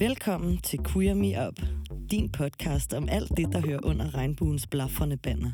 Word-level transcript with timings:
Velkommen 0.00 0.58
til 0.58 0.80
Queer 0.84 1.14
Me 1.14 1.46
Up, 1.48 1.60
din 2.10 2.28
podcast 2.28 2.94
om 2.94 3.08
alt 3.08 3.36
det, 3.36 3.52
der 3.52 3.60
hører 3.60 3.80
under 3.84 4.14
regnbuens 4.14 4.66
blaffrende 4.66 5.16
banner. 5.16 5.50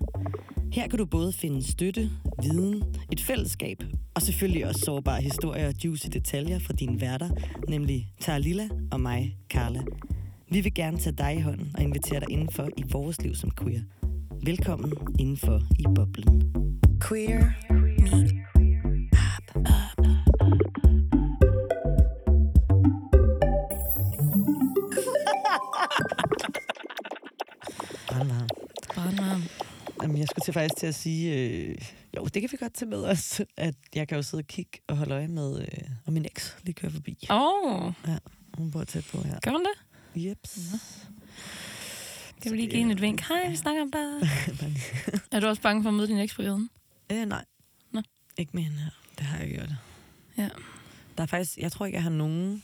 Her 0.72 0.88
kan 0.88 0.99
du 0.99 1.07
både 1.07 1.33
finde 1.33 1.71
støtte, 1.71 2.11
viden, 2.43 2.82
et 3.12 3.21
fællesskab 3.21 3.82
og 4.14 4.22
selvfølgelig 4.22 4.67
også 4.67 4.80
sårbare 4.80 5.21
historier 5.21 5.69
og 5.69 5.85
juicy 5.85 6.06
detaljer 6.12 6.59
fra 6.59 6.72
dine 6.72 7.01
værter, 7.01 7.30
nemlig 7.69 8.09
Tarlilla 8.21 8.69
og 8.93 9.01
mig, 9.01 9.37
Carla. 9.51 9.82
Vi 10.51 10.61
vil 10.61 10.75
gerne 10.75 10.99
tage 10.99 11.17
dig 11.17 11.37
i 11.37 11.41
hånden 11.41 11.71
og 11.75 11.83
invitere 11.83 12.21
dig 12.21 12.31
indenfor 12.31 12.69
i 12.77 12.85
vores 12.93 13.23
liv 13.23 13.35
som 13.35 13.51
queer. 13.51 13.81
Velkommen 14.45 14.93
indenfor 15.19 15.61
i 15.79 15.85
boblen. 15.95 16.55
Queer 17.09 17.53
til 30.46 30.53
faktisk 30.55 30.77
til 30.77 30.86
at 30.86 30.95
sige, 30.95 31.35
øh, 31.35 31.79
jo, 32.17 32.25
det 32.25 32.42
kan 32.42 32.48
vi 32.53 32.56
godt 32.56 32.75
tage 32.75 32.89
med 32.89 33.05
os, 33.05 33.41
at 33.56 33.75
jeg 33.95 34.09
kan 34.09 34.17
jo 34.17 34.23
sidde 34.23 34.41
og 34.41 34.47
kigge 34.47 34.78
og 34.89 34.97
holde 34.97 35.14
øje 35.14 35.28
med, 35.28 35.61
øh, 35.61 35.91
og 36.06 36.12
min 36.12 36.25
eks 36.25 36.56
lige 36.62 36.75
kører 36.75 36.92
forbi. 36.92 37.27
Åh, 37.31 37.87
oh, 37.87 37.92
Ja, 38.06 38.19
hun 38.55 38.70
bor 38.70 38.84
tæt 38.84 39.05
på 39.12 39.23
her. 39.23 39.41
gør 39.41 39.51
hun 39.51 39.64
det? 39.64 40.27
Jeps. 40.28 40.59
Kan 42.42 42.53
vi 42.53 42.56
lige 42.56 42.69
give 42.69 42.78
hende 42.78 42.92
et 42.92 43.01
vink? 43.01 43.20
Hej, 43.20 43.51
vi 43.51 43.56
snakker 43.56 43.83
om 43.83 43.91
dig. 43.91 44.28
er 45.33 45.41
du 45.41 45.47
også 45.47 45.62
bange 45.62 45.83
for 45.83 45.89
at 45.89 45.95
møde 45.95 46.09
din 46.09 46.19
eks 46.19 46.34
på 46.34 46.42
gaden? 46.42 46.70
øh, 47.12 47.27
nej. 47.27 47.45
Nå. 47.92 48.03
Ikke 48.39 48.51
med 48.55 48.62
hende 48.62 48.78
her. 48.78 48.91
Det 49.19 49.27
har 49.27 49.39
jeg 49.39 49.55
gjort. 49.55 49.70
Ja. 50.39 50.48
Der 51.17 51.23
er 51.23 51.27
faktisk, 51.27 51.59
jeg 51.59 51.73
tror 51.73 51.87
ikke, 51.87 51.97
jeg 51.97 52.03
har 52.03 52.11
nogen 52.11 52.62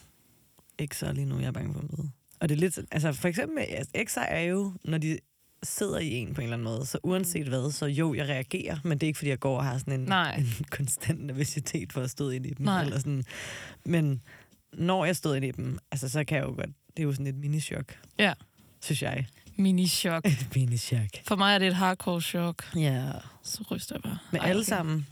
ekser 0.78 1.12
lige 1.12 1.24
nu, 1.24 1.38
jeg 1.38 1.46
er 1.46 1.52
bange 1.52 1.72
for 1.72 1.80
at 1.80 1.98
møde. 1.98 2.10
Og 2.40 2.48
det 2.48 2.54
er 2.54 2.60
lidt, 2.60 2.78
altså 2.90 3.12
for 3.12 3.28
eksempel, 3.28 3.58
altså, 3.58 3.90
ekser 3.94 4.20
er 4.20 4.40
jo, 4.40 4.72
når 4.84 4.98
de 4.98 5.18
sidder 5.62 5.98
i 5.98 6.10
en 6.12 6.34
på 6.34 6.40
en 6.40 6.44
eller 6.44 6.56
anden 6.56 6.64
måde, 6.64 6.86
så 6.86 6.98
uanset 7.02 7.48
hvad, 7.48 7.70
så 7.72 7.86
jo, 7.86 8.14
jeg 8.14 8.28
reagerer, 8.28 8.76
men 8.84 8.98
det 8.98 9.02
er 9.02 9.08
ikke, 9.08 9.18
fordi 9.18 9.28
jeg 9.30 9.38
går 9.38 9.56
og 9.56 9.64
har 9.64 9.78
sådan 9.78 10.00
en, 10.00 10.06
Nej. 10.06 10.34
en 10.38 10.46
konstant 10.76 11.24
nervøsitet 11.26 11.92
for 11.92 12.00
at 12.00 12.10
stå 12.10 12.28
ind 12.30 12.46
i 12.46 12.50
dem. 12.50 12.66
Nej. 12.66 12.82
Eller 12.82 12.98
sådan. 12.98 13.24
Men 13.84 14.22
når 14.72 15.04
jeg 15.04 15.16
stod 15.16 15.36
ind 15.36 15.44
i 15.44 15.50
dem, 15.50 15.78
altså 15.90 16.08
så 16.08 16.24
kan 16.24 16.36
jeg 16.38 16.44
jo 16.44 16.50
godt, 16.54 16.70
det 16.96 16.98
er 16.98 17.02
jo 17.02 17.12
sådan 17.12 17.26
et 17.26 17.34
minichok, 17.34 17.84
Ja. 18.18 18.32
synes 18.82 19.02
jeg. 19.02 19.26
Mini-chok. 19.58 20.24
Minichok. 20.54 21.08
For 21.26 21.36
mig 21.36 21.54
er 21.54 21.58
det 21.58 21.68
et 21.68 21.74
hardcore 21.74 22.20
chok. 22.20 22.64
Ja. 22.76 23.12
Så 23.42 23.64
ryster 23.70 23.94
jeg 23.96 24.02
bare. 24.02 24.18
Med 24.32 24.40
Ej, 24.40 24.48
alle 24.48 24.60
okay. 24.60 24.68
sammen. 24.68 25.06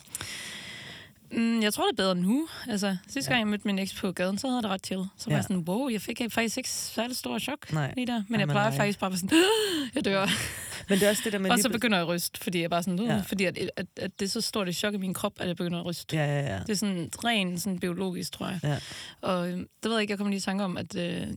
Mm, 1.33 1.63
jeg 1.63 1.73
tror, 1.75 1.85
det 1.85 1.93
er 1.93 1.97
bedre 1.97 2.15
nu. 2.15 2.49
Altså, 2.69 2.97
sidste 3.09 3.31
Ja. 3.31 3.35
gang 3.35 3.41
jeg 3.41 3.49
mødte 3.51 3.67
min 3.67 3.79
eks 3.79 3.95
på 3.95 4.13
gaden, 4.13 4.39
så 4.39 4.47
havde 4.47 4.57
jeg 4.57 4.63
det 4.63 4.71
ret 4.71 4.87
chill. 4.87 5.05
Så 5.17 5.25
var 5.27 5.33
Ja. 5.33 5.37
jeg 5.37 5.45
sådan, 5.45 5.65
wow, 5.69 5.89
jeg 5.89 6.01
fik 6.01 6.21
faktisk 6.31 6.57
ikke 6.57 6.71
særlig 6.71 7.17
stor 7.17 7.39
chok 7.39 7.73
Nej. 7.73 7.93
lige 7.97 8.07
der. 8.07 8.23
Men 8.29 8.35
Ej, 8.35 8.41
jeg 8.41 8.49
plejer 8.49 8.69
nej. 8.71 8.77
faktisk 8.79 8.99
bare 9.01 9.13
at 9.13 9.19
sådan, 9.19 9.39
jeg 9.95 10.05
dør. 10.05 10.27
Men 10.89 10.99
det 10.99 11.07
er 11.07 11.11
også 11.11 11.23
det 11.25 11.33
der 11.33 11.39
med... 11.39 11.51
Og 11.51 11.59
så 11.59 11.69
begynder 11.69 11.97
jeg 11.99 12.03
at 12.07 12.09
ryste, 12.09 12.41
fordi 12.41 12.61
jeg 12.61 12.71
bare 12.71 12.83
sådan, 12.83 12.99
Ja. 12.99 13.21
fordi 13.27 13.45
at, 13.45 13.59
at, 13.77 13.87
at, 13.97 14.21
det 14.21 14.27
er 14.27 14.31
så 14.31 14.41
stort 14.41 14.69
et 14.69 14.77
chok 14.77 14.95
i 14.95 14.97
min 14.97 15.15
krop, 15.15 15.33
at 15.41 15.49
jeg 15.49 15.57
begynder 15.57 15.81
at 15.81 15.87
ryste. 15.87 16.17
Ja, 16.17 16.25
ja, 16.25 16.55
ja. 16.55 16.59
Det 16.59 16.71
er 16.71 16.75
sådan 16.75 17.11
rent 17.25 17.61
sådan 17.63 17.79
biologisk, 17.79 18.33
tror 18.33 18.47
jeg. 18.47 18.61
Ja. 18.63 18.79
Og 19.21 19.49
øh, 19.49 19.59
det 19.59 19.67
ved 19.85 19.93
jeg 19.93 20.01
ikke, 20.01 20.11
jeg 20.13 20.19
kommer 20.19 20.31
lige 20.31 20.39
i 20.39 20.41
tanke 20.41 20.65
om, 20.65 20.77
at 20.77 20.97
øh, 20.97 21.03
det 21.03 21.37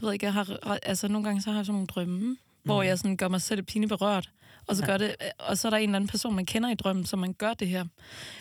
ved 0.00 0.08
jeg 0.08 0.12
ikke, 0.12 0.26
jeg 0.26 0.32
har, 0.32 0.78
altså 0.82 1.08
nogle 1.08 1.24
gange 1.24 1.42
så 1.42 1.50
har 1.50 1.58
jeg 1.58 1.66
sådan 1.66 1.74
nogle 1.74 1.86
drømme, 1.86 2.18
mm. 2.20 2.36
hvor 2.64 2.82
jeg 2.82 2.98
sådan 2.98 3.16
gør 3.16 3.28
mig 3.28 3.42
selv 3.42 3.62
pine 3.62 3.88
berørt, 3.88 4.30
og 4.68 4.76
så, 4.76 4.82
Ja. 4.82 4.86
gør 4.86 4.96
det, 4.96 5.14
øh, 5.22 5.28
og 5.38 5.58
så 5.58 5.68
er 5.68 5.70
der 5.70 5.76
en 5.76 5.82
eller 5.88 5.96
anden 5.96 6.08
person, 6.08 6.34
man 6.36 6.46
kender 6.46 6.70
i 6.70 6.74
drømmen, 6.74 7.06
så 7.06 7.16
man 7.16 7.32
gør 7.32 7.54
det 7.54 7.68
her 7.68 7.84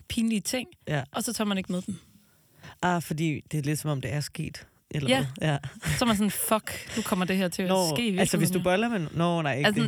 pinlige 0.10 0.42
ting, 0.42 0.68
ja. 0.88 1.04
og 1.12 1.24
så 1.24 1.34
tør 1.34 1.44
man 1.44 1.58
ikke 1.58 1.72
med 1.72 1.82
dem. 1.82 1.96
Ah, 2.82 3.02
fordi 3.02 3.42
det 3.52 3.58
er 3.58 3.62
lidt 3.64 3.80
som 3.80 3.92
om, 3.92 4.02
det 4.02 4.14
er 4.14 4.20
sket. 4.20 4.68
Eller 4.96 5.10
Ja. 5.10 5.26
hvad? 5.40 5.50
ja. 5.50 5.58
Så 5.98 6.06
er 6.06 6.08
man 6.08 6.16
sådan, 6.18 6.32
fuck, 6.32 6.98
nu 6.98 7.02
kommer 7.04 7.26
det 7.26 7.38
her 7.38 7.48
til 7.48 7.62
at 7.64 7.70
Nå, 7.70 7.96
ske 7.96 8.16
altså 8.20 8.38
hvis 8.38 8.52
du 8.52 8.62
boller 8.64 8.90
med... 8.90 9.08
Nå, 9.14 9.42
nej, 9.42 9.56
ikke 9.58 9.68
Altså, 9.68 9.82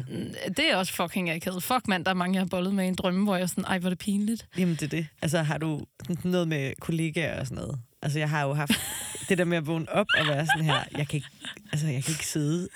det. 0.47 0.57
det 0.57 0.71
er 0.71 0.75
også 0.75 0.93
fucking 0.93 1.29
akavet. 1.29 1.63
Fuck 1.63 1.87
mand, 1.87 2.05
der 2.05 2.11
er 2.11 2.15
mange, 2.15 2.35
jeg 2.35 2.41
har 2.41 2.47
bollet 2.47 2.73
med 2.73 2.85
i 2.85 2.87
en 2.87 2.95
drømme, 2.95 3.23
hvor 3.23 3.35
jeg 3.35 3.43
er 3.43 3.47
sådan, 3.47 3.63
ej, 3.65 3.79
hvor 3.79 3.87
er 3.87 3.89
det 3.89 3.99
pinligt. 3.99 4.47
Jamen, 4.57 4.73
det 4.75 4.81
er 4.81 4.87
det. 4.87 5.07
Altså, 5.21 5.37
har 5.43 5.57
du 5.57 5.81
noget 6.23 6.47
med 6.47 6.73
kollegaer 6.81 7.39
og 7.39 7.47
sådan 7.47 7.63
noget? 7.63 7.79
Altså, 8.03 8.19
jeg 8.19 8.29
har 8.29 8.41
jo 8.41 8.53
haft 8.53 8.71
det 9.29 9.37
der 9.37 9.45
med 9.45 9.57
at 9.57 9.67
vågne 9.67 9.89
op 9.89 10.05
og 10.19 10.27
være 10.27 10.45
sådan 10.45 10.65
her, 10.65 10.83
jeg 10.97 11.07
kan 11.07 11.17
ikke, 11.17 11.29
altså, 11.71 11.87
jeg 11.87 12.03
kan 12.03 12.11
ikke 12.11 12.27
sidde 12.27 12.69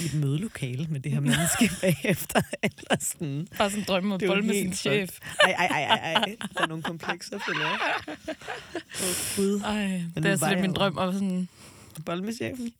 i 0.00 0.04
et 0.04 0.14
mødelokale 0.14 0.86
med 0.86 1.00
det 1.00 1.12
her 1.12 1.20
menneske 1.30 1.70
bagefter. 1.80 2.42
Eller 2.62 2.96
sådan. 3.00 3.48
Bare 3.58 3.70
sådan 3.70 3.84
drømme 3.84 4.14
og 4.14 4.20
Det 4.20 4.26
jo 4.26 4.30
bolle 4.30 4.46
med 4.46 4.54
sin 4.54 4.74
chef. 4.74 5.18
Ej, 5.44 5.50
ej, 5.50 5.66
ej, 5.66 5.82
ej, 5.82 6.12
ej. 6.12 6.36
Der 6.54 6.62
er 6.62 6.66
nogle 6.66 6.82
komplekser, 6.82 7.38
føler 7.46 7.60
jeg. 7.60 7.78
Åh, 8.18 9.08
oh, 9.08 9.36
Gud. 9.36 9.60
Ej, 9.64 9.88
nu 9.98 10.10
det 10.16 10.26
er 10.26 10.30
altså 10.30 10.46
var 10.46 10.52
lidt 10.52 10.60
min 10.60 10.72
drøm. 10.72 10.96
Og 10.96 11.12
sådan, 11.12 11.48
Bolle 12.06 12.24
med 12.24 12.32
chefen. 12.32 12.72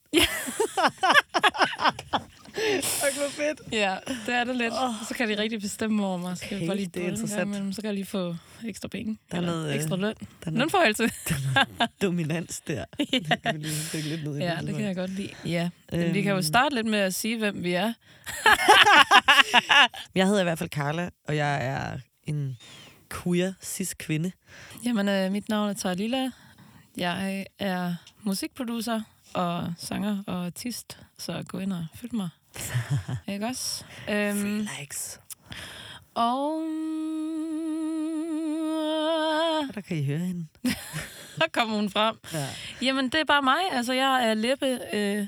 Fuck, 2.82 3.16
hvor 3.18 3.28
fedt. 3.28 3.60
Ja, 3.72 3.96
det 4.26 4.34
er 4.34 4.44
det 4.44 4.56
lidt. 4.56 4.72
Oh. 4.72 4.94
Så 5.08 5.14
kan 5.14 5.28
de 5.28 5.38
rigtig 5.38 5.60
bestemme 5.60 6.06
over 6.06 6.16
mig. 6.16 6.38
Så 6.38 6.44
kan 6.44 6.48
Okay, 6.56 6.60
jeg 6.60 6.68
bare 6.68 6.76
lige 6.76 6.86
det 6.94 7.04
er 7.04 7.08
interessant. 7.08 7.42
imellem, 7.42 7.72
Så 7.72 7.80
kan 7.80 7.86
jeg 7.88 7.94
lige 7.94 8.04
få 8.06 8.36
ekstra 8.64 8.88
penge. 8.88 9.18
Der 9.30 9.36
er 9.36 9.40
noget, 9.40 9.68
øh, 9.68 9.74
ekstra 9.76 9.96
løn. 9.96 10.14
Der 10.14 10.26
er 10.46 10.50
noget 10.50 10.58
Lønforhøjelse. 10.58 11.10
dominans 12.02 12.60
der. 12.60 12.84
ja. 12.98 13.04
Det 13.18 13.42
kan 13.42 13.54
vi 13.60 13.64
lige 13.98 14.08
lidt 14.08 14.24
ned 14.24 14.36
i. 14.38 14.40
ja, 14.42 14.58
det 14.60 14.74
kan 14.74 14.84
jeg 14.84 14.96
godt 14.96 15.10
lide. 15.10 15.30
Ja. 15.44 15.70
Men 15.92 16.14
vi 16.14 16.22
kan 16.22 16.30
jo 16.30 16.36
Øhm. 16.36 16.42
starte 16.42 16.74
lidt 16.74 16.86
med 16.86 16.98
at 16.98 17.14
sige, 17.14 17.38
hvem 17.38 17.62
vi 17.62 17.72
er. 17.72 17.92
Jeg 20.14 20.26
hedder 20.26 20.40
i 20.40 20.44
hvert 20.44 20.58
fald 20.58 20.70
Carla, 20.70 21.10
og 21.28 21.36
jeg 21.36 21.66
er 21.66 21.98
en 22.26 22.56
queer 23.10 23.52
cis-kvinde. 23.62 24.32
Jamen, 24.84 25.08
øh, 25.08 25.32
mit 25.32 25.48
navn 25.48 25.68
er 25.70 25.74
Tara 25.74 25.94
Lilla. 25.94 26.30
Jeg 26.96 27.46
er 27.58 27.94
musikproducer 28.22 29.00
og 29.34 29.72
sanger 29.78 30.22
og 30.26 30.44
artist, 30.44 30.98
så 31.18 31.42
gå 31.48 31.58
ind 31.58 31.72
og 31.72 31.86
følg 31.94 32.14
mig. 32.14 32.28
Ikke 33.32 33.46
også? 33.46 33.84
Øhm, 34.10 34.68
likes. 34.80 35.20
og... 36.14 36.62
Der 39.74 39.80
kan 39.80 39.96
I 39.96 40.04
høre 40.04 40.18
hende. 40.18 40.46
Så 41.38 41.44
kommer 41.52 41.76
hun 41.76 41.90
frem. 41.90 42.16
Ja. 42.32 42.46
Jamen, 42.82 43.04
det 43.04 43.20
er 43.20 43.24
bare 43.24 43.42
mig. 43.42 43.58
Altså, 43.72 43.92
jeg 43.92 44.28
er 44.28 44.34
Leppe 44.34 44.78
øh, 44.92 45.26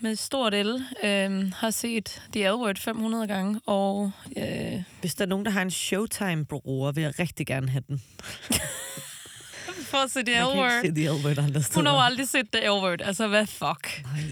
med 0.00 0.16
stort 0.16 0.52
L. 0.52 0.84
Øh, 1.04 1.52
har 1.52 1.70
set 1.70 2.22
The 2.32 2.48
L-Word 2.50 2.78
500 2.78 3.26
gange, 3.26 3.60
og 3.66 4.12
øh, 4.36 4.82
Hvis 5.00 5.14
der 5.14 5.24
er 5.24 5.28
nogen, 5.28 5.44
der 5.44 5.50
har 5.50 5.62
en 5.62 5.70
Showtime-bruger, 5.70 6.92
vil 6.92 7.02
jeg 7.02 7.18
rigtig 7.18 7.46
gerne 7.46 7.68
have 7.68 7.82
den. 7.88 8.02
for 9.90 9.98
at 9.98 10.10
se 10.10 10.22
The 10.22 10.42
L-Word. 10.42 10.80
se 10.84 10.94
The 10.94 11.08
L-Word 11.08 11.38
andre 11.38 11.62
steder. 11.62 11.78
Hun 11.78 11.86
har 11.86 11.92
aldrig 11.92 12.28
set 12.28 12.46
The 12.52 12.66
L-Word. 12.68 13.00
Altså, 13.02 13.28
hvad 13.28 13.46
fuck? 13.46 14.02
Nej, 14.04 14.22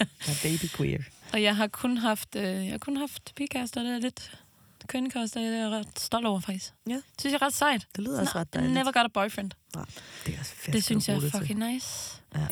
jeg 0.00 0.06
er 0.26 0.40
baby 0.42 0.68
queer. 0.76 1.02
Og 1.32 1.42
jeg 1.42 1.56
har 1.56 1.66
kun 1.66 1.98
haft, 1.98 2.36
øh, 2.36 2.42
jeg 2.44 2.70
har 2.70 2.78
kun 2.78 2.96
haft 2.96 3.32
pigekaster, 3.36 3.82
det 3.82 3.94
er 3.94 3.98
lidt 3.98 4.38
kvindekaster, 4.86 5.40
jeg 5.40 5.60
er 5.60 5.70
ret 5.70 5.98
stolt 6.00 6.26
over, 6.26 6.40
faktisk. 6.40 6.72
Ja. 6.86 6.94
Det 6.94 7.02
synes 7.20 7.32
jeg 7.32 7.38
er 7.42 7.46
ret 7.46 7.54
sejt. 7.54 7.86
Det 7.96 8.04
lyder 8.04 8.20
også 8.20 8.38
ret 8.38 8.54
dejligt. 8.54 8.74
Never 8.74 8.92
got 8.92 9.04
a 9.04 9.08
boyfriend. 9.08 9.50
Nej, 9.74 9.84
det 10.26 10.34
er 10.34 10.38
også 10.38 10.52
fedt. 10.54 10.74
Det 10.74 10.84
synes 10.84 11.08
jeg 11.08 11.16
er 11.16 11.20
det 11.20 11.30
til. 11.32 11.40
fucking 11.40 11.58
nice. 11.72 12.22
Ja. 12.34 12.40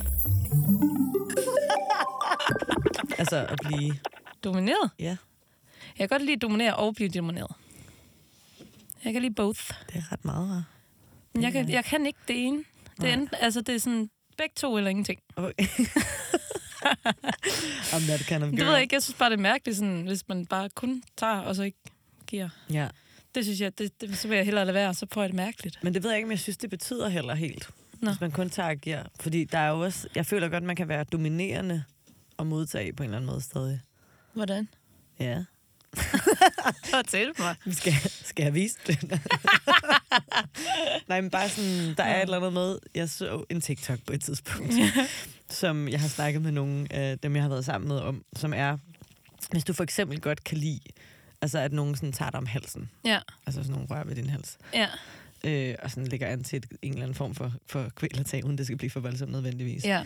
altså 3.18 3.36
at 3.46 3.58
blive... 3.64 3.94
Domineret. 4.44 4.90
Ja, 4.98 5.16
Jeg 5.98 5.98
kan 5.98 6.08
godt 6.08 6.22
lide 6.22 6.32
at 6.32 6.42
dominere 6.42 6.76
og 6.76 6.94
blive 6.94 7.08
domineret. 7.08 7.50
Jeg 9.04 9.12
kan 9.12 9.22
lide 9.22 9.34
both. 9.34 9.60
det 9.86 9.96
er 9.96 10.12
ret 10.12 10.24
meget, 10.24 10.50
hva'? 10.50 10.62
Men 11.34 11.42
jeg 11.42 11.52
kan, 11.52 11.68
jeg 11.70 11.84
kan 11.84 12.06
ikke 12.06 12.18
det 12.28 12.46
ene. 12.46 12.64
Det 13.00 13.08
er, 13.08 13.12
enten, 13.12 13.28
altså, 13.40 13.60
det 13.60 13.74
er 13.74 13.78
sådan 13.78 14.10
begge 14.38 14.52
to 14.56 14.76
eller 14.76 14.90
ingenting. 14.90 15.20
Okay. 15.36 15.66
I'm 17.92 18.06
that 18.06 18.20
kind 18.20 18.42
of 18.42 18.50
girl. 18.50 18.56
Det 18.56 18.66
ved 18.66 18.72
jeg 18.72 18.82
ikke. 18.82 18.94
Jeg 18.94 19.02
synes 19.02 19.16
bare, 19.18 19.30
det 19.30 19.36
er 19.36 19.40
mærkeligt, 19.42 19.78
sådan, 19.78 20.02
hvis 20.02 20.28
man 20.28 20.46
bare 20.46 20.68
kun 20.68 21.02
tager, 21.16 21.38
og 21.38 21.56
så 21.56 21.62
ikke 21.62 21.78
giver. 22.26 22.48
Ja. 22.70 22.88
Det 23.34 23.44
synes 23.44 23.60
jeg, 23.60 23.78
det, 23.78 24.00
det, 24.00 24.18
så 24.18 24.28
vil 24.28 24.36
jeg 24.36 24.44
hellere 24.44 24.64
lade 24.64 24.74
være, 24.74 24.94
så 24.94 25.06
får 25.12 25.22
jeg 25.22 25.28
det 25.28 25.36
mærkeligt. 25.36 25.78
Men 25.82 25.94
det 25.94 26.02
ved 26.02 26.10
jeg 26.10 26.18
ikke, 26.18 26.26
om 26.26 26.30
jeg 26.30 26.38
synes, 26.38 26.56
det 26.56 26.70
betyder 26.70 27.08
heller 27.08 27.34
helt. 27.34 27.70
Nå. 28.00 28.10
Hvis 28.10 28.20
man 28.20 28.30
kun 28.30 28.50
tager 28.50 28.68
og 28.68 28.76
giver. 28.76 29.02
Fordi 29.20 29.44
der 29.44 29.58
er 29.58 29.68
jo 29.68 29.80
også... 29.80 30.08
Jeg 30.14 30.26
føler 30.26 30.48
godt, 30.48 30.64
man 30.64 30.76
kan 30.76 30.88
være 30.88 31.04
dominerende 31.04 31.84
og 32.36 32.46
modtage 32.46 32.92
på 32.92 33.02
en 33.02 33.08
eller 33.08 33.16
anden 33.16 33.30
måde 33.30 33.40
stadig. 33.40 33.80
Hvordan? 34.32 34.68
Ja. 35.20 35.44
Fortæl 36.94 37.32
mig. 37.38 37.54
Skal, 37.78 37.92
skal 38.24 38.42
jeg 38.42 38.54
vise 38.54 38.76
det? 38.86 38.98
Nej, 41.08 41.20
men 41.20 41.30
bare 41.30 41.48
sådan, 41.48 41.94
der 41.96 42.04
er 42.04 42.16
et 42.16 42.22
eller 42.22 42.36
andet 42.36 42.52
med, 42.52 42.78
jeg 42.94 43.10
så 43.10 43.44
en 43.50 43.60
TikTok 43.60 43.98
på 44.06 44.12
et 44.12 44.22
tidspunkt, 44.22 44.72
som 45.50 45.88
jeg 45.88 46.00
har 46.00 46.08
snakket 46.08 46.42
med 46.42 46.52
nogle 46.52 46.86
af 46.92 47.18
dem, 47.18 47.34
jeg 47.34 47.42
har 47.42 47.48
været 47.48 47.64
sammen 47.64 47.88
med 47.88 47.96
om, 47.98 48.24
som 48.36 48.52
er, 48.56 48.78
hvis 49.50 49.64
du 49.64 49.72
for 49.72 49.82
eksempel 49.82 50.20
godt 50.20 50.44
kan 50.44 50.58
lide, 50.58 50.80
altså 51.42 51.58
at 51.58 51.72
nogen 51.72 51.94
sådan 51.94 52.12
tager 52.12 52.30
dig 52.30 52.38
om 52.38 52.46
halsen, 52.46 52.90
Ja, 53.04 53.18
altså 53.46 53.62
sådan 53.62 53.72
nogle 53.74 53.88
rør 53.90 54.04
ved 54.04 54.14
din 54.14 54.30
hals, 54.30 54.58
ja. 54.74 54.88
øh, 55.44 55.74
og 55.82 55.90
sådan 55.90 56.06
lægger 56.06 56.26
an 56.26 56.44
til 56.44 56.56
et, 56.56 56.66
en 56.82 56.92
eller 56.92 57.02
anden 57.02 57.14
form 57.14 57.34
for, 57.34 57.52
for 57.66 57.88
kvælertag, 57.96 58.44
uden 58.44 58.58
det 58.58 58.66
skal 58.66 58.78
blive 58.78 58.90
for 58.90 59.00
voldsomt 59.00 59.32
nødvendigvis. 59.32 59.84
ja. 59.84 60.04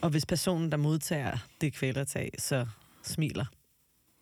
Og 0.00 0.10
hvis 0.10 0.26
personen, 0.26 0.70
der 0.70 0.76
modtager 0.76 1.38
det 1.60 1.72
kvælertag, 1.72 2.30
så 2.38 2.66
smiler, 3.02 3.44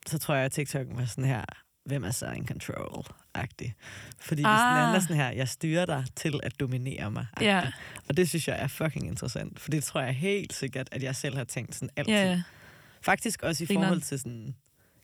så 0.07 0.19
tror 0.19 0.35
jeg, 0.35 0.45
at 0.45 0.53
TikTok 0.53 0.87
var 0.91 1.05
sådan 1.05 1.25
her, 1.25 1.45
hvem 1.85 2.05
er 2.05 2.11
så 2.11 2.27
in 2.31 2.49
control-agtig. 2.49 3.75
Fordi 4.21 4.43
ah. 4.45 4.59
sådan, 4.59 4.89
Ah. 4.89 4.95
er 4.95 5.01
sådan 5.01 5.17
her, 5.17 5.31
jeg 5.31 5.49
styrer 5.49 5.87
dig 5.87 6.05
til 6.17 6.41
at 6.43 6.61
dominere 6.61 7.11
mig. 7.11 7.27
Ja, 7.41 7.73
Og 8.09 8.17
det 8.17 8.29
synes 8.29 8.49
jeg 8.49 8.59
er 8.63 8.67
fucking 8.67 9.07
interessant, 9.07 9.61
for 9.61 9.71
det 9.71 9.85
tror 9.85 10.01
jeg 10.01 10.15
helt 10.15 10.53
sikkert, 10.53 10.89
at 10.93 11.03
jeg 11.03 11.17
selv 11.17 11.37
har 11.37 11.45
tænkt 11.45 11.75
sådan 11.75 11.91
altid. 11.97 12.13
ja. 12.15 12.43
Faktisk 13.05 13.43
også 13.43 13.65
i 13.65 13.67
Grineren. 13.67 13.85
forhold 13.87 14.01
til 14.03 14.19
sådan 14.19 14.55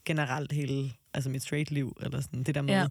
generelt 0.04 0.52
hele, 0.52 0.92
altså 1.14 1.30
mit 1.30 1.42
straight 1.42 1.70
liv, 1.70 1.96
eller 2.00 2.20
sådan 2.20 2.42
det 2.42 2.54
der 2.54 2.62
med, 2.62 2.74
Ja. 2.74 2.86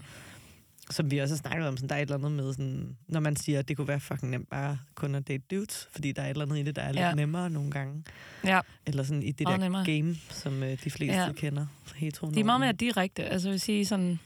Som 0.91 1.11
vi 1.11 1.17
også 1.17 1.35
har 1.35 1.37
snakket 1.37 1.67
om, 1.67 1.77
sådan, 1.77 1.89
der 1.89 1.95
er 1.95 1.99
et 1.99 2.01
eller 2.01 2.15
andet 2.15 2.31
med, 2.31 2.53
sådan, 2.53 2.95
når 3.07 3.19
man 3.19 3.35
siger, 3.35 3.59
at 3.59 3.67
det 3.67 3.77
kunne 3.77 3.87
være 3.87 3.99
fucking 3.99 4.31
nemt 4.31 4.49
bare 4.49 4.79
kun 4.95 5.15
at 5.15 5.27
date 5.27 5.43
dudes, 5.51 5.87
fordi 5.91 6.11
der 6.11 6.21
er 6.21 6.25
et 6.25 6.29
eller 6.29 6.45
andet 6.45 6.57
i 6.57 6.63
det, 6.63 6.75
der 6.75 6.81
er 6.81 6.91
lidt 6.91 6.99
Ja. 7.05 7.13
nemmere 7.13 7.49
nogle 7.49 7.71
gange. 7.71 8.03
ja. 8.45 8.59
Eller 8.85 9.03
sådan 9.03 9.23
i 9.23 9.31
det 9.31 9.41
Meget 9.47 9.59
der 9.59 9.65
nemmere. 9.65 9.85
game, 9.85 10.15
som 10.29 10.63
øh, 10.63 10.77
de 10.83 10.89
fleste 10.91 11.15
Ja. 11.17 11.31
kender. 11.31 11.65
Hetero 11.95 12.29
De 12.31 12.39
er 12.39 12.43
meget 12.43 12.59
mere 12.61 12.71
direkte. 12.71 13.23
Altså, 13.23 13.47
jeg 13.47 13.51
vil 13.51 13.59
sige 13.61 13.85
sådan... 13.85 14.19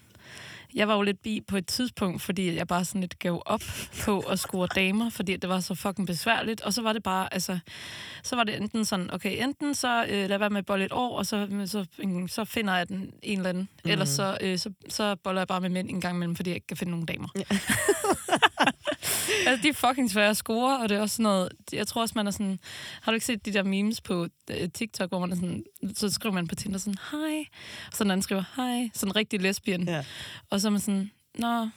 Jeg 0.76 0.88
var 0.88 0.96
jo 0.96 1.02
lidt 1.02 1.22
bi 1.22 1.42
på 1.48 1.58
et 1.58 1.68
tidspunkt, 1.68 2.22
fordi 2.22 2.56
jeg 2.56 2.68
bare 2.68 2.86
sådan 2.86 3.02
lidt 3.02 3.20
gav 3.20 3.42
op 3.46 3.62
på 4.04 4.20
at 4.20 4.40
score 4.40 4.68
damer, 4.76 5.10
fordi 5.10 5.36
det 5.38 5.50
var 5.50 5.60
så 5.60 5.76
fucking 5.76 6.08
besværligt. 6.08 6.62
Og 6.62 6.74
så 6.74 6.82
var 6.82 6.94
det 6.94 7.04
bare, 7.04 7.34
altså, 7.34 7.60
så 8.24 8.36
var 8.36 8.44
det 8.44 8.58
enten 8.58 8.86
sådan, 8.86 9.14
okay, 9.14 9.44
enten 9.44 9.76
så 9.76 10.06
øh, 10.10 10.30
lad 10.30 10.38
være 10.38 10.50
med 10.50 10.58
at 10.58 10.66
bolle 10.66 10.86
et 10.86 10.92
år, 10.94 11.18
og 11.18 11.26
så, 11.26 11.48
så, 11.66 11.86
så 12.28 12.46
finder 12.46 12.78
jeg 12.78 12.90
den 12.90 13.14
en 13.24 13.38
eller 13.38 13.50
anden. 13.50 13.70
Mm. 13.86 13.92
Ellers 13.92 14.10
så, 14.10 14.38
øh, 14.42 14.58
så, 14.58 14.72
så 14.90 15.16
boller 15.16 15.42
jeg 15.42 15.48
bare 15.48 15.62
med 15.62 15.70
mænd 15.70 15.90
en 15.90 16.02
gang 16.02 16.16
imellem, 16.16 16.36
fordi 16.36 16.50
jeg 16.50 16.56
ikke 16.56 16.68
kan 16.68 16.78
finde 16.78 16.92
nogen 16.92 17.06
damer. 17.06 17.28
Ja. 17.36 17.44
altså, 19.48 19.64
de 19.64 19.70
er 19.70 19.74
fucking 19.74 20.12
svære 20.12 20.30
at 20.30 20.38
score, 20.38 20.80
og 20.80 20.90
det 20.90 20.98
er 20.98 21.02
også 21.02 21.16
sådan 21.16 21.24
noget, 21.24 21.50
jeg 21.74 21.88
tror 21.88 22.02
også, 22.02 22.14
man 22.16 22.28
er 22.28 22.32
sådan, 22.32 22.60
har 23.02 23.12
du 23.12 23.14
ikke 23.14 23.26
set 23.26 23.46
de 23.46 23.54
der 23.54 23.64
memes 23.64 24.02
på 24.02 24.28
øh, 24.52 24.70
TikTok, 24.70 25.10
hvor 25.10 25.20
man 25.20 25.32
er 25.32 25.36
sådan, 25.36 25.64
så 25.96 26.10
skriver 26.10 26.34
man 26.36 26.48
på 26.48 26.56
Tinder 26.56 26.78
sådan, 26.80 26.98
hej, 27.12 27.40
og 27.92 27.98
så 27.98 28.04
den 28.04 28.12
anden 28.12 28.22
skriver, 28.24 28.44
hej, 28.56 28.90
sådan 28.94 29.16
rigtig 29.16 29.42
lesbian. 29.42 29.88
Ja. 29.88 30.04
Og 30.50 30.62
så 30.62 30.68
er 30.68 30.72
man 30.72 30.82
sådan, 30.82 31.12
nå. 31.36 31.70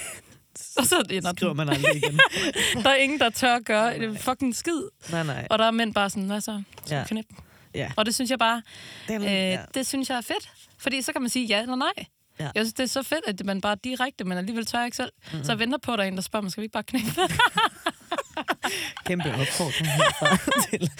og 0.78 0.84
så 0.86 1.04
ender 1.10 1.32
Skriver 1.36 1.52
den. 1.52 1.56
man 1.56 1.68
aldrig 1.68 1.96
igen. 1.96 2.20
Der 2.84 2.90
er 2.90 2.94
ingen, 2.94 3.18
der 3.18 3.30
tør 3.30 3.54
at 3.54 3.64
gøre 3.64 3.98
Nej, 3.98 4.06
det 4.06 4.18
fucking 4.20 4.54
skid. 4.54 4.82
nej, 5.10 5.22
nej. 5.22 5.46
Og 5.50 5.58
der 5.58 5.64
er 5.64 5.70
mænd 5.70 5.94
bare 5.94 6.10
sådan, 6.10 6.26
hvad 6.26 6.40
så? 6.40 6.62
Ja. 6.90 7.04
knip. 7.06 7.26
Ja. 7.74 7.90
Og 7.96 8.06
det 8.06 8.14
synes 8.14 8.30
jeg 8.30 8.38
bare, 8.38 8.62
Den, 9.08 9.22
øh, 9.22 9.28
ja. 9.30 9.60
det 9.74 9.86
synes 9.86 10.10
jeg 10.10 10.16
er 10.16 10.20
fedt. 10.20 10.50
Fordi 10.78 11.02
så 11.02 11.12
kan 11.12 11.22
man 11.22 11.30
sige 11.30 11.46
ja 11.46 11.62
eller 11.62 11.74
nej. 11.76 12.06
Ja. 12.40 12.44
Jeg 12.54 12.64
synes, 12.64 12.72
det 12.74 12.82
er 12.82 12.86
så 12.86 13.02
fedt, 13.02 13.24
at 13.26 13.46
man 13.46 13.60
bare 13.60 13.72
er 13.72 13.76
direkte, 13.84 14.24
men 14.24 14.38
alligevel 14.38 14.66
tør 14.66 14.78
jeg 14.78 14.86
ikke 14.86 14.96
selv. 14.96 15.12
Mm-hmm. 15.32 15.44
Så 15.44 15.52
jeg 15.52 15.58
venter 15.58 15.78
på, 15.78 15.92
at 15.92 15.98
der 15.98 16.04
er 16.04 16.08
en, 16.08 16.14
der 16.16 16.22
spørger 16.22 16.42
mig, 16.42 16.52
skal 16.52 16.60
vi 16.60 16.64
ikke 16.64 16.72
bare 16.72 16.82
knippe? 16.82 17.10
Kæmpe 19.06 19.28
opfordring 19.34 19.88
herfra 19.88 20.36
til, 20.70 20.90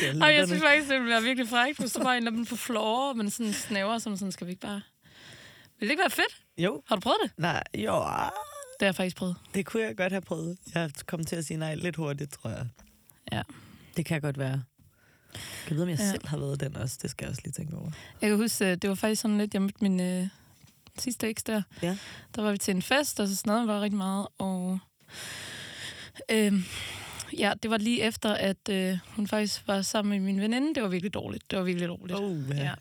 til 0.00 0.22
Og 0.22 0.34
jeg 0.34 0.46
synes 0.46 0.62
faktisk, 0.62 0.88
det 0.88 0.96
ville 0.98 1.10
være 1.12 1.22
virkelig 1.22 1.48
frækt, 1.48 1.78
hvis 1.78 1.92
der 1.92 2.02
bare 2.04 2.16
en 2.18 2.26
af 2.26 2.32
dem 2.32 2.46
på 2.46 2.56
floor, 2.56 3.12
men 3.12 3.30
sådan 3.30 3.52
snæver, 3.52 3.98
som 3.98 4.16
sådan, 4.16 4.32
skal 4.32 4.46
vi 4.46 4.50
ikke 4.52 4.60
bare... 4.62 4.80
Vil 5.80 5.88
det 5.88 5.90
ikke 5.92 6.00
være 6.00 6.10
fedt? 6.10 6.36
Jo, 6.58 6.82
Har 6.86 6.96
du 6.96 7.00
prøvet 7.00 7.18
det? 7.24 7.30
nej, 7.38 7.62
jo, 7.74 7.94
Det 7.94 8.02
har 8.80 8.86
jeg 8.86 8.94
faktisk 8.94 9.16
prøvet. 9.16 9.36
det 9.54 9.66
kunne 9.66 9.82
jeg 9.82 9.96
godt 9.96 10.12
have 10.12 10.20
prøvet. 10.22 10.58
Jeg 10.74 10.90
kom 11.06 11.24
til 11.24 11.36
at 11.36 11.44
sige 11.44 11.56
nej 11.56 11.74
lidt 11.74 11.96
hurtigt, 11.96 12.32
tror 12.32 12.50
jeg. 12.50 12.66
Ja. 13.32 13.42
Det 13.96 14.06
kan 14.06 14.20
godt 14.20 14.38
være. 14.38 14.62
Jeg 15.68 15.76
ved, 15.76 15.82
om 15.82 15.88
jeg 15.88 15.98
Ja. 15.98 16.04
ja. 16.04 16.10
selv 16.10 16.26
har 16.28 16.36
været 16.38 16.60
den 16.60 16.76
også. 16.76 16.98
Det 17.02 17.10
skal 17.10 17.24
jeg 17.24 17.30
også 17.30 17.42
lige 17.44 17.52
tænke 17.52 17.76
over. 17.76 17.90
Jeg 18.20 18.28
kan 18.30 18.38
huske, 18.38 18.64
øh, 18.70 18.76
det 18.76 18.88
var 18.90 18.94
faktisk 18.96 19.22
sådan 19.22 19.38
lidt, 19.38 19.54
jeg 19.54 19.62
mødte 19.62 19.76
min 19.80 20.00
øh, 20.00 20.28
sidste 20.98 21.28
eks 21.28 21.42
der. 21.42 21.62
Ja. 21.82 21.96
Der 22.34 22.42
var 22.42 22.52
vi 22.52 22.58
til 22.58 22.74
en 22.74 22.82
fest, 22.82 23.20
og 23.20 23.28
så 23.28 23.36
snakkede 23.36 23.66
vi 23.66 23.68
bare 23.68 23.80
rigtig 23.80 23.98
meget, 23.98 24.26
og 24.38 24.78
øh, 26.30 26.52
ja, 27.38 27.52
det 27.62 27.70
var 27.70 27.76
lige 27.78 28.02
efter, 28.02 28.34
at 28.34 28.68
øh, 28.70 28.98
hun 29.16 29.26
faktisk 29.26 29.62
var 29.68 29.82
sammen 29.82 30.10
med 30.10 30.20
min 30.32 30.40
veninde. 30.40 30.74
Det 30.74 30.82
var 30.82 30.88
virkelig 30.88 31.14
dårligt. 31.14 31.50
Det 31.50 31.58
var 31.58 31.64
virkelig 31.64 31.88
dårligt. 31.88 32.18
Oh, 32.18 32.56
Ja. 32.56 32.74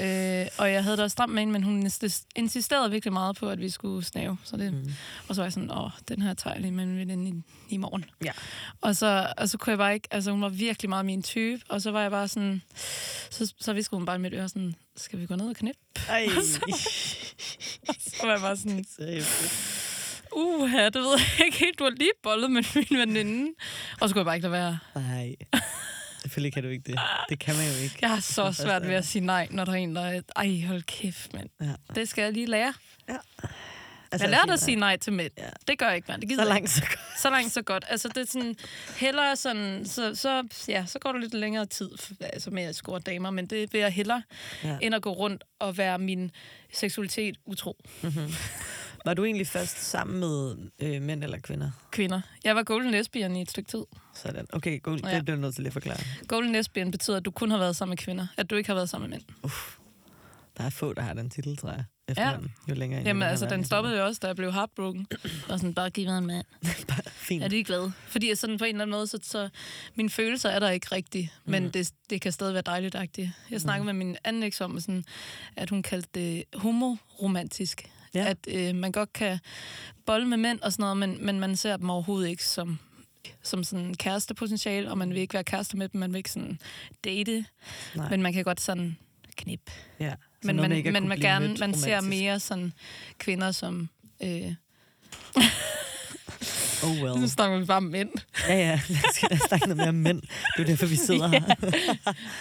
Øh, 0.00 0.46
og 0.58 0.72
jeg 0.72 0.84
havde 0.84 0.96
da 0.96 1.08
stramt 1.08 1.32
med 1.32 1.42
hende, 1.42 1.52
men 1.52 1.62
hun 1.62 1.86
insist- 1.86 2.26
insisterede 2.36 2.90
virkelig 2.90 3.12
meget 3.12 3.36
på, 3.36 3.48
at 3.50 3.60
vi 3.60 3.70
skulle 3.70 4.04
snave. 4.04 4.38
Så 4.44 4.56
det, 4.56 4.72
Mm. 4.72 4.92
Og 5.28 5.34
så 5.34 5.40
var 5.40 5.44
jeg 5.46 5.52
sådan, 5.52 5.70
åh, 5.70 5.90
den 6.08 6.22
her 6.22 6.34
tager 6.34 6.54
jeg 6.54 6.60
lige 6.62 6.72
med 6.72 6.86
veninde 6.86 7.30
i, 7.30 7.34
i 7.74 7.76
morgen. 7.76 8.04
Ja. 8.24 8.32
Og 8.80 8.96
så, 8.96 9.32
og 9.36 9.48
så 9.48 9.58
kunne 9.58 9.70
jeg 9.70 9.78
bare 9.78 9.94
ikke, 9.94 10.08
altså 10.10 10.30
hun 10.30 10.42
var 10.42 10.48
virkelig 10.48 10.88
meget 10.88 11.04
min 11.06 11.22
type, 11.22 11.62
og 11.68 11.82
så 11.82 11.90
var 11.90 12.02
jeg 12.02 12.10
bare 12.10 12.28
sådan, 12.28 12.62
så, 13.30 13.54
så 13.60 13.72
viskede 13.72 13.98
hun 13.98 14.06
bare 14.06 14.16
i 14.16 14.18
mit 14.18 14.32
øre 14.34 14.48
sådan, 14.48 14.74
skal 14.96 15.20
vi 15.20 15.26
gå 15.26 15.36
ned 15.36 15.48
og 15.48 15.56
knip? 15.56 15.76
Ej. 16.08 16.26
Så 17.98 18.20
var 18.22 18.30
jeg 18.32 18.40
bare 18.40 18.56
sådan, 18.56 18.84
uha, 20.36 20.84
det 20.84 20.94
ved 20.94 21.18
jeg 21.38 21.46
ikke 21.46 21.58
helt, 21.58 21.78
du 21.78 21.84
har 21.84 21.90
lige 21.90 22.10
bollet 22.22 22.50
med 22.50 22.62
min 22.74 22.98
veninde. 22.98 23.50
Og 24.00 24.08
så 24.08 24.12
kunne 24.14 24.20
jeg 24.20 24.24
bare 24.26 24.36
ikke 24.36 24.48
lade 24.48 24.52
være. 24.62 24.78
Nej. 24.94 25.34
Selvfølgelig 26.26 26.52
kan 26.52 26.62
du 26.62 26.68
ikke 26.68 26.92
det. 26.92 27.00
Det 27.28 27.38
kan 27.38 27.56
man 27.56 27.64
jo 27.66 27.82
ikke. 27.82 27.98
Jeg 28.00 28.10
har 28.10 28.20
så 28.20 28.52
svært 28.52 28.82
ved 28.88 28.94
at 28.94 29.06
sige 29.06 29.24
nej, 29.26 29.48
når 29.50 29.64
der 29.64 29.72
er 29.72 29.76
en, 29.76 29.96
der 29.96 30.02
er, 30.02 30.20
ej, 30.36 30.62
hold 30.66 30.82
kæft, 30.82 31.34
mand. 31.34 31.48
Ja. 31.60 31.72
Det 31.94 32.08
skal 32.08 32.22
jeg 32.22 32.32
lige 32.32 32.46
lære. 32.46 32.74
Altså, 34.12 34.26
Jeg 34.26 34.30
lærte 34.30 34.52
at 34.52 34.60
sige 34.60 34.76
nej 34.76 34.96
til 34.96 35.12
mænd. 35.12 35.32
Ja. 35.38 35.48
Det 35.68 35.78
gør 35.78 35.86
jeg 35.86 35.96
ikke, 35.96 36.06
mand. 36.08 36.20
Det 36.20 36.28
gider 36.28 36.42
Så 36.44 36.48
langt, 36.48 36.70
så 36.70 36.80
godt. 36.80 36.98
Så 37.22 37.30
langt, 37.30 37.52
så 37.52 37.62
godt. 37.62 37.84
Altså, 37.88 38.08
det 38.08 38.16
er 38.16 38.24
sådan, 38.26 38.56
hellere 38.96 39.36
sådan, 39.36 39.84
så, 39.86 40.14
så, 40.14 40.42
ja, 40.68 40.84
så 40.86 40.98
går 40.98 41.12
der 41.12 41.18
lidt 41.18 41.34
længere 41.34 41.66
tid 41.66 41.90
altså 42.20 42.50
med 42.50 42.62
at 42.62 42.76
score 42.76 42.98
damer, 43.00 43.30
men 43.30 43.46
det 43.46 43.72
vil 43.72 43.78
jeg 43.80 43.90
hellere, 43.92 44.22
Ja. 44.64 44.68
ja. 44.68 44.78
end 44.82 44.94
at 44.94 45.02
gå 45.02 45.12
rundt 45.12 45.44
og 45.58 45.78
være 45.78 45.98
min 45.98 46.30
seksualitet 46.74 47.36
utro. 47.44 47.76
Var 49.06 49.14
du 49.14 49.24
egentlig 49.24 49.46
først 49.46 49.78
sammen 49.82 50.20
med 50.20 50.56
øh, 50.78 51.02
mænd 51.02 51.24
eller 51.24 51.38
kvinder? 51.38 51.70
Kvinder. 51.90 52.20
Jeg 52.44 52.56
var 52.56 52.62
golden 52.62 52.90
lesbian 52.90 53.36
i 53.36 53.42
et 53.42 53.50
stykke 53.50 53.70
tid. 53.70 53.82
Sådan. 54.14 54.46
Okay, 54.52 54.80
cool. 54.80 55.00
Ja. 55.04 55.14
Det 55.16 55.24
bliver 55.24 55.36
du 55.36 55.40
nødt 55.42 55.54
til 55.54 55.62
lige 55.62 55.68
at 55.68 55.72
forklare. 55.72 55.98
Golden 56.28 56.52
lesbian 56.52 56.90
betyder, 56.90 57.16
at 57.16 57.24
du 57.24 57.30
kun 57.30 57.50
har 57.50 57.58
været 57.58 57.76
sammen 57.76 57.90
med 57.92 57.96
kvinder. 57.96 58.26
At 58.36 58.50
du 58.50 58.56
ikke 58.56 58.68
har 58.68 58.74
været 58.74 58.88
sammen 58.88 59.10
med 59.10 59.18
mænd. 59.18 59.50
Der 60.58 60.64
er 60.64 60.70
få, 60.70 60.92
der 60.92 61.02
har 61.02 61.14
den 61.14 61.30
titel, 61.30 61.56
tror 61.56 61.70
jeg. 61.70 61.84
Efterhånden. 62.08 62.52
Jo 62.68 62.74
længere 62.74 63.02
Jamen, 63.02 63.22
altså, 63.22 63.46
den 63.46 63.64
stoppede 63.64 63.98
jo 63.98 64.04
også, 64.06 64.18
da 64.22 64.26
jeg 64.26 64.36
blev 64.36 64.52
heartbroken. 64.52 65.06
Og 65.50 65.58
sådan, 65.58 65.74
bare 65.74 65.90
giv 65.90 66.06
mig 66.06 66.18
en 66.18 66.26
mand. 66.26 66.46
Fint. 67.28 67.44
Er 67.44 67.48
de 67.48 67.64
glade? 67.64 67.92
Fordi 68.06 68.34
sådan 68.34 68.58
på 68.58 68.64
en 68.64 68.68
eller 68.74 68.82
anden 68.84 68.96
måde, 68.96 69.06
så, 69.06 69.18
så 69.22 69.48
mine 69.94 70.10
følelser 70.10 70.48
er 70.48 70.58
der 70.58 70.70
ikke 70.70 70.86
rigtigt, 70.92 71.28
men 71.44 71.64
Mm. 71.64 71.72
det, 71.72 71.90
det 72.10 72.20
kan 72.20 72.32
stadig 72.32 72.54
være 72.54 72.62
dejligt 72.66 72.94
-agtigt. 72.94 73.28
Jeg 73.50 73.60
snakkede 73.60 73.84
med 73.86 73.92
min 73.94 74.16
anden 74.24 74.42
eks 74.42 74.60
om, 74.60 74.80
sådan, 74.80 75.04
at 75.56 75.70
hun 75.70 75.82
kaldte 75.82 76.08
det 76.14 76.44
homoromantisk. 76.54 77.90
Ja. 78.14 78.24
At 78.28 78.36
øh, 78.48 78.74
man 78.74 78.92
godt 78.92 79.12
kan 79.12 79.38
bolle 80.06 80.26
med 80.28 80.36
mænd 80.36 80.60
og 80.60 80.72
sådan 80.72 80.82
noget, 80.82 80.96
men, 80.96 81.26
men 81.26 81.40
man 81.40 81.56
ser 81.56 81.76
dem 81.76 81.90
overhovedet 81.90 82.28
ikke 82.28 82.44
som 82.44 82.78
som 83.42 83.64
sådan 83.64 83.94
kærestepotentiale, 83.94 84.90
og 84.90 84.98
man 84.98 85.10
vil 85.10 85.18
ikke 85.18 85.34
være 85.34 85.44
kæreste 85.44 85.76
med 85.76 85.88
dem, 85.88 85.98
man 86.00 86.12
vil 86.12 86.18
ikke 86.18 86.30
sådan 86.30 86.58
date, 87.04 87.44
Nej. 87.94 88.10
men 88.10 88.22
man 88.22 88.32
kan 88.32 88.44
godt 88.44 88.60
sådan 88.60 88.96
knip. 89.36 89.70
ja. 90.00 90.10
Så 90.42 90.46
Men 90.46 90.56
man, 90.56 90.72
at 90.72 90.92
men 90.92 91.08
man, 91.08 91.18
gerne, 91.20 91.56
man 91.60 91.74
ser 91.74 92.00
mere 92.00 92.40
sådan 92.40 92.72
kvinder 93.18 93.52
som... 93.52 93.88
Øh, 94.22 94.52
Oh 96.84 96.90
well. 97.02 97.20
nu 97.20 97.28
snakker 97.28 97.58
vi 97.58 97.64
bare 97.64 97.76
om 97.76 97.82
mænd. 97.82 98.10
Ja, 98.48 98.54
ja. 98.54 98.80
Lad 98.88 98.98
os, 99.10 99.22
lad 99.22 99.32
os 99.32 99.40
snakke 99.48 99.66
noget 99.66 99.76
mere 99.76 99.88
om 99.88 99.94
mænd. 99.94 100.22
Det 100.56 100.62
er 100.62 100.64
derfor, 100.64 100.86
vi 100.86 100.96
sidder 100.96 101.28
her. 101.36 101.54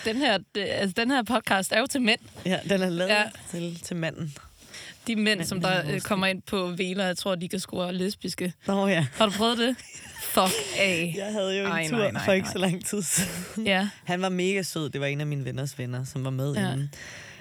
Den 0.05 0.17
her, 0.17 0.37
det, 0.55 0.61
altså, 0.69 0.93
den 0.97 1.11
her 1.11 1.23
podcast 1.23 1.71
er 1.71 1.79
jo 1.79 1.85
til 1.87 2.01
mænd. 2.01 2.19
Ja, 2.45 2.59
den 2.69 2.81
er 2.81 2.89
lavet 2.89 3.09
Ja. 3.09 3.21
ja. 3.21 3.29
til, 3.51 3.79
til 3.83 3.95
manden. 3.95 4.35
De 5.07 5.15
mænd, 5.15 5.43
som 5.43 5.61
der 5.61 5.91
øh, 5.93 6.01
kommer 6.01 6.27
ind 6.27 6.41
på 6.41 6.67
Vela, 6.77 7.03
jeg 7.05 7.17
tror, 7.17 7.35
de 7.35 7.49
kan 7.49 7.59
score 7.59 7.93
lesbiske. 7.93 8.53
Nå 8.67 8.87
ja. 8.87 9.07
Har 9.13 9.25
du 9.25 9.31
prøvet 9.31 9.57
det? 9.57 9.75
Fuck 10.21 10.53
af. 10.79 11.13
Jeg 11.17 11.31
havde 11.33 11.59
jo 11.59 11.65
en 11.65 11.71
Ej, 11.71 11.87
tur 11.89 11.97
nej, 11.97 12.11
nej, 12.11 12.25
for 12.25 12.31
ikke 12.31 12.45
nej. 12.45 12.51
så 12.53 12.59
lang 12.59 12.85
tid 12.85 13.01
siden. 13.01 13.65
Ja. 13.67 13.89
Han 14.03 14.21
var 14.21 14.29
mega 14.29 14.61
sød. 14.61 14.89
Det 14.89 15.01
var 15.01 15.07
en 15.07 15.21
af 15.21 15.27
mine 15.27 15.45
venners 15.45 15.79
venner, 15.79 16.03
som 16.03 16.23
var 16.23 16.29
med 16.29 16.53
Ja. 16.53 16.71
inden. 16.71 16.91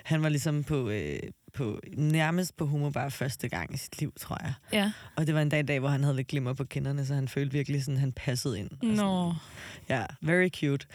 Han 0.02 0.22
var 0.22 0.28
ligesom 0.28 0.64
på, 0.64 0.88
øh, 0.90 1.18
på, 1.54 1.80
nærmest 1.96 2.56
på 2.56 2.66
homo 2.66 2.90
bare 2.90 3.10
første 3.10 3.48
gang 3.48 3.74
i 3.74 3.76
sit 3.76 4.00
liv, 4.00 4.12
tror 4.20 4.38
jeg. 4.42 4.52
Ja. 4.72 4.92
Og 5.16 5.26
det 5.26 5.34
var 5.34 5.42
en 5.42 5.48
dag, 5.48 5.68
dag 5.68 5.80
hvor 5.80 5.88
han 5.88 6.02
havde 6.04 6.16
lidt 6.16 6.28
glimmer 6.28 6.52
på 6.52 6.64
kinderne, 6.64 7.06
så 7.06 7.14
han 7.14 7.28
følte 7.28 7.52
virkelig 7.52 7.84
sådan, 7.84 7.98
han 8.00 8.12
passede 8.12 8.58
ind. 8.58 8.70
Nå. 8.82 9.34
Ja, 9.88 10.04
very 10.22 10.48
cute. 10.48 10.86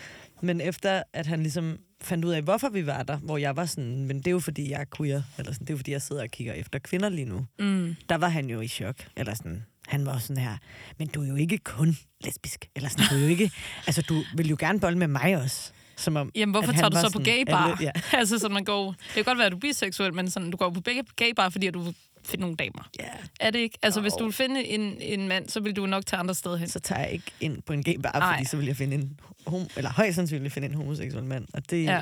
Men 0.42 0.62
efter 0.62 1.04
at 1.14 1.28
han 1.28 1.40
ligesom 1.42 1.78
fandt 2.02 2.26
ud 2.26 2.32
af, 2.32 2.42
hvorfor 2.42 2.70
vi 2.70 2.86
var 2.86 3.04
der, 3.04 3.18
hvor 3.18 3.38
jeg 3.38 3.56
var 3.56 3.66
sådan, 3.66 4.06
men 4.06 4.18
det 4.18 4.28
er 4.28 4.32
jo 4.32 4.40
fordi, 4.40 4.72
jeg 4.72 4.82
er 4.82 4.86
queer, 4.98 5.22
eller 5.38 5.52
sådan, 5.54 5.66
det 5.66 5.70
er 5.70 5.74
jo 5.74 5.78
fordi, 5.78 5.92
jeg 5.92 6.02
sidder 6.02 6.22
og 6.22 6.30
kigger 6.30 6.54
efter 6.54 6.80
kvinder 6.80 7.10
lige 7.10 7.26
nu. 7.26 7.46
Mm. 7.60 7.96
Der 8.10 8.16
var 8.16 8.30
han 8.30 8.50
jo 8.50 8.62
i 8.62 8.68
chok, 8.68 8.96
eller 9.18 9.34
sådan, 9.34 9.64
han 9.88 10.06
var 10.06 10.18
sådan 10.18 10.44
her, 10.44 10.58
men 11.00 11.08
du 11.08 11.24
er 11.24 11.28
jo 11.28 11.36
ikke 11.36 11.58
kun 11.58 11.98
lesbisk, 12.24 12.66
eller 12.76 12.90
sådan, 12.90 13.06
du 13.10 13.16
er 13.16 13.20
jo 13.22 13.28
ikke, 13.28 13.52
altså 13.88 14.02
du 14.02 14.24
vil 14.36 14.48
jo 14.50 14.56
gerne 14.60 14.80
bolle 14.80 14.98
med 14.98 15.08
mig 15.08 15.38
også. 15.38 15.72
Som 15.98 16.16
om, 16.16 16.32
Jamen, 16.36 16.54
hvorfor 16.54 16.72
tager 16.72 16.90
du 16.90 16.98
så 16.98 17.10
på 17.14 17.20
gay 17.20 17.44
bar? 17.48 17.66
alle- 17.72 17.78
ja. 17.82 17.92
altså, 18.20 18.40
så 18.40 18.50
man 18.50 18.64
går... 18.64 18.92
Det 18.92 19.14
kan 19.14 19.24
godt 19.24 19.38
være, 19.38 19.46
at 19.46 19.52
du 19.52 19.58
er 19.58 19.62
biseksuel, 19.62 20.14
men 20.14 20.30
sådan, 20.30 20.52
du 20.52 20.58
går 20.58 20.70
på 20.70 20.82
begge 20.82 21.04
gay 21.16 21.32
bar, 21.36 21.50
fordi 21.50 21.70
du 21.70 21.94
finde 22.30 22.42
nogle 22.42 22.56
damer. 22.56 22.90
ja, 23.00 23.06
Er 23.40 23.52
det 23.52 23.60
ikke? 23.60 23.78
Altså, 23.82 24.02
hvis 24.02 24.14
Jo. 24.14 24.18
du 24.20 24.24
vil 24.24 24.34
finde 24.34 24.64
en, 24.66 25.02
en 25.02 25.28
mand, 25.28 25.50
så 25.50 25.60
vil 25.60 25.76
du 25.76 25.86
nok 25.86 26.06
tage 26.06 26.20
andre 26.20 26.36
steder 26.36 26.56
hen. 26.58 26.68
så 26.70 26.80
tager 26.80 27.02
jeg 27.02 27.12
ikke 27.12 27.32
ind 27.40 27.62
på 27.62 27.74
en 27.74 27.84
gay 27.84 27.96
bar, 28.04 28.12
Ej. 28.12 28.36
fordi 28.38 28.48
så 28.48 28.58
vil 28.58 28.66
jeg 28.66 28.76
finde 28.76 28.96
en, 28.96 29.20
hom- 29.48 29.70
eller 29.78 29.90
højst 29.92 30.16
sandsynligt 30.16 30.54
finde 30.54 30.68
en 30.68 30.74
homoseksuel 30.74 31.24
mand. 31.24 31.46
Og 31.54 31.70
det, 31.70 31.84
Ja. 31.84 31.92
ja. 31.92 32.02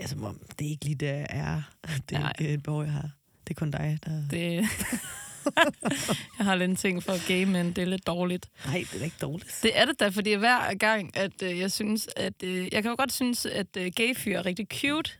altså, 0.00 0.16
det 0.58 0.66
er 0.66 0.70
ikke 0.70 0.84
lige 0.84 0.94
det, 0.94 1.06
jeg 1.06 1.26
er. 1.30 1.62
Det 2.08 2.16
er 2.16 2.20
Nej. 2.20 2.32
ikke 2.40 2.52
et 2.54 2.62
behov, 2.62 2.82
jeg 2.84 2.92
har. 2.92 3.10
Det 3.48 3.54
er 3.54 3.58
kun 3.58 3.70
dig, 3.70 3.98
der... 4.06 4.22
Det... 4.30 4.64
jeg 6.38 6.46
har 6.46 6.54
lidt 6.54 6.70
en 6.70 6.76
ting 6.76 7.02
for 7.02 7.26
gay 7.28 7.44
men 7.44 7.66
det 7.72 7.78
er 7.82 7.86
lidt 7.86 8.06
dårligt. 8.06 8.46
Nej, 8.66 8.84
det 8.92 9.00
er 9.00 9.04
ikke 9.04 9.16
dårligt. 9.20 9.58
Det 9.62 9.70
er 9.78 9.84
det 9.84 10.00
da, 10.00 10.08
fordi 10.08 10.34
hver 10.34 10.74
gang, 10.74 11.16
at 11.16 11.42
øh, 11.42 11.58
jeg 11.58 11.72
synes, 11.72 12.08
at... 12.16 12.32
Øh, 12.42 12.68
jeg 12.72 12.82
kan 12.82 12.90
jo 12.90 12.94
godt 12.98 13.12
synes, 13.12 13.46
at 13.46 13.66
øh, 13.76 13.92
gay 13.96 14.16
fyre 14.16 14.38
er 14.38 14.46
rigtig 14.46 14.66
cute, 14.72 15.10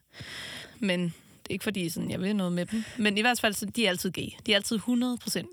men 0.79 1.15
ikke 1.51 1.63
fordi, 1.65 1.89
sådan, 1.89 2.11
jeg 2.11 2.21
vil 2.21 2.37
noget 2.37 2.53
med 2.53 2.67
dem. 2.67 2.85
Men 2.99 3.19
i 3.19 3.21
hvert 3.21 3.41
fald, 3.41 3.55
så 3.55 3.67
de 3.67 3.85
er 3.87 3.89
altid 3.91 4.11
gay. 4.11 4.27
De 4.47 4.53
er 4.53 4.57
altid 4.57 4.79
100% 4.79 4.85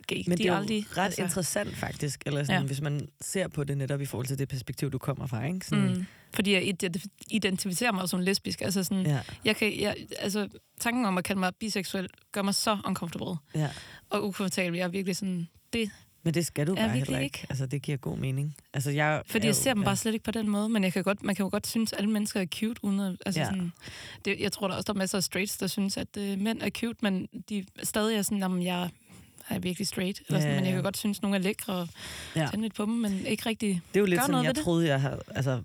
gay. 0.07 0.23
Men 0.27 0.37
de 0.37 0.37
det 0.37 0.41
er 0.45 0.49
jo 0.53 0.55
aldrig, 0.55 0.85
ret 0.97 1.05
altså... 1.05 1.21
interessant 1.21 1.75
faktisk, 1.77 2.23
eller 2.25 2.43
sådan, 2.43 2.61
ja. 2.61 2.67
Hvis 2.67 2.81
man 2.81 3.07
ser 3.21 3.47
på 3.47 3.63
det 3.63 3.77
netop 3.77 4.01
i 4.01 4.05
forhold 4.05 4.27
til 4.27 4.39
det 4.39 4.47
perspektiv, 4.47 4.91
du 4.91 4.97
kommer 4.97 5.27
fra. 5.27 5.45
Ikke? 5.45 5.65
Sådan, 5.65 5.85
Mm. 5.95 6.05
Fordi 6.33 6.53
jeg 6.53 6.63
ident- 6.63 7.05
identificerer 7.29 7.91
mig 7.91 8.09
som 8.09 8.19
lesbisk. 8.19 8.61
Altså 8.61 8.83
sådan, 8.83 9.05
Ja, 9.05 9.19
jeg 9.45 9.55
kan, 9.55 9.79
jeg, 9.79 9.95
altså, 10.19 10.47
tanken 10.79 11.05
om 11.05 11.17
at 11.17 11.23
kalde 11.23 11.39
mig 11.39 11.55
biseksuel 11.59 12.09
gør 12.31 12.41
mig 12.41 12.55
så 12.55 12.77
uncomfortable 12.85 13.35
ja. 13.55 13.69
og 14.09 14.27
ukomfortabel. 14.27 14.77
Jeg 14.77 14.83
er 14.83 14.87
virkelig 14.87 15.15
sådan, 15.15 15.47
det, 15.73 15.91
Men 16.25 16.33
det 16.33 16.45
skal 16.45 16.67
du 16.67 16.73
Ja, 16.77 16.81
bare 16.87 16.89
heller 16.97 17.19
ikke. 17.19 17.23
ikke. 17.39 17.45
Altså, 17.49 17.65
det 17.65 17.81
giver 17.81 17.97
god 17.97 18.17
mening. 18.17 18.55
Altså, 18.73 18.91
jeg 18.91 19.21
fordi 19.25 19.45
jeg 19.47 19.53
jo- 19.55 19.59
ser 19.61 19.73
dem 19.73 19.81
ja. 19.81 19.85
bare 19.87 19.95
slet 19.95 20.13
ikke 20.13 20.23
på 20.25 20.31
den 20.31 20.49
måde. 20.49 20.69
Men 20.69 20.83
jeg 20.83 20.93
kan 20.93 21.03
godt, 21.03 21.23
man 21.23 21.35
kan 21.35 21.43
jo 21.43 21.49
godt 21.49 21.67
synes, 21.67 21.93
at 21.93 21.99
alle 21.99 22.09
mennesker 22.11 22.41
er 22.41 22.45
cute. 22.45 22.83
Uden 22.85 22.99
at, 22.99 23.15
altså 23.25 23.41
Ja. 23.41 23.45
sådan, 23.45 23.71
det, 24.25 24.39
jeg 24.39 24.51
tror, 24.51 24.67
der 24.67 24.75
også 24.75 24.87
der 24.87 24.93
er 24.93 24.97
masser 24.97 25.17
af 25.17 25.23
straights, 25.23 25.57
der 25.57 25.67
synes, 25.67 25.97
at 25.97 26.07
øh, 26.17 26.39
mænd 26.39 26.61
er 26.61 26.69
cute, 26.69 26.97
men 27.01 27.27
de 27.49 27.65
stadig 27.83 28.17
er 28.17 28.21
sådan, 28.21 28.43
at 28.59 28.63
jeg 28.63 28.89
er 29.49 29.59
virkelig 29.59 29.87
straight. 29.87 30.21
Eller 30.27 30.39
sådan, 30.39 30.53
Ja, 30.53 30.55
Men 30.55 30.65
jeg 30.65 30.71
ja. 30.71 30.75
kan 30.75 30.83
godt 30.83 30.97
synes, 30.97 31.17
at 31.17 31.21
nogle 31.23 31.37
er 31.37 31.41
lækre 31.41 31.73
og 31.73 31.87
Ja. 32.35 32.41
ja. 32.41 32.47
tænde 32.49 32.61
lidt 32.65 32.75
på 32.75 32.85
dem, 32.85 32.93
men 32.93 33.25
ikke 33.25 33.45
rigtig... 33.49 33.69
Det 33.93 33.95
er 33.95 33.99
jo 33.99 34.05
lidt 34.05 34.21
sådan, 34.21 34.45
jeg 34.45 34.55
det. 34.55 34.63
troede, 34.63 34.87
jeg 34.87 35.01
havde, 35.01 35.21
altså, 35.35 35.61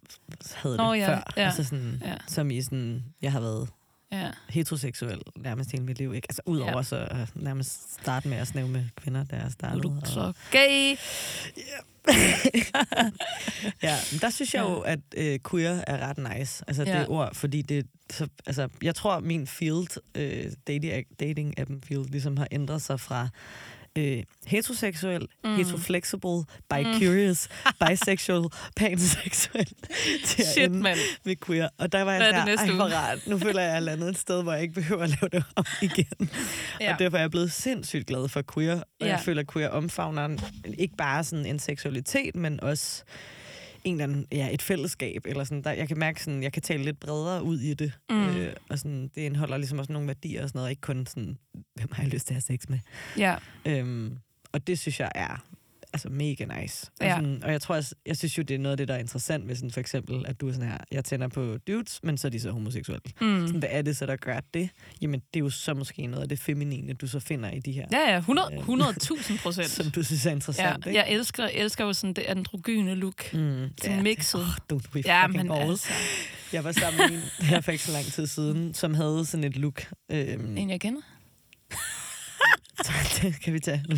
havde 0.54 0.72
det 0.78 0.84
Nå, 0.84 0.92
ja, 0.92 1.08
før. 1.08 1.32
ja, 1.36 1.44
Altså 1.44 1.64
sådan, 1.64 2.02
ja. 2.04 2.14
som 2.26 2.50
i 2.50 2.62
sådan, 2.62 3.04
jeg 3.22 3.32
har 3.32 3.40
været 3.40 3.68
Ja. 4.12 4.30
heteroseksuel 4.48 5.20
nærmest 5.36 5.72
hele 5.72 5.84
mit 5.84 5.98
liv. 5.98 6.14
Ikke? 6.14 6.26
Altså 6.30 6.42
udover 6.46 6.76
Ja. 6.76 6.82
så 6.82 6.96
at 7.10 7.28
nærmest 7.34 7.92
starte 8.02 8.28
med 8.28 8.36
at 8.36 8.46
snæve 8.48 8.68
med 8.68 8.84
kvinder, 8.96 9.24
Nu 9.32 9.38
er 9.38 9.48
startede. 9.48 9.82
du 9.82 9.88
og- 10.00 10.06
så 10.06 10.32
gay. 10.50 10.96
Ja, 13.82 13.96
men 14.12 14.20
der 14.20 14.30
synes 14.30 14.54
jeg 14.54 14.62
Ja. 14.64 14.70
jo, 14.70 14.80
at 14.80 14.98
øh, 15.16 15.38
queer 15.50 15.84
er 15.86 15.98
ret 16.08 16.38
nice. 16.38 16.64
Altså 16.68 16.82
Ja. 16.82 16.98
det 17.00 17.08
ord, 17.08 17.34
fordi 17.34 17.62
det... 17.62 17.86
Så, 18.10 18.28
altså, 18.46 18.68
jeg 18.82 18.94
tror, 18.94 19.20
min 19.20 19.46
field, 19.46 20.00
øh, 20.14 20.52
dating, 20.66 21.06
dating-appen 21.22 21.80
field, 21.88 22.04
ligesom 22.10 22.36
har 22.36 22.48
ændret 22.52 22.82
sig 22.82 23.00
fra 23.00 23.28
øh, 23.98 24.22
heteroseksuel, 24.46 25.20
mm. 25.44 25.50
Mm. 25.50 25.56
heteroflexible, 25.56 26.44
bi-curious, 26.74 27.48
bisexual, 27.88 28.44
panseksuel, 28.76 29.68
til 30.24 30.44
Shit, 30.44 30.70
mand. 30.72 30.98
med 31.24 31.36
queer. 31.46 31.68
Og 31.78 31.92
der 31.92 32.02
var 32.02 32.12
jeg 32.12 32.20
Hvad 32.20 32.28
er 32.28 32.32
sådan 32.32 32.46
det 32.46 32.58
her, 32.60 32.66
næste 32.66 32.70
ej, 32.72 32.74
hvor 32.76 32.84
uge?" 32.84 32.94
rart. 32.96 33.26
Nu 33.26 33.38
føler 33.38 33.60
jeg, 33.60 33.68
at 33.70 33.74
jeg 33.74 33.82
landet 33.82 34.08
et 34.08 34.18
sted, 34.18 34.42
hvor 34.42 34.52
jeg 34.52 34.62
ikke 34.62 34.74
behøver 34.74 35.02
at 35.02 35.08
lave 35.08 35.28
det 35.32 35.44
om 35.56 35.64
igen. 35.82 36.30
Ja. 36.80 36.92
Og 36.92 36.98
derfor 36.98 37.16
er 37.16 37.20
jeg 37.20 37.30
blevet 37.30 37.52
sindssygt 37.52 38.06
glad 38.06 38.28
for 38.28 38.42
queer. 38.54 38.74
Og 38.76 38.84
Ja. 39.00 39.06
jeg 39.06 39.20
føler, 39.24 39.40
at 39.42 39.52
queer 39.52 39.68
omfavner 39.68 40.36
ikke 40.78 40.96
bare 40.96 41.24
sådan 41.24 41.46
en 41.46 41.58
seksualitet, 41.58 42.36
men 42.36 42.60
også 42.62 43.02
en 43.84 43.94
eller 43.94 44.04
anden, 44.04 44.26
ja, 44.32 44.48
et 44.52 44.62
fællesskab. 44.62 45.22
Eller 45.26 45.44
sådan, 45.44 45.64
der, 45.64 45.72
jeg 45.72 45.88
kan 45.88 45.98
mærke, 45.98 46.22
sådan, 46.22 46.42
jeg 46.42 46.52
kan 46.52 46.62
tale 46.62 46.84
lidt 46.84 47.00
bredere 47.00 47.42
ud 47.42 47.58
i 47.60 47.74
det. 47.74 47.92
Mm. 48.10 48.28
Øh, 48.28 48.52
og 48.70 48.78
sådan, 48.78 49.02
det 49.14 49.20
indeholder 49.20 49.56
ligesom 49.56 49.78
også 49.78 49.92
nogle 49.92 50.08
værdier 50.08 50.42
og 50.42 50.48
sådan 50.48 50.58
noget, 50.58 50.70
ikke 50.70 50.80
kun 50.80 51.06
sådan, 51.06 51.38
hvem 51.74 51.88
har 51.92 52.02
jeg 52.02 52.12
lyst 52.12 52.26
til 52.26 52.34
at 52.34 52.36
have 52.36 52.58
sex 52.58 52.68
med. 52.68 52.78
Ja. 53.18 53.36
Øhm, 53.64 54.18
og 54.52 54.66
det 54.66 54.78
synes 54.78 55.00
jeg 55.00 55.12
er 55.14 55.44
altså 55.92 56.08
mega 56.08 56.44
nice. 56.60 56.90
Og, 57.00 57.06
Ja. 57.06 57.14
sådan, 57.16 57.44
og 57.44 57.52
jeg 57.52 57.60
tror, 57.62 57.74
jeg, 57.74 57.84
jeg 58.06 58.16
synes 58.16 58.38
jo, 58.38 58.42
det 58.42 58.54
er 58.54 58.58
noget 58.58 58.70
af 58.72 58.76
det, 58.76 58.88
der 58.88 58.94
er 58.94 58.98
interessant 58.98 59.48
ved 59.48 59.54
sådan, 59.56 59.70
for 59.70 59.80
eksempel, 59.80 60.24
at 60.28 60.40
du 60.40 60.48
er 60.48 60.52
sådan 60.52 60.68
her, 60.68 60.78
jeg 60.92 61.04
tænder 61.04 61.28
på 61.28 61.56
dudes, 61.68 62.00
men 62.02 62.18
så 62.18 62.28
er 62.28 62.30
de 62.30 62.40
så 62.40 62.50
homoseksuelle. 62.50 63.02
Mm. 63.20 63.46
Sådan, 63.46 63.58
hvad 63.58 63.68
er 63.72 63.82
det 63.82 63.96
så, 63.96 64.06
der 64.06 64.16
gør 64.16 64.40
det? 64.54 64.70
Jamen, 65.02 65.20
det 65.34 65.40
er 65.40 65.44
jo 65.44 65.50
så 65.50 65.74
måske 65.74 66.06
noget 66.06 66.22
af 66.22 66.28
det 66.28 66.38
feminine, 66.38 66.92
du 66.92 67.06
så 67.06 67.20
finder 67.20 67.50
i 67.50 67.58
de 67.58 67.72
her, 67.72 67.86
Ja, 67.92 68.10
ja, 68.12 68.18
100 68.18 68.48
100.000 68.48 69.38
procent. 69.42 69.70
som 69.70 69.90
du 69.90 70.02
synes 70.02 70.26
er 70.26 70.30
Ja, 70.30 70.34
interessant, 70.34 70.86
ikke? 70.86 70.98
jeg 70.98 71.10
elsker, 71.10 71.46
elsker 71.54 71.84
jo 71.84 71.92
sådan 71.92 72.14
det 72.14 72.22
androgyne 72.22 72.94
look. 72.94 73.32
Mm, 73.34 73.68
Sådan 73.82 74.02
mixet. 74.02 74.40
Åh, 74.40 74.46
du, 74.70 74.80
du 74.94 74.98
er 74.98 75.02
Ja, 75.06 75.26
men 75.26 75.48
balls. 75.48 75.70
altså, 75.70 75.88
Jeg 76.52 76.64
var 76.64 76.72
sammen 76.72 76.98
med 77.10 77.16
en 77.18 77.22
her 77.50 77.60
for 77.60 77.72
ikke 77.72 77.84
så 77.84 77.92
lang 77.92 78.04
tid 78.04 78.26
siden, 78.26 78.74
som 78.74 78.94
havde 78.94 79.24
sådan 79.26 79.44
et 79.44 79.56
look. 79.56 79.82
Øhm, 80.12 80.56
en 80.56 80.70
jeg 80.70 80.80
kender. 80.80 81.00
det 83.22 83.40
kan 83.42 83.54
vi 83.54 83.60
tage, 83.60 83.84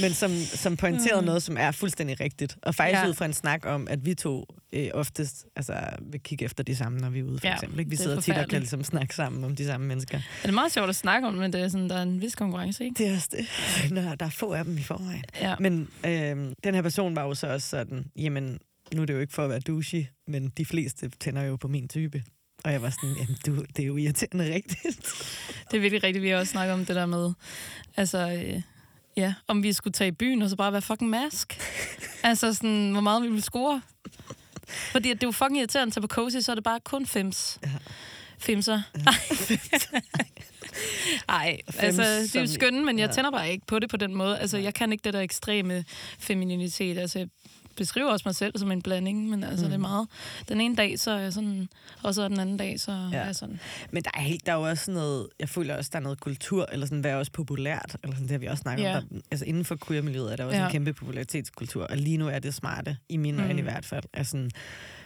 Men 0.00 0.14
som, 0.14 0.30
som 0.54 0.76
pointerede 0.76 1.20
Mm. 1.20 1.26
noget, 1.26 1.42
som 1.42 1.56
er 1.56 1.70
fuldstændig 1.70 2.20
rigtigt. 2.20 2.56
Og 2.62 2.74
faktisk 2.74 3.00
Ja. 3.02 3.08
ud 3.08 3.14
fra 3.14 3.24
en 3.24 3.32
snak 3.32 3.66
om, 3.66 3.86
at 3.90 4.06
vi 4.06 4.14
to 4.14 4.46
øh, 4.72 4.88
oftest 4.94 5.46
altså, 5.56 5.74
vil 6.12 6.20
kigge 6.20 6.44
efter 6.44 6.64
de 6.64 6.76
samme, 6.76 6.98
når 6.98 7.10
vi 7.10 7.18
er 7.18 7.22
ude, 7.24 7.38
for 7.38 7.46
Ja, 7.46 7.54
eksempel. 7.54 7.78
Ikke? 7.78 7.88
Vi 7.88 7.94
er 7.94 7.98
sidder 7.98 8.20
tit 8.20 8.34
og 8.36 8.48
kan 8.48 8.58
ligesom 8.58 8.84
snakke 8.84 9.14
sammen 9.14 9.44
om 9.44 9.56
de 9.56 9.66
samme 9.66 9.86
mennesker. 9.86 10.20
Det 10.42 10.48
er 10.48 10.52
meget 10.52 10.72
sjovt 10.72 10.88
at 10.88 10.96
snakke 10.96 11.28
om, 11.28 11.34
men 11.34 11.52
det 11.52 11.60
er 11.60 11.68
sådan, 11.68 11.88
der 11.90 11.96
er 11.96 12.02
en 12.02 12.20
vis 12.20 12.34
konkurrence, 12.34 12.84
ikke? 12.84 12.94
Det 12.98 13.06
er 13.10 13.14
også 13.14 13.28
det. 13.32 13.46
Når 13.94 14.14
der 14.14 14.26
er 14.26 14.30
få 14.30 14.52
af 14.52 14.64
dem 14.64 14.78
i 14.78 14.82
forvejen. 14.82 15.24
Ja. 15.40 15.54
Men 15.60 15.88
øh, 16.06 16.52
den 16.64 16.74
her 16.74 16.82
person 16.82 17.16
var 17.16 17.22
jo 17.22 17.34
så 17.34 17.46
også 17.46 17.68
sådan, 17.68 18.04
jamen, 18.16 18.58
nu 18.94 19.02
er 19.02 19.06
det 19.06 19.14
jo 19.14 19.18
ikke 19.20 19.32
for 19.32 19.44
at 19.44 19.50
være 19.50 19.60
douchey, 19.60 20.04
men 20.28 20.48
de 20.48 20.64
fleste 20.64 21.10
tænder 21.20 21.42
jo 21.42 21.56
på 21.56 21.68
min 21.68 21.88
type. 21.88 22.22
Og 22.64 22.72
jeg 22.72 22.82
var 22.82 22.90
sådan, 22.90 23.16
jamen, 23.16 23.36
du, 23.46 23.64
det 23.76 23.82
er 23.82 23.86
jo 23.86 23.96
irriterende 23.96 24.54
rigtigt. 24.54 24.98
Det 25.70 25.76
er 25.76 25.80
virkelig 25.80 26.02
rigtigt, 26.02 26.22
vi 26.22 26.28
har 26.28 26.36
også 26.36 26.50
snakket 26.50 26.74
om 26.74 26.84
det 26.84 26.96
der 26.96 27.06
med, 27.06 27.32
altså, 27.96 28.18
øh, 28.18 28.62
ja, 29.16 29.34
om 29.48 29.62
vi 29.62 29.72
skulle 29.72 29.92
tage 29.92 30.08
i 30.08 30.12
byen 30.12 30.42
og 30.42 30.50
så 30.50 30.56
bare 30.56 30.72
være 30.72 30.82
fucking 30.82 31.10
mask. 31.10 31.60
altså 32.22 32.54
sådan, 32.54 32.92
hvor 32.92 33.00
meget 33.00 33.22
vi 33.22 33.28
ville 33.28 33.42
score. 33.42 33.82
Fordi 34.68 35.08
det 35.08 35.22
er 35.22 35.26
jo 35.26 35.32
fucking 35.32 35.58
irriterende 35.58 35.90
at 35.90 35.94
tage 35.94 36.02
på 36.02 36.14
cozy, 36.14 36.36
så 36.36 36.52
er 36.52 36.54
det 36.54 36.64
bare 36.64 36.80
kun 36.80 37.06
fems. 37.06 37.58
Ja. 37.62 37.68
Femser. 38.38 38.82
Nej, 41.28 41.60
altså, 41.78 42.02
det 42.02 42.36
er 42.36 42.40
jo 42.40 42.46
skønne, 42.46 42.84
men 42.84 42.98
jeg 42.98 43.06
ja. 43.06 43.12
tænder 43.12 43.30
bare 43.30 43.50
ikke 43.50 43.66
på 43.66 43.78
det 43.78 43.90
på 43.90 43.96
den 43.96 44.14
måde. 44.14 44.38
Altså, 44.38 44.58
jeg 44.58 44.74
kan 44.74 44.92
ikke 44.92 45.02
det 45.04 45.14
der 45.14 45.20
ekstreme 45.20 45.84
femininitet. 46.18 46.98
Altså, 46.98 47.28
beskriver 47.76 48.10
også 48.10 48.22
mig 48.26 48.34
selv 48.34 48.58
som 48.58 48.72
en 48.72 48.82
blanding, 48.82 49.28
men 49.30 49.44
altså, 49.44 49.56
Mm. 49.56 49.62
mm. 49.66 49.70
det 49.70 49.74
er 49.74 49.80
meget... 49.88 50.08
Den 50.48 50.60
ene 50.60 50.76
dag, 50.76 50.98
så 50.98 51.10
er 51.10 51.18
jeg 51.18 51.32
sådan, 51.32 51.68
og 52.02 52.14
så 52.14 52.28
den 52.28 52.40
anden 52.40 52.56
dag, 52.56 52.80
så 52.80 52.92
Ja. 53.12 53.16
er 53.18 53.24
jeg 53.24 53.36
sådan. 53.36 53.60
Men 53.90 54.02
der 54.02 54.10
er, 54.14 54.20
helt, 54.20 54.46
der 54.46 54.52
er 54.52 54.56
jo 54.56 54.62
også 54.62 54.90
noget, 54.90 55.26
jeg 55.40 55.48
føler 55.48 55.76
også, 55.76 55.90
der 55.92 55.98
er 55.98 56.02
noget 56.02 56.20
kultur, 56.20 56.66
eller 56.72 56.86
sådan, 56.86 57.00
hvad 57.00 57.10
er 57.10 57.16
også 57.16 57.32
populært, 57.32 57.96
eller 58.02 58.14
sådan, 58.16 58.22
det 58.28 58.30
har 58.30 58.38
vi 58.38 58.46
også 58.46 58.60
snakket 58.62 58.84
Ja. 58.84 58.96
om. 58.96 59.04
Der, 59.12 59.20
altså 59.30 59.44
inden 59.44 59.64
for 59.64 59.78
queer-miljøet 59.86 60.32
er 60.32 60.36
der 60.36 60.44
også 60.44 60.58
Ja. 60.58 60.64
en 60.66 60.72
kæmpe 60.72 60.92
popularitetskultur, 60.92 61.84
og 61.86 61.96
lige 61.96 62.16
nu 62.16 62.28
er 62.28 62.38
det 62.38 62.54
smarte, 62.54 62.96
i 63.08 63.16
mine 63.16 63.36
Mm. 63.38 63.44
øjne 63.44 63.58
i 63.58 63.62
hvert 63.62 63.84
fald, 63.84 64.04
at 64.12 64.26
sådan, 64.26 64.50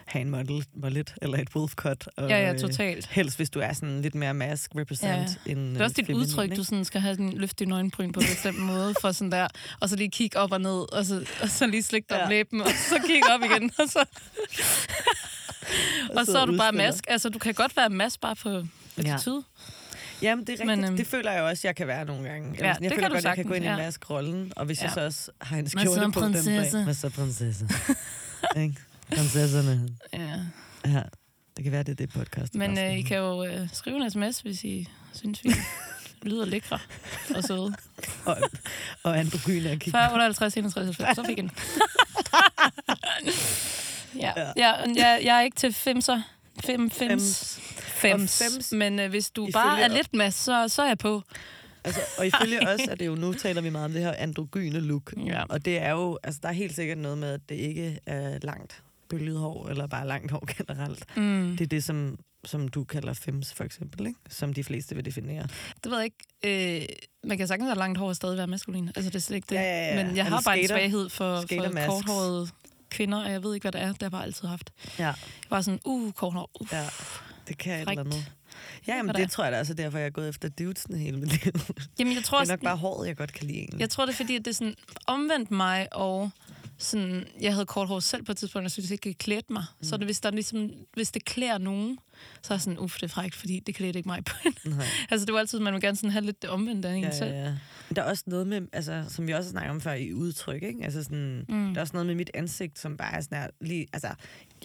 have 0.06 0.20
en 0.22 0.30
model, 0.30 0.64
mullet, 0.74 1.14
eller 1.22 1.38
et 1.38 1.48
wolf 1.56 1.74
cut. 1.74 2.08
Og, 2.16 2.28
Ja, 2.28 2.38
ja, 2.46 2.52
øh, 2.52 2.58
totalt. 2.58 3.06
Helst, 3.06 3.36
hvis 3.36 3.50
du 3.50 3.60
er 3.60 3.72
sådan 3.72 4.02
lidt 4.02 4.14
mere 4.14 4.34
mask 4.34 4.70
represent 4.76 5.38
Ja. 5.46 5.52
end 5.52 5.72
Det 5.72 5.80
er 5.80 5.84
også 5.84 5.94
dit 5.94 6.06
feminin, 6.06 6.22
udtryk, 6.26 6.44
ikke? 6.44 6.56
du 6.56 6.64
sådan 6.64 6.84
skal 6.84 7.00
have 7.00 7.14
sådan, 7.14 7.32
løfte 7.32 7.64
dine 7.64 7.74
øjenbryn 7.74 8.12
på 8.12 8.20
en 8.20 8.26
bestemt 8.26 8.58
måde, 8.72 8.94
for 9.00 9.12
sådan 9.12 9.32
der, 9.32 9.48
og 9.80 9.88
så 9.88 9.96
lige 9.96 10.10
kigge 10.10 10.38
op 10.38 10.52
og 10.52 10.60
ned, 10.60 10.92
og 10.94 11.04
så, 11.06 11.26
og 11.42 11.48
så 11.48 11.66
lige 11.66 11.82
slikke 11.82 12.06
dig 12.10 12.16
Ja. 12.16 12.24
om 12.24 12.30
læben, 12.30 12.60
og 12.60 12.68
så 12.88 13.00
kigge 13.06 13.28
op 13.34 13.40
igen, 13.42 13.70
og 13.80 13.88
så, 13.88 14.04
og 16.16 16.26
så 16.26 16.38
er 16.38 16.46
du 16.46 16.56
bare 16.56 16.72
mask. 16.72 17.04
Altså, 17.08 17.28
du 17.28 17.38
kan 17.38 17.54
godt 17.54 17.76
være 17.76 17.88
mask 17.90 18.20
bare 18.20 18.36
på 18.36 18.62
attitude. 18.96 19.42
Jamen, 20.22 20.44
det 20.46 20.48
er 20.48 20.52
rigtigt. 20.52 20.66
Men, 20.66 20.84
øhm, 20.84 20.96
det 20.96 21.06
føler 21.06 21.32
jeg 21.32 21.42
også, 21.42 21.68
jeg 21.68 21.76
kan 21.76 21.86
være 21.86 22.04
nogle 22.04 22.28
gange. 22.28 22.54
Ja, 22.58 22.66
jeg 22.66 22.76
det 22.80 22.82
føler 22.82 22.96
kan 23.00 23.10
du 23.10 23.14
godt, 23.14 23.24
jeg 23.24 23.34
kan 23.34 23.44
gå 23.44 23.54
ind 23.54 23.64
i 23.64 23.66
sagtens, 23.68 23.80
ja. 23.82 23.86
mask-rollen, 23.86 24.52
og 24.56 24.66
hvis 24.66 24.78
ja. 24.82 24.84
jeg 24.84 24.90
Ja. 24.96 25.00
så 25.00 25.04
også 25.06 25.30
har 25.40 25.56
en 25.56 25.68
skjorte 25.68 26.00
på 26.00 26.20
den 26.20 26.32
prinsesse? 26.32 26.72
bag. 26.76 26.84
Hvad 26.84 26.94
så 26.94 27.10
prinsesse? 27.10 27.68
Prinsesserne. 29.14 29.88
Ja. 30.12 30.34
Ja, 30.90 31.02
det 31.56 31.62
kan 31.64 31.72
være, 31.72 31.82
det 31.82 31.92
er 31.92 32.06
det 32.06 32.10
podcast. 32.10 32.54
Men 32.54 32.78
øh, 32.78 32.98
I 32.98 33.02
kan 33.02 33.16
jo 33.18 33.44
øh, 33.44 33.68
skrive 33.72 33.96
en 34.04 34.10
sms, 34.10 34.40
hvis 34.40 34.64
I 34.64 34.88
synes, 35.14 35.44
vi 35.44 35.50
lyder 36.22 36.44
lækre 36.46 36.78
og 37.36 37.44
søde. 37.44 37.74
og, 38.26 38.36
og 39.02 39.18
androgyne 39.18 39.70
og 39.70 39.78
kigge 39.78 39.90
40, 39.98 40.12
58, 40.12 40.56
61, 40.56 40.86
90, 40.96 41.16
så 41.16 41.24
fik 41.24 41.38
en. 41.38 41.50
ja. 44.20 44.32
Ja. 44.36 44.52
Ja, 44.56 44.72
jeg, 44.96 45.20
jeg 45.24 45.36
er 45.36 45.40
ikke 45.40 45.56
til 45.56 45.72
femser. 45.72 46.22
Fem, 46.64 46.90
fems. 46.90 47.58
Fems. 47.78 48.42
Fems. 48.42 48.72
Men 48.72 48.98
øh, 48.98 49.10
hvis 49.10 49.30
du 49.30 49.42
Ifølge- 49.46 49.52
bare 49.52 49.80
er 49.80 49.88
lidt 49.88 50.14
med, 50.14 50.30
så, 50.30 50.68
så 50.68 50.82
er 50.82 50.86
jeg 50.86 50.98
på. 50.98 51.22
Altså, 51.84 52.00
og 52.18 52.26
ifølge 52.26 52.68
os 52.68 52.80
er 52.88 52.94
det 52.94 53.06
jo, 53.06 53.14
nu 53.14 53.32
taler 53.32 53.60
vi 53.62 53.70
meget 53.70 53.84
om 53.84 53.92
det 53.92 54.02
her 54.02 54.12
androgyne 54.18 54.80
look. 54.80 55.12
Ja. 55.26 55.42
Og 55.48 55.64
det 55.64 55.78
er 55.82 55.90
jo, 55.90 56.18
altså 56.22 56.40
der 56.42 56.48
er 56.48 56.52
helt 56.52 56.74
sikkert 56.76 56.98
noget 56.98 57.18
med, 57.18 57.32
at 57.32 57.40
det 57.48 57.54
ikke 57.54 57.98
er 58.06 58.38
langt 58.42 58.82
bølget 59.08 59.38
hår, 59.38 59.68
eller 59.68 59.86
bare 59.86 60.06
langt 60.06 60.30
hår 60.30 60.48
generelt. 60.56 61.16
Mm. 61.16 61.50
Det 61.56 61.60
er 61.64 61.68
det, 61.68 61.84
som, 61.84 62.18
som 62.44 62.68
du 62.68 62.84
kalder 62.84 63.12
fems, 63.12 63.52
for 63.54 63.64
eksempel, 63.64 64.06
ikke? 64.06 64.18
som 64.28 64.52
de 64.54 64.64
fleste 64.64 64.94
vil 64.94 65.04
definere. 65.04 65.42
Det 65.84 65.90
ved 65.92 65.98
jeg 65.98 66.04
ikke. 66.44 66.80
Øh, 66.82 66.86
man 67.24 67.38
kan 67.38 67.48
sagtens 67.48 67.68
have 67.68 67.78
langt 67.78 67.98
hår 67.98 68.08
og 68.08 68.16
stadig 68.16 68.36
være 68.38 68.46
maskulin. 68.46 68.88
Altså, 68.96 69.10
det 69.10 69.14
er 69.16 69.20
slet 69.20 69.36
ikke 69.36 69.46
det. 69.48 69.54
Ja, 69.54 69.62
ja, 69.62 69.96
ja. 69.96 70.04
Men 70.06 70.16
jeg 70.16 70.24
har 70.26 70.40
bare 70.44 70.58
en 70.58 70.64
skater- 70.64 70.80
svaghed 70.80 71.08
for, 71.08 71.40
for 71.40 71.86
korthårede 71.86 72.48
kvinder, 72.90 73.24
og 73.24 73.30
jeg 73.30 73.42
ved 73.42 73.54
ikke, 73.54 73.64
hvad 73.64 73.72
det 73.72 73.80
er. 73.80 73.86
Det 73.92 74.02
har 74.02 74.06
jeg 74.06 74.10
bare 74.10 74.24
altid 74.24 74.48
haft. 74.48 74.70
Ja. 74.98 75.04
Jeg 75.06 75.14
var 75.50 75.60
sådan, 75.60 75.80
uh, 75.84 76.12
kort 76.12 76.32
hår. 76.32 76.50
Uh. 76.60 76.68
Ja, 76.72 76.84
det 77.48 77.58
kan 77.58 77.78
et 77.78 77.84
Frækt. 77.84 78.00
eller 78.00 78.12
andet. 78.14 78.32
Ja, 78.88 78.96
jamen, 78.96 79.14
det 79.14 79.30
tror 79.30 79.44
jeg 79.44 79.52
da 79.52 79.58
også 79.58 79.72
er 79.72 79.76
derfor, 79.76 79.98
jeg 79.98 80.06
er 80.06 80.10
gået 80.10 80.28
efter 80.28 80.48
dudesene 80.48 80.98
hele 80.98 81.16
mit 81.16 81.44
liv. 81.44 81.52
Jamen, 81.98 82.14
jeg 82.14 82.24
tror 82.24 82.40
Det 82.40 82.48
er 82.50 82.52
nok 82.52 82.62
bare 82.62 82.76
håret, 82.76 83.08
jeg 83.08 83.16
godt 83.16 83.32
kan 83.32 83.46
lide 83.46 83.58
egentlig. 83.58 83.80
Jeg 83.80 83.90
tror, 83.90 84.06
det 84.06 84.12
er 84.12 84.16
fordi, 84.16 84.38
det 84.38 84.46
er 84.46 84.52
sådan 84.52 84.74
omvendt 85.06 85.50
mig 85.50 85.88
og 85.92 86.30
sådan, 86.78 87.26
jeg 87.40 87.52
havde 87.52 87.66
kort 87.66 87.88
hår 87.88 88.00
selv 88.00 88.22
på 88.22 88.32
et 88.32 88.38
tidspunkt, 88.38 88.60
og 88.60 88.64
jeg 88.64 88.70
synes 88.70 88.90
ikke, 88.90 89.08
det 89.08 89.18
klædte 89.18 89.52
mig. 89.52 89.64
Mm. 89.78 89.84
Så 89.84 89.96
det, 89.96 90.06
hvis, 90.06 90.20
der 90.20 90.30
ligesom, 90.30 90.70
hvis 90.94 91.10
det 91.10 91.24
klæder 91.24 91.58
nogen, 91.58 91.98
så 92.42 92.52
er 92.52 92.56
jeg 92.56 92.60
sådan, 92.60 92.78
uff, 92.78 92.94
det 92.94 93.02
er 93.02 93.08
frækt, 93.08 93.34
fordi 93.34 93.60
det 93.66 93.74
klædte 93.74 93.98
ikke 93.98 94.08
mig 94.08 94.24
på. 94.24 94.36
Altså, 95.10 95.26
det 95.26 95.34
var 95.34 95.40
altid, 95.40 95.58
man 95.60 95.72
vil 95.72 95.80
gerne 95.82 95.96
sådan 95.96 96.10
have 96.10 96.24
lidt 96.24 96.42
det 96.42 96.50
omvendte 96.50 96.88
af 96.88 96.94
en 96.94 97.02
Ja, 97.02 97.10
selv. 97.10 97.30
ja, 97.30 97.44
ja. 97.44 97.54
Der 97.96 98.02
er 98.02 98.06
også 98.10 98.24
noget 98.26 98.46
med, 98.46 98.60
altså, 98.72 99.04
som 99.08 99.26
vi 99.26 99.32
også 99.32 99.48
har 99.48 99.50
snakket 99.50 99.70
om 99.70 99.80
før 99.80 99.92
i 99.92 100.12
udtryk, 100.14 100.62
ikke? 100.62 100.84
Altså 100.84 101.02
sådan, 101.02 101.44
mm. 101.48 101.68
der 101.74 101.76
er 101.76 101.80
også 101.80 101.92
noget 101.92 102.06
med 102.06 102.14
mit 102.14 102.30
ansigt, 102.34 102.78
som 102.78 102.96
bare 102.96 103.14
er 103.14 103.20
sådan 103.20 103.50
lige, 103.60 103.86
altså, 103.92 104.08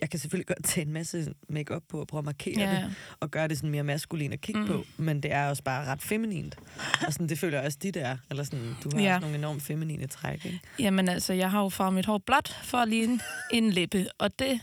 jeg 0.02 0.10
kan 0.10 0.20
selvfølgelig 0.20 0.48
godt 0.48 0.64
tage 0.66 0.86
en 0.88 0.94
masse 0.94 1.34
makeup 1.50 1.82
på 1.90 2.00
og 2.00 2.08
prøve 2.08 2.20
at 2.20 2.26
markere 2.26 2.60
Ja, 2.60 2.72
ja. 2.74 2.82
det, 2.84 2.96
og 3.20 3.32
gøre 3.32 3.48
det 3.48 3.58
sådan 3.58 3.70
mere 3.70 3.84
maskulin 3.84 4.34
at 4.34 4.42
kigge 4.42 4.62
mm. 4.62 4.68
på, 4.68 4.84
men 4.98 5.24
det 5.24 5.32
er 5.34 5.48
også 5.50 5.64
bare 5.64 5.86
ret 5.86 6.02
feminint. 6.02 6.56
Og 7.08 7.14
sådan, 7.14 7.30
det 7.30 7.40
føler 7.40 7.58
jeg 7.58 7.66
også, 7.66 7.78
dit 7.84 7.98
er. 7.98 8.18
Eller 8.30 8.44
sådan, 8.44 8.76
du 8.84 8.90
har 8.94 9.02
Ja. 9.04 9.16
også 9.16 9.22
nogle 9.22 9.38
enormt 9.38 9.64
feminine 9.64 10.08
træk, 10.08 10.46
ikke? 10.46 10.60
Jamen 10.80 11.10
altså, 11.10 11.34
jeg 11.34 11.52
har 11.52 11.62
jo 11.62 11.70
farvet 11.70 11.94
mit 11.94 12.06
hår 12.06 12.18
blåt 12.18 12.58
for 12.64 12.78
at 12.78 12.88
ligne 12.88 13.20
en 13.54 13.70
læbe, 13.72 14.06
og 14.18 14.40
det 14.40 14.60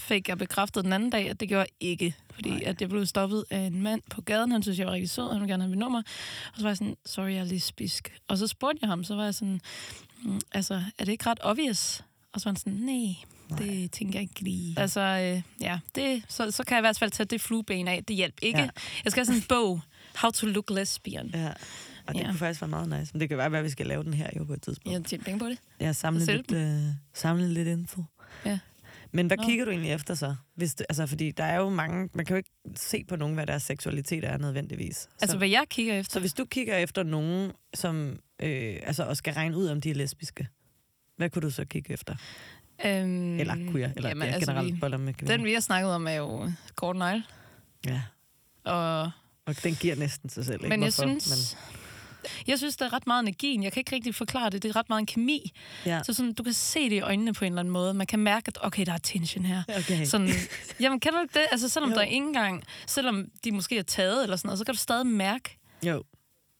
fik 0.00 0.28
jeg 0.28 0.38
bekræftet 0.38 0.84
den 0.84 0.92
anden 0.92 1.10
dag, 1.10 1.30
at 1.30 1.40
det 1.40 1.48
gjorde 1.48 1.60
jeg 1.80 1.88
ikke. 1.88 2.14
Fordi 2.34 2.62
at 2.62 2.80
jeg 2.80 2.88
blev 2.88 3.06
stoppet 3.06 3.44
af 3.50 3.58
en 3.58 3.82
mand 3.82 4.02
på 4.10 4.20
gaden, 4.20 4.52
han 4.52 4.62
synes, 4.62 4.78
jeg 4.78 4.86
var 4.86 4.92
rigtig 4.92 5.10
sød, 5.10 5.32
han 5.32 5.40
ville 5.40 5.52
gerne 5.52 5.62
have 5.62 5.70
mit 5.70 5.78
nummer. 5.78 5.98
Og 6.52 6.56
så 6.56 6.62
var 6.62 6.70
jeg 6.70 6.76
sådan, 6.76 6.96
sorry, 7.06 7.28
jeg 7.30 7.38
er 7.38 7.44
lesbisk. 7.44 8.18
Og 8.28 8.38
så 8.38 8.46
spurgte 8.46 8.78
jeg 8.82 8.88
ham, 8.88 9.04
så 9.04 9.14
var 9.14 9.24
jeg 9.24 9.34
sådan, 9.34 9.60
mm, 10.22 10.40
altså, 10.52 10.74
er 10.98 11.04
det 11.04 11.12
ikke 11.12 11.26
ret 11.26 11.38
obvious? 11.42 12.04
Og 12.32 12.40
så 12.40 12.44
var 12.44 12.50
han 12.50 12.56
sådan, 12.56 12.72
nej, 12.72 13.14
det 13.58 13.92
tænker 13.92 14.18
jeg 14.18 14.22
ikke 14.22 14.40
lige. 14.40 14.74
Altså, 14.78 15.00
øh, 15.00 15.42
ja, 15.60 15.78
det, 15.94 16.22
så, 16.28 16.50
så 16.50 16.64
kan 16.64 16.74
jeg 16.74 16.80
i 16.80 16.86
hvert 16.86 16.98
fald 16.98 17.10
tage 17.10 17.26
det 17.26 17.40
flueben 17.40 17.88
af. 17.88 18.04
Det 18.04 18.16
hjælper 18.16 18.38
ikke. 18.46 18.58
Ja. 18.58 18.64
Ja. 18.64 18.70
Jeg 19.04 19.12
skal 19.12 19.20
have 19.20 19.26
sådan 19.26 19.40
en 19.40 19.46
bog, 19.48 19.80
How 20.16 20.30
to 20.30 20.46
look 20.46 20.70
lesbian. 20.70 21.30
Ja. 21.34 21.52
Og 22.06 22.14
det 22.14 22.20
Ja. 22.20 22.26
kunne 22.26 22.38
faktisk 22.38 22.60
være 22.60 22.68
meget 22.68 22.88
nice. 23.00 23.12
Men 23.14 23.20
det 23.20 23.28
kan 23.28 23.38
være, 23.38 23.58
at 23.58 23.64
vi 23.64 23.70
skal 23.70 23.86
lave 23.86 24.04
den 24.04 24.14
her 24.14 24.30
jo 24.36 24.44
på 24.44 24.52
et 24.52 24.62
tidspunkt. 24.62 24.94
Jeg 24.98 25.04
tjener 25.04 25.24
penge 25.24 25.38
på 25.38 25.46
det. 25.80 25.96
Samlet 25.96 26.24
Sælge 26.26 26.38
lidt, 26.48 26.52
øh, 26.52 26.94
samlet 27.14 27.50
lidt 27.50 27.68
info. 27.68 28.04
Ja. 28.46 28.58
Men 29.12 29.26
hvad 29.26 29.36
Nå. 29.36 29.42
kigger 29.44 29.64
du 29.64 29.70
egentlig 29.70 29.92
efter 29.92 30.14
så? 30.14 30.34
Hvis 30.54 30.74
det, 30.74 30.86
altså, 30.88 31.06
fordi 31.06 31.30
der 31.30 31.44
er 31.44 31.56
jo 31.56 31.68
mange... 31.68 32.08
Man 32.14 32.26
kan 32.26 32.34
jo 32.34 32.36
ikke 32.36 32.50
se 32.76 33.04
på 33.04 33.16
nogen, 33.16 33.34
hvad 33.34 33.46
deres 33.46 33.62
seksualitet 33.62 34.24
er 34.24 34.38
nødvendigvis. 34.38 35.08
Altså, 35.20 35.32
så, 35.32 35.38
hvad 35.38 35.48
jeg 35.48 35.64
kigger 35.70 35.98
efter. 35.98 36.12
så 36.12 36.20
hvis 36.20 36.32
du 36.34 36.44
kigger 36.44 36.76
efter 36.76 37.02
nogen, 37.02 37.52
som 37.74 38.18
øh, 38.42 38.76
altså, 38.82 39.04
og 39.04 39.16
skal 39.16 39.34
regne 39.34 39.56
ud, 39.56 39.66
om 39.68 39.80
de 39.80 39.90
er 39.90 39.94
lesbiske, 39.94 40.48
hvad 41.16 41.30
kunne 41.30 41.42
du 41.42 41.50
så 41.50 41.64
kigge 41.64 41.92
efter? 41.92 42.14
Øhm, 42.86 43.38
Eller 43.40 43.54
queer? 43.72 43.90
Eller 43.96 44.08
jamen, 44.08 44.28
ja, 44.28 44.34
altså, 44.34 44.52
generelt 44.52 44.74
vi, 44.74 44.80
boller 44.80 44.98
med 44.98 45.14
kvinder? 45.14 45.36
den, 45.36 45.44
vi 45.46 45.52
har 45.52 45.60
snakket 45.60 45.92
om, 45.92 46.06
er 46.06 46.12
jo 46.12 46.52
kort 46.74 46.96
negl. 46.96 47.22
Ja, 47.86 48.02
Og, 48.64 49.10
og 49.46 49.62
den 49.64 49.74
giver 49.74 49.94
næsten 49.96 50.30
sig 50.30 50.44
selv. 50.44 50.64
Ikke? 50.64 50.68
men 50.68 50.82
jeg 50.82 50.92
Hvorfor? 50.96 51.20
synes... 51.20 51.58
Jeg 52.46 52.58
synes, 52.58 52.76
det 52.76 52.84
er 52.86 52.92
ret 52.92 53.06
meget 53.06 53.22
energien. 53.22 53.62
Jeg 53.62 53.72
kan 53.72 53.80
ikke 53.80 53.94
rigtig 53.94 54.14
forklare 54.14 54.50
det. 54.50 54.62
Det 54.62 54.68
er 54.68 54.76
ret 54.76 54.88
meget 54.88 55.00
en 55.00 55.06
kemi. 55.06 55.52
Men, 55.84 55.92
ja. 55.92 56.02
Så 56.02 56.14
sådan, 56.14 56.32
du 56.32 56.42
kan 56.42 56.52
se 56.52 56.84
det 56.90 56.96
i 56.96 57.00
øjnene 57.00 57.32
på 57.32 57.44
en 57.44 57.52
eller 57.52 57.60
anden 57.60 57.72
måde. 57.72 57.94
Man 57.94 58.06
kan 58.06 58.18
mærke, 58.18 58.44
at 58.48 58.58
okay, 58.60 58.86
der 58.86 58.92
er 58.92 58.98
tension 58.98 59.44
her. 59.44 59.62
Okay. 59.78 60.04
Sådan, 60.04 60.28
jamen, 60.80 61.00
kan 61.00 61.12
du 61.12 61.20
ikke 61.20 61.34
det? 61.38 61.46
Altså, 61.52 61.68
selvom 61.68 61.90
Jo. 61.90 61.94
der 61.96 62.02
er 62.02 62.06
ingen 62.06 62.32
gang, 62.32 62.64
selvom 62.86 63.24
de 63.44 63.52
måske 63.52 63.78
er 63.78 63.82
taget 63.82 64.22
eller 64.22 64.36
sådan 64.36 64.48
noget, 64.48 64.58
så 64.58 64.64
kan 64.64 64.74
du 64.74 64.78
stadig 64.80 65.06
mærke. 65.06 65.58
Jo. 65.86 66.02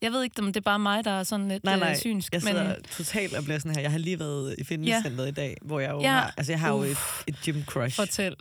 Jeg 0.03 0.13
ved 0.13 0.23
ikke, 0.23 0.41
om 0.43 0.47
det 0.47 0.57
er 0.57 0.61
bare 0.61 0.79
mig, 0.79 1.05
der 1.05 1.11
er 1.11 1.23
sådan 1.23 1.49
lidt 1.49 1.65
Nej, 1.65 1.79
nej. 1.79 1.91
øh, 1.91 1.97
synsk. 1.97 2.33
Jeg 2.33 2.41
men 2.45 2.55
sidder 2.55 2.75
totalt 2.97 3.35
og 3.35 3.45
bliver 3.45 3.59
sådan 3.59 3.75
her. 3.75 3.83
Jeg 3.83 3.91
har 3.91 3.99
lige 3.99 4.19
været 4.19 4.55
i 4.59 4.65
fitnesscenteret 4.65 5.29
i 5.29 5.31
dag, 5.31 5.57
hvor 5.63 5.81
jeg 5.81 5.91
jo 5.91 6.01
Ja. 6.01 6.09
har... 6.11 6.35
Altså, 6.37 6.53
jeg 6.53 6.61
har 6.61 6.71
jo 6.73 6.83
et, 6.83 6.91
Uff. 6.91 7.23
et 7.27 7.37
gym 7.45 7.63
crush. 7.65 7.97
fortæl. 7.97 8.37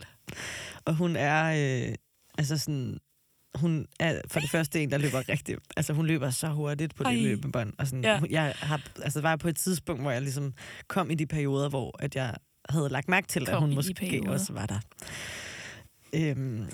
Og 0.84 0.94
hun 0.94 1.16
er, 1.16 1.44
øh, 1.88 1.94
altså 2.38 2.58
sådan, 2.58 2.98
hun 3.60 3.86
er 4.00 4.20
for 4.30 4.40
det 4.40 4.50
første 4.50 4.82
en, 4.82 4.90
der 4.90 4.98
løber 4.98 5.28
rigtig, 5.28 5.56
altså 5.76 5.92
hun 5.92 6.06
løber 6.06 6.30
så 6.30 6.48
hurtigt 6.48 6.94
på 6.94 7.02
det 7.04 7.10
Ej. 7.10 7.16
løbebånd. 7.16 7.72
Og 7.78 7.86
sådan, 7.86 8.04
Ja. 8.04 8.20
jeg 8.30 8.54
har, 8.58 8.80
altså 9.02 9.20
var 9.20 9.36
på 9.36 9.48
et 9.48 9.56
tidspunkt, 9.56 10.02
hvor 10.02 10.10
jeg 10.10 10.22
ligesom 10.22 10.54
kom 10.88 11.10
i 11.10 11.14
de 11.14 11.26
perioder, 11.26 11.68
hvor 11.68 11.96
at 12.02 12.16
jeg 12.16 12.34
havde 12.68 12.88
lagt 12.88 13.08
mærke 13.08 13.26
til, 13.28 13.40
at 13.40 13.48
Kom 13.48 13.62
i 13.62 13.66
hun 13.66 13.74
måske 13.74 13.94
perioder. 13.94 14.30
også 14.32 14.52
var 14.52 14.66
der. 14.66 14.78
Øhm, 16.14 16.66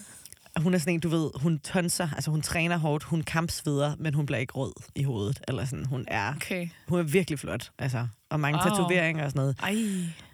hun 0.57 0.75
er 0.75 0.79
sådan 0.79 0.95
en, 0.95 1.01
du 1.01 1.09
ved, 1.09 1.31
hun 1.35 1.59
tonser, 1.59 2.09
altså 2.15 2.31
hun 2.31 2.43
træner 2.43 2.77
hårdt, 2.77 3.05
hun 3.05 3.23
kampsveder, 3.23 3.97
men 3.99 4.15
hun 4.15 4.27
bliver 4.27 4.39
ikke 4.39 4.53
rød 4.53 4.73
i 4.95 5.03
hovedet. 5.03 5.41
Eller 5.49 5.65
sådan, 5.65 5.85
hun 5.85 6.05
er, 6.09 6.35
Okay. 6.37 6.69
hun 6.89 6.99
er 6.99 7.03
virkelig 7.03 7.39
flot, 7.39 7.71
altså. 7.79 8.09
Og 8.31 8.41
mange 8.41 8.59
Wow. 8.59 8.69
tatoveringer 8.77 9.25
og 9.25 9.31
sådan 9.31 9.41
noget. 9.41 9.57
Ej. 9.63 9.77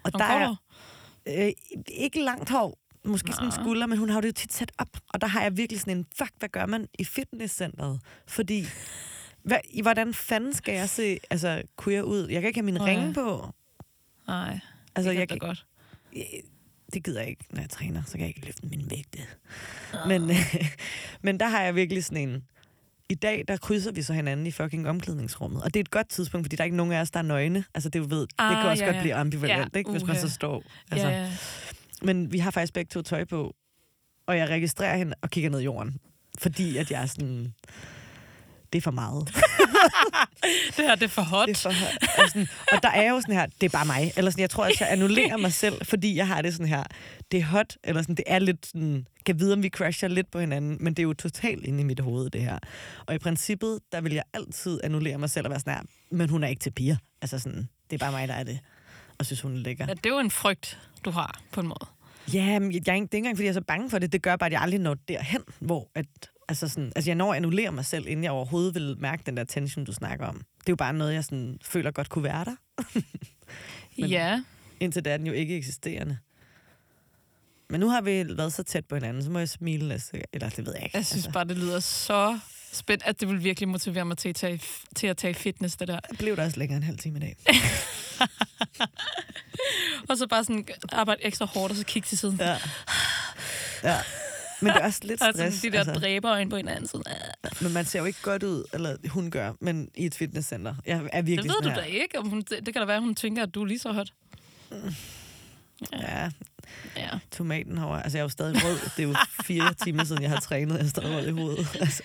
Og 0.03 0.13
der 0.13 0.23
er? 0.25 0.55
Øh, 1.27 1.51
ikke 1.87 2.23
langt 2.23 2.49
hår. 2.49 2.79
Måske 3.05 3.33
sådan 3.33 3.47
en 3.47 3.53
Nå. 3.57 3.63
skulder, 3.63 3.85
men 3.87 3.97
hun 3.97 4.09
har 4.09 4.21
det 4.21 4.27
jo 4.27 4.33
tit 4.33 4.53
sat 4.53 4.71
op. 4.77 4.87
Og 5.13 5.21
der 5.21 5.27
har 5.27 5.41
jeg 5.41 5.57
virkelig 5.57 5.79
sådan 5.79 5.97
en, 5.97 6.05
fuck, 6.17 6.31
hvad 6.39 6.49
gør 6.49 6.65
man 6.65 6.87
i 6.99 7.03
fitnesscenteret? 7.03 7.99
Fordi, 8.27 8.65
hvad, 9.43 9.57
i 9.69 9.81
hvordan 9.81 10.13
fanden 10.13 10.53
skal 10.53 10.73
jeg 10.75 10.89
se 10.89 11.19
altså, 11.29 11.61
queer 11.83 12.01
ud? 12.01 12.27
Jeg 12.29 12.41
kan 12.41 12.47
ikke 12.47 12.57
have 12.59 12.65
mine 12.65 12.79
Nå, 12.79 12.85
ringe 12.85 13.13
på. 13.13 13.49
Nej, 14.27 14.59
Altså, 14.95 15.11
det 15.11 15.17
jeg 15.19 15.27
kan 15.29 15.37
godt. 15.37 15.65
det 16.93 17.03
gider 17.03 17.19
jeg 17.19 17.29
ikke, 17.29 17.45
når 17.49 17.61
jeg 17.61 17.69
træner. 17.69 18.03
Så 18.05 18.11
kan 18.11 18.19
jeg 18.21 18.27
ikke 18.27 18.45
løfte 18.45 18.67
min 18.67 18.85
vægte. 18.89 19.19
Men, 20.07 20.31
men 21.25 21.39
der 21.39 21.47
har 21.47 21.61
jeg 21.61 21.75
virkelig 21.75 22.03
sådan 22.05 22.29
en... 22.29 22.43
I 23.09 23.15
dag, 23.15 23.43
der 23.47 23.57
krydser 23.57 23.91
vi 23.91 24.01
så 24.01 24.13
hinanden 24.13 24.47
i 24.47 24.51
fucking 24.51 24.89
omklædningsrummet. 24.89 25.63
Og 25.63 25.73
det 25.73 25.79
er 25.79 25.83
et 25.83 25.91
godt 25.91 26.09
tidspunkt, 26.09 26.45
fordi 26.45 26.55
der 26.55 26.61
er 26.61 26.65
ikke 26.65 26.77
nogen 26.77 26.93
af 26.93 27.01
os, 27.01 27.11
der 27.11 27.19
er 27.19 27.23
nøgne. 27.23 27.63
Altså, 27.73 27.89
det, 27.89 28.09
ved, 28.11 28.21
det 28.21 28.27
Ah, 28.37 28.61
kan 28.61 28.69
også 28.69 28.83
ja, 28.83 28.87
godt 28.89 28.95
ja. 28.97 29.01
blive 29.01 29.15
ambivalent, 29.15 29.73
Ja, 29.73 29.77
ikke, 29.79 29.91
hvis 29.91 30.03
man 30.03 30.11
uha. 30.11 30.19
så 30.21 30.29
står. 30.29 30.63
Altså, 30.91 31.07
Ja, 31.07 31.21
ja. 31.23 31.31
Men 32.03 32.31
vi 32.31 32.39
har 32.39 32.51
faktisk 32.51 32.73
begge 32.73 32.89
to 32.89 33.01
tøj 33.01 33.25
på, 33.25 33.55
og 34.27 34.37
jeg 34.37 34.49
registrerer 34.49 34.97
hende 34.97 35.13
og 35.21 35.29
kigger 35.29 35.49
ned 35.49 35.59
i 35.59 35.63
jorden. 35.63 35.99
Fordi 36.39 36.77
at 36.77 36.91
jeg 36.91 37.01
er 37.01 37.05
sådan... 37.05 37.53
Det 38.73 38.79
er 38.79 38.81
for 38.81 38.91
meget. 38.91 39.27
Det 40.77 40.85
her, 40.85 40.95
det 40.95 41.03
er 41.03 41.09
for 41.09 41.21
hot. 41.21 41.47
Det 41.47 41.57
er 41.57 41.59
for, 41.59 41.69
og, 42.23 42.29
sådan, 42.29 42.47
og 42.71 42.83
der 42.83 42.89
er 42.89 43.09
jo 43.09 43.21
sådan 43.21 43.35
her, 43.35 43.45
det 43.45 43.63
er 43.63 43.69
bare 43.69 43.85
mig. 43.85 44.11
Eller 44.17 44.31
sådan, 44.31 44.41
jeg 44.41 44.49
tror, 44.49 44.65
at 44.65 44.79
jeg 44.79 44.91
annullerer 44.91 45.37
mig 45.37 45.53
selv, 45.53 45.85
fordi 45.85 46.15
jeg 46.15 46.27
har 46.27 46.41
det 46.41 46.53
sådan 46.53 46.67
her, 46.67 46.83
det 47.31 47.39
er 47.39 47.43
hot, 47.43 47.77
eller 47.83 48.01
sådan, 48.01 48.15
det 48.15 48.23
er 48.27 48.39
lidt 48.39 48.65
sådan, 48.65 49.05
kan 49.25 49.39
vide, 49.39 49.53
om 49.53 49.63
vi 49.63 49.69
crasher 49.69 50.07
lidt 50.07 50.31
på 50.31 50.39
hinanden, 50.39 50.77
men 50.79 50.93
det 50.93 50.99
er 50.99 51.03
jo 51.03 51.13
totalt 51.13 51.65
inde 51.65 51.81
i 51.81 51.83
mit 51.83 51.99
hoved, 51.99 52.29
det 52.29 52.41
her. 52.41 52.59
Og 53.05 53.15
i 53.15 53.17
princippet, 53.17 53.79
der 53.91 54.01
vil 54.01 54.13
jeg 54.13 54.23
altid 54.33 54.79
annullere 54.83 55.17
mig 55.17 55.29
selv 55.29 55.45
og 55.45 55.49
være 55.49 55.59
sådan 55.59 55.73
her, 55.73 55.81
men 56.11 56.29
hun 56.29 56.43
er 56.43 56.47
ikke 56.47 56.59
til 56.59 56.71
piger. 56.71 56.95
Altså 57.21 57.39
sådan, 57.39 57.69
det 57.89 58.01
er 58.01 58.05
bare 58.05 58.11
mig, 58.11 58.27
der 58.27 58.33
er 58.33 58.43
det. 58.43 58.59
Og 59.19 59.25
synes, 59.25 59.41
hun 59.41 59.53
er 59.53 59.57
lækker. 59.57 59.85
Ja, 59.87 59.93
det 59.93 60.05
er 60.05 60.09
jo 60.09 60.19
en 60.19 60.31
frygt, 60.31 60.79
du 61.05 61.11
har, 61.11 61.41
på 61.51 61.59
en 61.61 61.67
måde. 61.67 61.85
Ja, 62.33 62.59
men 62.59 62.71
jeg, 62.71 62.75
jeg 62.75 62.85
det 62.85 62.91
er 62.91 62.93
ikke 62.95 63.17
engang, 63.17 63.37
fordi 63.37 63.43
jeg 63.45 63.49
er 63.49 63.53
så 63.53 63.61
bange 63.61 63.89
for 63.89 63.99
det. 63.99 64.11
Det 64.11 64.21
gør 64.21 64.35
bare, 64.35 64.45
at 64.47 64.53
jeg 64.53 64.61
aldrig 64.61 64.79
når 64.79 64.93
derhen, 65.07 65.41
hvor 65.59 65.89
at, 65.95 66.05
altså 66.47 66.67
sådan, 66.67 66.91
altså 66.95 67.09
jeg 67.09 67.15
når 67.15 67.31
at 67.31 67.37
annullere 67.37 67.71
mig 67.71 67.85
selv, 67.85 68.07
inden 68.07 68.23
jeg 68.23 68.31
overhovedet 68.31 68.75
vil 68.75 68.95
mærke 68.99 69.23
den 69.25 69.37
der 69.37 69.43
tension, 69.43 69.85
du 69.85 69.93
snakker 69.93 70.25
om. 70.27 70.35
Det 70.35 70.43
er 70.69 70.71
jo 70.71 70.75
bare 70.75 70.93
noget, 70.93 71.13
jeg 71.13 71.23
sådan, 71.23 71.57
føler 71.63 71.91
godt 71.91 72.09
kunne 72.09 72.23
være 72.23 72.45
der. 72.45 72.55
Men- 73.97 74.09
Ja, 74.09 74.43
Indtil 74.79 75.05
da 75.05 75.13
er 75.13 75.17
den 75.17 75.27
jo 75.27 75.33
ikke 75.33 75.57
eksisterende. 75.57 76.17
Men 77.69 77.79
nu 77.79 77.89
har 77.89 78.01
vi 78.01 78.25
været 78.37 78.53
så 78.53 78.63
tæt 78.63 78.85
på 78.85 78.95
hinanden, 78.95 79.23
så 79.23 79.29
må 79.31 79.39
jeg 79.39 79.49
smile 79.49 79.87
næste 79.87 80.21
Eller 80.33 80.49
det 80.49 80.65
ved 80.65 80.73
jeg 80.73 80.83
ikke. 80.83 80.97
jeg 80.97 81.05
synes 81.05 81.25
altså, 81.25 81.31
bare, 81.33 81.45
det 81.45 81.57
lyder 81.57 81.79
så 81.79 82.39
spændt, 82.73 83.03
at 83.05 83.19
det 83.19 83.29
vil 83.29 83.43
virkelig 83.43 83.69
motivere 83.69 84.05
mig 84.05 84.17
til 84.17 84.29
at 84.29 84.35
tage, 84.35 84.61
til 84.95 85.07
at 85.07 85.17
tage 85.17 85.33
fitness, 85.33 85.75
det 85.75 85.87
der. 85.87 85.99
det 85.99 86.17
blev 86.17 86.35
der 86.35 86.45
også 86.45 86.59
længere 86.59 86.77
en 86.77 86.83
halv 86.83 86.97
time 86.97 87.17
i 87.17 87.21
dag. 87.21 87.35
Og 90.09 90.17
så 90.17 90.27
bare 90.27 90.43
sådan 90.43 90.67
arbejde 90.91 91.25
ekstra 91.25 91.45
hårdt, 91.45 91.71
og 91.71 91.77
så 91.77 91.85
kigge 91.85 92.05
til 92.05 92.17
siden. 92.17 92.37
Ja. 92.39 92.57
ja. 93.83 93.97
Men 94.61 94.73
det 94.73 94.81
er 94.81 94.85
også 94.85 94.99
lidt 95.03 95.21
Altså, 95.25 95.43
stress. 95.43 95.61
de 95.61 95.71
der 95.71 95.79
altså. 95.79 95.93
dræberøjne 95.93 96.49
på 96.49 96.55
hinanden. 96.57 96.87
Sådan, 96.87 97.13
ah. 97.43 97.51
men 97.61 97.73
man 97.73 97.85
ser 97.85 97.99
jo 97.99 98.05
ikke 98.05 98.19
godt 98.21 98.43
ud, 98.43 98.63
eller 98.73 98.95
hun 99.09 99.31
gør, 99.31 99.53
men 99.59 99.89
i 99.95 100.05
et 100.05 100.15
fitnesscenter. 100.15 100.75
Jeg 100.85 101.09
er 101.13 101.21
virkelig 101.21 101.51
Det 101.51 101.65
ved 101.65 101.71
du 101.71 101.75
da 101.79 101.85
ikke. 101.85 102.19
Om 102.19 102.29
hun, 102.29 102.41
det 102.41 102.65
kan 102.65 102.73
da 102.73 102.85
være, 102.85 102.95
at 102.95 103.01
hun 103.03 103.15
tænker, 103.15 103.43
at 103.43 103.55
du 103.55 103.61
er 103.61 103.65
lige 103.65 103.79
så 103.79 103.91
hot. 103.91 104.13
Ja, 105.93 106.29
Ja. 106.97 107.09
tomaten 107.31 107.77
herovre. 107.77 108.03
Altså, 108.03 108.17
jeg 108.17 108.21
er 108.21 108.25
jo 108.25 108.29
stadig 108.29 108.63
rød. 108.63 108.79
Det 108.97 109.03
er 109.03 109.07
jo 109.07 109.15
fire 109.43 109.73
timer 109.85 110.03
siden, 110.03 110.21
jeg 110.21 110.29
har 110.29 110.39
trænet. 110.39 110.77
Jeg 110.77 110.83
er 110.83 110.89
stadig 110.89 111.15
rød 111.17 111.27
i 111.27 111.31
hovedet. 111.31 111.67
Altså, 111.81 112.03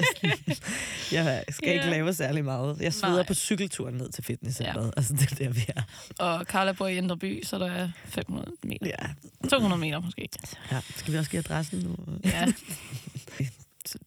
jeg 1.13 1.45
skal 1.51 1.69
ikke 1.73 1.85
Ja. 1.85 1.91
lave 1.91 2.15
særlig 2.15 2.45
meget. 2.45 2.77
Jeg 2.81 2.95
sveder 2.95 3.15
Nej. 3.17 3.27
på 3.27 3.35
cykelturen 3.35 3.95
ned 3.95 4.09
til 4.13 4.25
fitnesscenteret. 4.25 4.85
Ja. 4.87 4.91
Altså, 4.97 5.13
det 5.13 5.33
er 5.33 5.37
der, 5.37 5.49
vi 5.51 5.65
er. 5.77 5.83
Og 6.19 6.45
Carla 6.45 6.73
bor 6.73 6.87
i 6.87 6.97
Indre 6.97 7.17
By, 7.17 7.45
så 7.45 7.59
der 7.59 7.71
er 7.71 7.89
500 8.05 8.51
meter. 8.65 8.87
Ja. 8.87 9.49
200 9.51 9.81
meter 9.81 10.01
måske. 10.01 10.29
ja. 10.73 10.81
Skal 10.97 11.13
vi 11.13 11.19
også 11.19 11.31
give 11.31 11.39
adressen 11.41 11.79
nu? 11.79 11.97
Ja. 12.25 12.47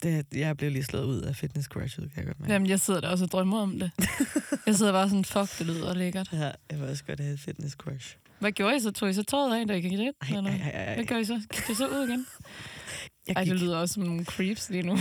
Det, 0.04 0.26
jeg 0.34 0.58
blev 0.58 0.72
lige 0.72 0.84
slået 0.84 1.04
ud 1.06 1.22
af 1.22 1.36
fitness 1.36 1.68
crushet, 1.68 1.98
kan 2.14 2.18
jeg 2.18 2.26
godt 2.26 2.40
mærke. 2.40 2.54
Jamen, 2.54 2.70
jeg 2.70 2.80
sidder 2.80 3.02
der 3.02 3.08
også 3.10 3.24
og 3.26 3.32
drømmer 3.32 3.60
om 3.62 3.80
det. 3.80 3.92
Jeg 4.66 4.76
sidder 4.76 4.92
bare 4.92 5.10
sådan, 5.10 5.26
fuck, 5.26 5.58
det 5.60 5.66
lyder 5.68 5.94
lækkert. 5.94 6.30
Ja, 6.34 6.52
jeg 6.72 6.80
vil 6.80 6.90
også 6.90 7.04
godt 7.04 7.20
have 7.20 7.34
et 7.34 7.40
fitness 7.40 7.74
crush. 7.76 8.16
Hvad 8.42 8.52
gjorde 8.52 8.76
I 8.76 8.80
så? 8.80 8.92
Tog 8.92 9.10
I 9.10 9.14
så 9.14 9.24
tøjet 9.24 9.60
af, 9.60 9.68
da 9.68 9.74
I 9.74 9.82
gik 9.82 9.92
ind? 9.92 10.14
Ej, 10.22 10.38
eller? 10.38 10.52
ej, 10.52 10.72
ej, 10.74 10.86
ej. 10.86 10.96
Hvad 10.96 11.06
gør 11.06 11.18
I 11.18 11.26
så? 11.26 11.42
Gik 11.54 11.68
det 11.68 11.78
så 11.78 11.88
ud 11.88 12.08
igen? 12.08 12.28
Jeg 13.28 13.36
Ej, 13.36 13.44
gik. 13.44 13.52
det 13.52 13.62
lyder 13.62 13.78
også 13.78 13.94
som 13.94 14.04
nogle 14.04 14.26
creeps 14.26 14.70
lige 14.70 14.84
nu. 14.84 14.94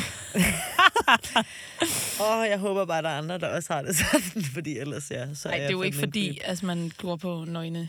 Åh, 2.24 2.46
jeg 2.50 2.58
håber 2.58 2.84
bare, 2.84 3.02
der 3.02 3.08
er 3.08 3.18
andre, 3.18 3.38
der 3.38 3.48
også 3.48 3.72
har 3.72 3.82
det 3.82 3.96
sådan, 3.96 4.42
fordi 4.54 4.78
ellers 4.78 5.10
ja, 5.10 5.34
så 5.34 5.48
Nej, 5.48 5.58
det 5.58 5.66
er 5.66 5.70
jo 5.70 5.82
ikke 5.82 5.98
fordi, 5.98 6.26
creep. 6.26 6.50
at 6.52 6.62
man 6.62 6.90
går 6.98 7.16
på 7.16 7.44
nøgne. 7.48 7.88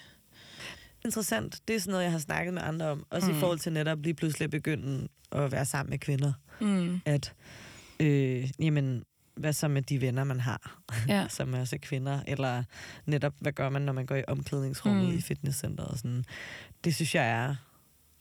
Interessant. 1.06 1.60
Det 1.68 1.76
er 1.76 1.80
sådan 1.80 1.92
noget, 1.92 2.04
jeg 2.04 2.12
har 2.12 2.20
snakket 2.20 2.54
med 2.54 2.62
andre 2.62 2.86
om. 2.86 3.06
Også 3.10 3.32
mm. 3.32 3.38
i 3.38 3.40
forhold 3.40 3.60
til 3.60 3.74
netop 3.74 4.02
lige 4.02 4.14
pludselig 4.14 4.46
at 4.46 4.52
begynde 4.52 5.08
at 5.32 5.52
være 5.52 5.66
sammen 5.66 5.90
med 5.90 6.00
kvinder. 6.00 6.34
Mm. 6.62 7.02
at 7.06 7.34
øh, 8.00 8.50
jamen, 8.60 9.04
hvad 9.36 9.54
så 9.54 9.68
med 9.68 9.82
de 9.82 10.02
venner, 10.02 10.24
man 10.24 10.40
har, 10.40 10.82
Ja. 11.08 11.28
som 11.38 11.54
er 11.54 11.60
også 11.60 11.78
kvinder, 11.82 12.20
eller 12.28 12.64
netop, 13.06 13.34
hvad 13.40 13.52
gør 13.52 13.70
man, 13.70 13.82
når 13.82 13.94
man 13.94 14.06
går 14.06 14.16
i 14.16 14.24
omklædningsrummet 14.28 15.04
Mm. 15.04 15.10
mm. 15.12 15.18
i 15.18 15.22
fitnesscenteret 15.22 15.90
og 15.90 15.98
sådan. 15.98 16.26
Det 16.84 16.96
synes 16.96 17.16
jeg 17.16 17.30
er 17.30 17.56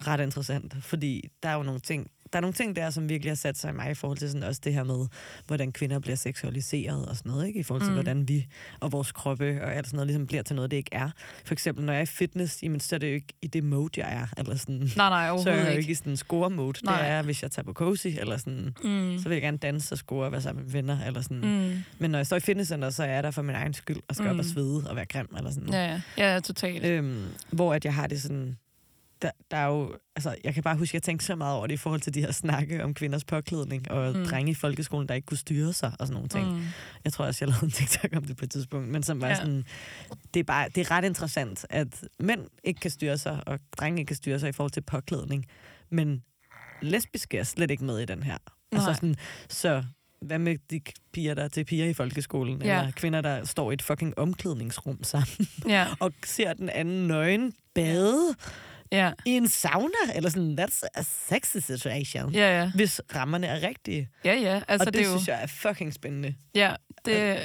ret 0.06 0.20
interessant, 0.20 0.74
fordi 0.84 1.28
der 1.42 1.48
er 1.48 1.54
jo 1.54 1.62
nogle 1.62 1.80
ting, 1.80 2.10
der 2.32 2.36
er 2.36 2.40
nogle 2.40 2.54
ting 2.54 2.76
der, 2.76 2.90
som 2.90 3.08
virkelig 3.08 3.30
har 3.30 3.36
sat 3.36 3.58
sig 3.58 3.70
i 3.70 3.72
mig 3.72 3.90
i 3.90 3.94
forhold 3.94 4.18
til 4.18 4.30
sådan 4.30 4.42
også 4.42 4.60
det 4.64 4.74
her 4.74 4.84
med, 4.84 5.06
hvordan 5.46 5.72
kvinder 5.72 5.98
bliver 5.98 6.16
seksualiseret 6.16 7.06
og 7.06 7.16
sådan 7.16 7.32
noget, 7.32 7.46
ikke? 7.46 7.60
I 7.60 7.62
forhold 7.62 7.82
til, 7.82 7.88
Mm. 7.90 7.94
hvordan 7.94 8.28
vi 8.28 8.46
og 8.80 8.92
vores 8.92 9.12
kroppe 9.12 9.62
og 9.62 9.74
alt 9.74 9.86
sådan 9.86 9.96
noget 9.96 10.06
ligesom 10.06 10.26
bliver 10.26 10.42
til 10.42 10.56
noget, 10.56 10.70
det 10.70 10.76
ikke 10.76 10.90
er. 10.94 11.10
For 11.44 11.54
eksempel, 11.54 11.84
når 11.84 11.92
jeg 11.92 11.98
er 12.00 12.02
i 12.02 12.06
fitness, 12.06 12.62
jamen, 12.62 12.80
så 12.80 12.94
er 12.94 12.98
det 12.98 13.08
jo 13.08 13.14
ikke 13.14 13.34
i 13.42 13.46
det 13.46 13.64
mode, 13.64 14.00
jeg 14.00 14.12
er, 14.14 14.26
eller 14.38 14.56
sådan... 14.56 14.90
Nej, 14.96 15.08
nej, 15.08 15.38
Så 15.42 15.50
er 15.50 15.54
jeg 15.54 15.72
jo 15.72 15.78
ikke. 15.78 15.90
i 15.90 15.94
sådan 15.94 16.12
en 16.12 16.16
score-mode. 16.16 16.72
Det 16.80 16.88
er, 17.00 17.22
hvis 17.22 17.42
jeg 17.42 17.50
tager 17.50 17.64
på 17.64 17.72
cozy, 17.72 18.06
eller 18.06 18.36
sådan, 18.36 18.74
Mm. 18.84 19.18
så 19.18 19.28
vil 19.28 19.32
jeg 19.34 19.42
gerne 19.42 19.58
danse 19.58 19.94
og 19.94 19.98
score 19.98 20.24
og 20.26 20.32
være 20.32 20.40
sammen 20.42 20.64
med 20.64 20.72
venner, 20.72 20.98
eller 21.06 21.20
sådan. 21.20 21.40
Mm. 21.40 21.46
Mm. 21.74 21.76
Men 21.98 22.10
når 22.10 22.18
jeg 22.18 22.26
står 22.26 22.36
i 22.36 22.40
fitnesscenter, 22.40 22.90
så 22.90 23.02
er 23.04 23.06
jeg 23.14 23.22
der 23.22 23.30
for 23.30 23.42
min 23.42 23.54
egen 23.54 23.74
skyld, 23.74 24.00
og 24.08 24.14
skal 24.14 24.24
mm. 24.24 24.30
op 24.30 24.38
og 24.38 24.44
Mm. 24.44 24.52
svede 24.52 24.90
og 24.90 24.96
være 24.96 25.06
grim, 25.06 25.28
eller 25.36 25.50
sådan. 25.50 25.68
Ja, 25.72 26.00
ja, 26.18 26.32
ja, 26.34 26.40
totalt. 26.40 26.84
Øhm, 26.84 27.24
hvor 27.50 27.74
at 27.74 27.84
jeg 27.84 27.94
har 27.94 28.06
det 28.06 28.22
sådan... 28.22 28.56
Der, 29.22 29.30
der 29.50 29.56
er 29.56 29.66
jo, 29.66 29.96
altså, 30.16 30.36
jeg 30.44 30.54
kan 30.54 30.62
bare 30.62 30.76
huske, 30.76 30.90
at 30.90 30.94
jeg 30.94 31.02
tænkte 31.02 31.26
så 31.26 31.36
meget 31.36 31.56
over 31.56 31.66
det 31.66 31.74
i 31.74 31.76
forhold 31.76 32.00
til 32.00 32.14
de 32.14 32.20
her 32.20 32.32
snakke 32.32 32.84
om 32.84 32.94
kvinders 32.94 33.24
påklædning 33.24 33.90
og 33.90 34.16
Mm. 34.16 34.24
drenge 34.26 34.50
i 34.50 34.54
folkeskolen, 34.54 35.08
der 35.08 35.14
ikke 35.14 35.26
kunne 35.26 35.36
styre 35.38 35.72
sig 35.72 35.92
og 35.98 36.06
sådan 36.06 36.14
nogle 36.14 36.28
ting. 36.28 36.52
Mm. 36.56 36.62
Jeg 37.04 37.12
tror 37.12 37.24
også, 37.24 37.44
jeg 37.44 37.48
lavede 37.48 37.64
en 37.66 37.70
TikTok 37.70 38.16
om 38.16 38.24
det 38.24 38.36
på 38.36 38.44
et 38.44 38.50
tidspunkt, 38.50 38.88
men 38.88 39.02
som 39.02 39.20
var 39.20 39.28
Ja. 39.28 39.34
sådan, 39.34 39.64
det 40.34 40.40
er, 40.40 40.44
bare, 40.44 40.68
det 40.68 40.80
er 40.80 40.90
ret 40.90 41.04
interessant, 41.04 41.66
at 41.70 42.04
mænd 42.20 42.40
ikke 42.64 42.80
kan 42.80 42.90
styre 42.90 43.18
sig, 43.18 43.42
og 43.46 43.58
drenge 43.78 43.98
ikke 44.00 44.08
kan 44.08 44.16
styre 44.16 44.38
sig 44.40 44.48
i 44.48 44.52
forhold 44.52 44.70
til 44.70 44.80
påklædning. 44.80 45.46
Men 45.90 46.22
lesbiske 46.82 47.38
er 47.38 47.44
slet 47.44 47.70
ikke 47.70 47.84
med 47.84 47.98
i 47.98 48.04
den 48.04 48.22
her. 48.22 48.38
Altså 48.72 48.86
Nej. 48.88 48.94
sådan, 48.94 49.16
så 49.48 49.84
hvad 50.20 50.38
med 50.38 50.56
de 50.70 50.80
piger, 51.12 51.34
der 51.34 51.44
er 51.44 51.48
til 51.48 51.64
piger 51.64 51.86
i 51.86 51.92
folkeskolen, 51.92 52.62
ja. 52.62 52.78
eller 52.80 52.92
kvinder, 52.92 53.20
der 53.20 53.44
står 53.44 53.70
i 53.70 53.74
et 53.74 53.82
fucking 53.82 54.18
omklædningsrum 54.18 55.02
sammen, 55.04 55.48
Ja, 55.68 55.86
og 56.00 56.12
ser 56.24 56.52
den 56.52 56.68
anden 56.68 57.08
nøgen 57.08 57.52
bade 57.74 58.34
ja, 58.92 59.12
i 59.26 59.30
en 59.30 59.48
sauna, 59.48 60.14
eller 60.14 60.30
sådan, 60.30 60.58
that's 60.60 60.82
a 60.94 61.02
sexy 61.02 61.56
situation. 61.56 62.34
ja, 62.34 62.60
ja. 62.60 62.70
Hvis 62.74 63.00
rammerne 63.14 63.46
er 63.46 63.68
rigtige. 63.68 64.08
Ja, 64.24 64.34
ja. 64.34 64.60
Altså, 64.68 64.86
og 64.86 64.86
det, 64.86 64.94
det, 64.94 65.00
er 65.00 65.04
jo, 65.04 65.10
synes 65.10 65.28
jeg 65.28 65.42
er 65.42 65.46
fucking 65.46 65.94
spændende. 65.94 66.34
Ja, 66.54 66.74
det, 67.04 67.38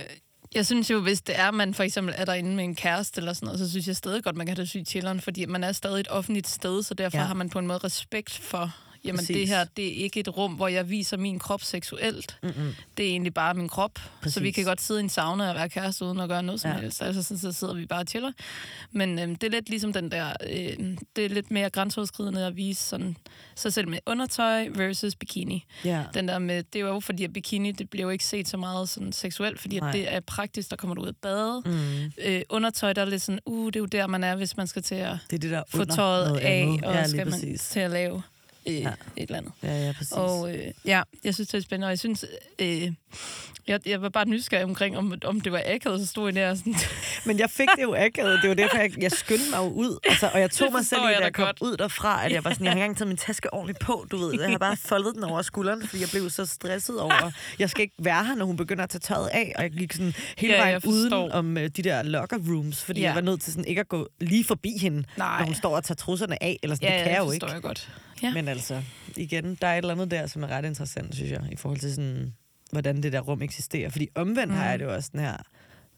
jeg 0.56 0.66
synes 0.66 0.92
jo, 0.92 1.00
hvis 1.00 1.22
det 1.22 1.40
er, 1.40 1.52
man 1.52 1.74
for 1.74 1.84
eksempel 1.84 2.16
er 2.18 2.26
derinde 2.26 2.56
med 2.56 2.64
en 2.64 2.76
kæreste 2.76 3.22
eller 3.22 3.34
sådan 3.34 3.46
noget, 3.46 3.60
så 3.60 3.70
synes 3.70 3.88
jeg 3.88 3.96
stadig 3.96 4.24
godt, 4.24 4.36
man 4.36 4.46
kan 4.46 4.56
have 4.56 4.62
det 4.62 4.70
sygt 4.70 4.88
chilleren, 4.88 5.22
fordi 5.22 5.46
man 5.46 5.64
er 5.64 5.72
stadig 5.72 6.00
et 6.00 6.08
offentligt 6.10 6.48
sted, 6.48 6.84
så 6.84 6.94
derfor. 6.94 7.18
Ja. 7.18 7.24
har 7.24 7.34
man 7.34 7.50
på 7.50 7.60
en 7.60 7.68
måde 7.68 7.80
respekt 7.80 8.32
for, 8.38 8.76
jamen 9.06 9.18
Præcis. 9.18 9.36
det 9.36 9.48
her, 9.48 9.64
det 9.64 9.88
er 9.88 10.04
ikke 10.04 10.20
et 10.20 10.38
rum, 10.38 10.54
hvor 10.54 10.68
jeg 10.68 10.90
viser 10.90 11.18
min 11.18 11.40
krop 11.40 11.64
seksuelt. 11.64 12.38
Mm-mm. 12.44 12.74
Det 12.98 13.06
er 13.06 13.10
egentlig 13.10 13.34
bare 13.34 13.54
min 13.54 13.70
krop. 13.70 13.92
Præcis. 14.22 14.34
Så 14.34 14.40
vi 14.40 14.52
kan 14.52 14.64
godt 14.66 14.82
sidde 14.82 15.00
i 15.00 15.04
en 15.04 15.10
sauna 15.10 15.50
og 15.50 15.56
være 15.56 15.70
kæreste 15.70 16.06
uden 16.06 16.20
at 16.20 16.30
gøre 16.30 16.44
noget 16.44 16.62
som 16.62 16.72
ja. 16.72 16.76
Ja. 16.76 16.82
helst. 16.82 17.02
Altså 17.02 17.24
så, 17.24 17.40
så 17.40 17.52
sidder 17.52 17.74
vi 17.74 17.86
bare 17.86 18.00
og 18.00 18.08
chiller. 18.08 18.32
Men 18.92 19.20
øhm, 19.20 19.36
det 19.36 19.48
er 19.48 19.52
lidt 19.52 19.70
ligesom 19.70 19.94
den 19.94 20.12
der, 20.12 20.34
øh, 20.50 20.98
det 21.16 21.26
er 21.26 21.30
lidt 21.30 21.52
mere 21.52 21.70
grænseoverskridende 21.70 22.46
at 22.46 22.56
vise 22.56 22.84
sådan, 22.84 23.18
sig 23.56 23.74
selv 23.74 23.88
med 23.88 24.00
undertøj 24.06 24.68
versus 24.76 25.16
bikini. 25.16 25.66
Ja. 25.86 26.04
Den 26.14 26.28
der 26.28 26.40
med, 26.40 26.64
det 26.74 26.82
er 26.82 26.86
jo 26.86 27.00
fordi, 27.00 27.24
at 27.24 27.34
bikini, 27.34 27.72
det 27.72 27.90
bliver 27.90 28.04
jo 28.04 28.10
ikke 28.10 28.26
set 28.26 28.48
så 28.48 28.58
meget 28.58 28.90
sådan 28.90 29.12
seksuelt, 29.12 29.60
fordi 29.60 29.78
at 29.78 29.94
det 29.94 30.14
er 30.14 30.20
praktisk, 30.20 30.70
der 30.70 30.76
kommer 30.76 30.96
du 30.96 31.02
ud 31.02 31.08
at 31.08 31.18
bade. 31.22 31.62
Mm. 31.66 32.12
Øh, 32.26 32.42
undertøj, 32.50 32.94
der 32.94 33.02
er 33.02 33.06
lidt 33.06 33.22
sådan, 33.22 33.40
uh, 33.46 33.68
det 33.68 33.76
er 33.76 33.80
jo 33.80 33.86
der, 33.86 34.08
man 34.08 34.24
er, 34.24 34.36
hvis 34.36 34.58
man 34.58 34.68
skal 34.68 34.84
til 34.84 34.96
at 34.96 35.18
Det 35.30 35.36
er 35.36 35.40
det 35.40 35.52
der 35.52 35.64
få 35.70 35.86
tøjet 35.86 36.38
af, 36.38 36.80
og 36.84 36.94
ja, 36.94 37.08
skal 37.08 37.26
man 37.26 37.34
præcis. 37.34 37.62
til 37.62 37.80
at 37.80 37.92
lave 37.92 38.22
øh, 38.68 38.82
ja. 38.82 38.90
Et 38.90 38.96
eller 39.18 39.38
andet. 39.38 39.52
Ja, 39.64 39.86
ja, 39.86 39.94
præcis. 39.98 40.12
Og 40.12 40.54
øh, 40.56 40.68
ja, 40.86 41.02
jeg 41.24 41.34
synes, 41.34 41.50
det 41.50 41.58
er 41.58 41.62
spændende, 41.62 41.86
og 41.86 41.90
jeg 41.90 42.00
synes, 42.00 42.26
øh, 42.60 42.92
jeg, 43.68 43.80
jeg 43.88 44.02
var 44.02 44.10
bare 44.10 44.26
nysgerrig 44.26 44.64
omkring, 44.66 44.98
om, 44.98 45.14
om 45.26 45.42
det 45.42 45.52
var 45.52 45.62
akavet, 45.66 46.00
så 46.00 46.06
stod 46.08 46.26
jeg 46.34 46.36
der 46.36 46.56
sådan, 46.56 46.76
Men 47.26 47.40
jeg 47.40 47.50
fik 47.50 47.68
det 47.76 47.84
jo 47.84 47.96
akavet. 47.98 48.40
Det 48.42 48.50
var 48.50 48.56
derfor, 48.56 48.78
jeg, 48.78 49.02
jeg 49.02 49.12
skyndte 49.12 49.44
mig 49.52 49.58
jo 49.58 49.64
ud. 49.70 49.98
Altså, 50.10 50.30
og 50.34 50.40
jeg 50.40 50.52
tog 50.52 50.66
Det 50.66 50.74
mig 50.74 50.86
selv 50.86 51.02
i, 51.02 51.04
da 51.04 51.24
jeg 51.24 51.34
kom 51.34 51.46
godt. 51.46 51.58
ud 51.62 51.78
derfra, 51.78 52.26
at 52.26 52.32
jeg 52.32 52.44
var 52.44 52.50
sådan, 52.50 52.66
jeg 52.66 52.72
har 52.72 52.76
ikke 52.78 52.84
engang 52.84 52.98
taget 52.98 53.08
min 53.08 53.18
taske 53.18 53.54
ordentligt 53.54 53.80
på, 53.80 54.06
du 54.12 54.18
ved. 54.18 54.40
Jeg 54.42 54.50
har 54.50 54.58
bare 54.58 54.78
foldet 54.90 55.16
den 55.16 55.24
over 55.24 55.42
skulderen, 55.42 55.88
fordi 55.88 56.02
jeg 56.02 56.10
blev 56.12 56.30
så 56.30 56.46
stresset 56.46 57.00
over, 57.02 57.32
jeg 57.60 57.70
skal 57.70 57.82
ikke 57.82 57.96
være 58.00 58.26
her, 58.26 58.36
når 58.36 58.46
hun 58.46 58.58
begynder 58.58 58.84
at 58.84 58.90
tage 58.90 59.00
tøjet 59.00 59.28
af. 59.28 59.54
Og 59.58 59.64
jeg 59.64 59.72
gik 59.72 59.94
sådan 59.94 60.14
hele 60.38 60.54
Ja, 60.54 60.60
vejen 60.62 60.82
uden 60.86 61.14
om 61.14 61.58
uh, 61.58 61.64
de 61.64 61.68
der 61.70 62.04
locker 62.04 62.38
rooms, 62.50 62.84
fordi 62.84 63.00
Ja. 63.02 63.08
jeg 63.08 63.16
var 63.16 63.22
nødt 63.22 63.42
til 63.42 63.54
sådan 63.54 63.66
ikke 63.66 63.82
at 63.82 63.90
gå 63.90 64.08
lige 64.22 64.44
forbi 64.46 64.78
hende, 64.82 65.04
nej, 65.18 65.40
når 65.40 65.46
hun 65.46 65.56
står 65.56 65.76
og 65.76 65.84
tager 65.84 65.96
trusserne 65.96 66.44
af. 66.44 66.60
Eller 66.64 66.76
sådan, 66.76 66.90
ja, 66.90 66.96
det 66.96 67.04
kan 67.04 67.12
ja, 67.12 67.18
jeg 67.18 67.22
det 67.22 67.28
jo 67.28 67.32
ikke. 67.34 67.44
forstår 67.44 67.56
jeg 67.56 67.62
godt. 67.64 67.90
Ja. 68.26 68.34
Men 68.34 68.48
altså, 68.48 68.82
igen, 69.18 69.58
der 69.62 69.68
er 69.68 69.74
et 69.74 69.78
eller 69.78 69.94
andet 69.94 70.12
der, 70.12 70.28
som 70.28 70.44
er 70.44 70.48
ret 70.48 70.66
interessant, 70.66 71.16
synes 71.16 71.32
jeg, 71.32 71.42
i 71.52 71.56
forhold 71.56 71.80
til 71.80 71.96
sådan, 71.96 72.34
hvordan 72.72 73.04
det 73.04 73.14
der 73.14 73.20
rum 73.20 73.42
eksisterer. 73.42 73.90
Fordi 73.90 74.08
omvendt 74.16 74.54
mm. 74.54 74.58
har 74.60 74.70
jeg 74.70 74.80
det 74.80 74.86
jo 74.86 74.94
også 74.94 75.08
sådan 75.08 75.22
her, 75.22 75.38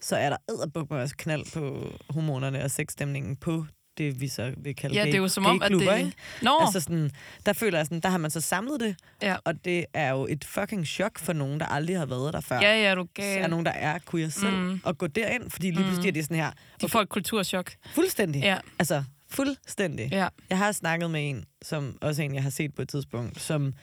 så 0.02 0.16
er 0.16 0.30
der 0.30 0.38
æderbuk 0.50 0.90
med 0.92 1.00
også 1.00 1.16
knald 1.18 1.46
på 1.54 1.92
hormonerne 2.10 2.64
og 2.64 2.72
sexstemningen 2.72 3.36
på 3.36 3.66
det, 3.98 4.22
vi 4.22 4.28
så 4.28 4.54
vil 4.58 4.76
kalde 4.76 4.96
Ja, 4.96 5.02
gay, 5.02 5.08
det 5.08 5.14
er 5.14 5.18
jo 5.22 5.28
som 5.28 5.46
om, 5.46 5.62
at 5.62 5.72
det... 5.72 5.82
Ikke? 5.82 6.12
Nå, 6.42 6.52
Altså 6.62 6.80
sådan, 6.80 7.12
der 7.46 7.54
føler 7.54 7.80
jeg 7.80 7.86
sådan, 7.86 8.00
der 8.00 8.10
har 8.10 8.18
man 8.18 8.32
så 8.32 8.42
samlet 8.42 8.80
det, 8.80 8.96
Ja. 9.22 9.36
og 9.46 9.66
det 9.66 9.86
er 9.94 10.10
jo 10.12 10.28
et 10.30 10.46
fucking 10.46 10.88
chok 10.88 11.20
for 11.20 11.34
nogen, 11.34 11.60
der 11.60 11.66
aldrig 11.66 11.98
har 11.98 12.06
været 12.06 12.34
der 12.34 12.42
før. 12.42 12.60
ja, 12.62 12.82
ja, 12.90 12.96
du 12.96 13.08
Så 13.16 13.22
er 13.24 13.40
gal. 13.40 13.50
nogen, 13.50 13.66
der 13.66 13.72
er 13.72 14.00
queer 14.12 14.30
selv, 14.30 14.56
Mm. 14.58 14.64
mm. 14.64 14.80
og 14.84 14.98
gå 14.98 15.08
derind, 15.08 15.50
fordi 15.52 15.72
lige 15.72 15.84
pludselig 15.84 16.08
er 16.08 16.12
det 16.14 16.24
sådan 16.24 16.38
her, 16.38 16.52
De 16.82 16.90
får 16.90 17.02
et 17.02 17.10
kulturschok. 17.10 17.72
fuldstændig, 17.96 18.42
Ja, 18.42 18.58
altså 18.80 19.04
fuldstændig. 19.30 20.10
ja. 20.12 20.28
Jeg 20.50 20.58
har 20.58 20.72
snakket 20.72 21.12
med 21.12 21.30
en, 21.30 21.46
som 21.62 21.98
også 22.02 22.22
en, 22.22 22.36
jeg 22.36 22.44
har 22.44 22.50
set 22.50 22.76
på 22.76 22.82
et 22.82 22.90
tidspunkt, 22.90 23.42
som 23.42 23.74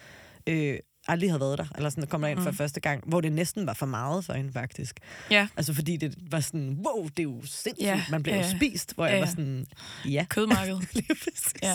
øh, 0.47 0.79
aldrig 1.09 1.31
havde 1.31 1.41
været 1.41 1.59
der, 1.59 1.67
eller 1.77 1.91
sådan, 1.91 2.07
kommer 2.07 2.29
ind 2.29 2.41
for 2.43 2.51
Mm. 2.51 2.57
første 2.57 2.81
gang, 2.81 3.05
hvor 3.07 3.21
det 3.21 3.33
næsten 3.33 3.67
var 3.67 3.73
for 3.75 3.87
meget 3.87 4.25
for 4.25 4.33
hende, 4.33 4.53
faktisk. 4.53 5.01
Ja. 5.31 5.49
Altså, 5.57 5.75
fordi 5.75 5.97
det 5.97 6.15
var 6.31 6.41
sådan, 6.41 6.79
wow, 6.87 7.05
det 7.09 7.19
er 7.19 7.23
jo 7.23 7.41
sindssygt, 7.45 7.81
Ja, 7.87 8.03
man 8.11 8.23
bliver 8.23 8.37
ja, 8.37 8.43
jo 8.51 8.57
spist, 8.57 8.95
hvor 8.95 9.07
Ja, 9.07 9.13
jeg 9.13 9.21
var 9.21 9.27
sådan, 9.27 9.67
ja. 10.05 10.27
Præcis. 11.25 11.55
Ja. 11.63 11.75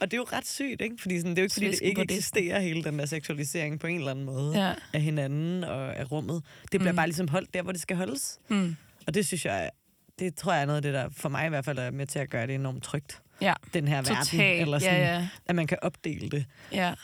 Og 0.00 0.10
det 0.10 0.12
er 0.12 0.16
jo 0.18 0.26
ret 0.32 0.46
sygt, 0.48 0.80
ikke? 0.80 0.96
Fordi 1.00 1.18
sådan, 1.18 1.30
det 1.30 1.38
er 1.38 1.42
jo 1.42 1.44
ikke, 1.44 1.54
fordi 1.54 1.66
det 1.70 1.80
ikke 1.82 2.02
eksisterer, 2.02 2.60
hele 2.60 2.84
den 2.84 2.98
der 2.98 3.06
seksualisering 3.06 3.80
på 3.80 3.86
en 3.86 3.98
eller 3.98 4.10
anden 4.10 4.24
måde 4.24 4.66
Ja. 4.66 4.74
af 4.92 5.02
hinanden 5.02 5.64
og 5.64 5.96
af 5.96 6.12
rummet. 6.12 6.42
Det 6.72 6.80
bliver 6.80 6.92
Mm. 6.92 6.96
bare 6.96 7.06
ligesom 7.06 7.28
holdt 7.28 7.54
der, 7.54 7.62
hvor 7.62 7.72
det 7.72 7.80
skal 7.80 7.96
holdes. 7.96 8.38
Mm. 8.48 8.76
Og 9.06 9.14
det 9.14 9.26
synes 9.26 9.44
jeg, 9.44 9.70
det 10.18 10.34
tror 10.34 10.52
jeg 10.52 10.62
er 10.62 10.66
noget 10.66 10.76
af 10.76 10.82
det, 10.82 10.94
der 10.94 11.08
for 11.16 11.28
mig 11.28 11.46
i 11.46 11.48
hvert 11.48 11.64
fald 11.64 11.78
er 11.78 11.90
med 11.90 12.06
til 12.06 12.18
at 12.18 12.30
gøre 12.30 12.46
det 12.46 12.54
enormt 12.54 12.82
trygt. 12.82 13.22
Ja, 13.40 13.52
Den 13.74 13.88
her 13.88 13.96
verden. 13.96 14.16
Totalt. 14.16 14.62
Eller 14.62 14.78
sådan, 14.78 14.94
Ja, 15.00 15.16
ja. 15.18 15.28
at 15.46 15.54
man 15.56 15.66
kan 15.66 15.78
opdele 15.82 16.28
det. 16.28 16.44
ja. 16.72 16.94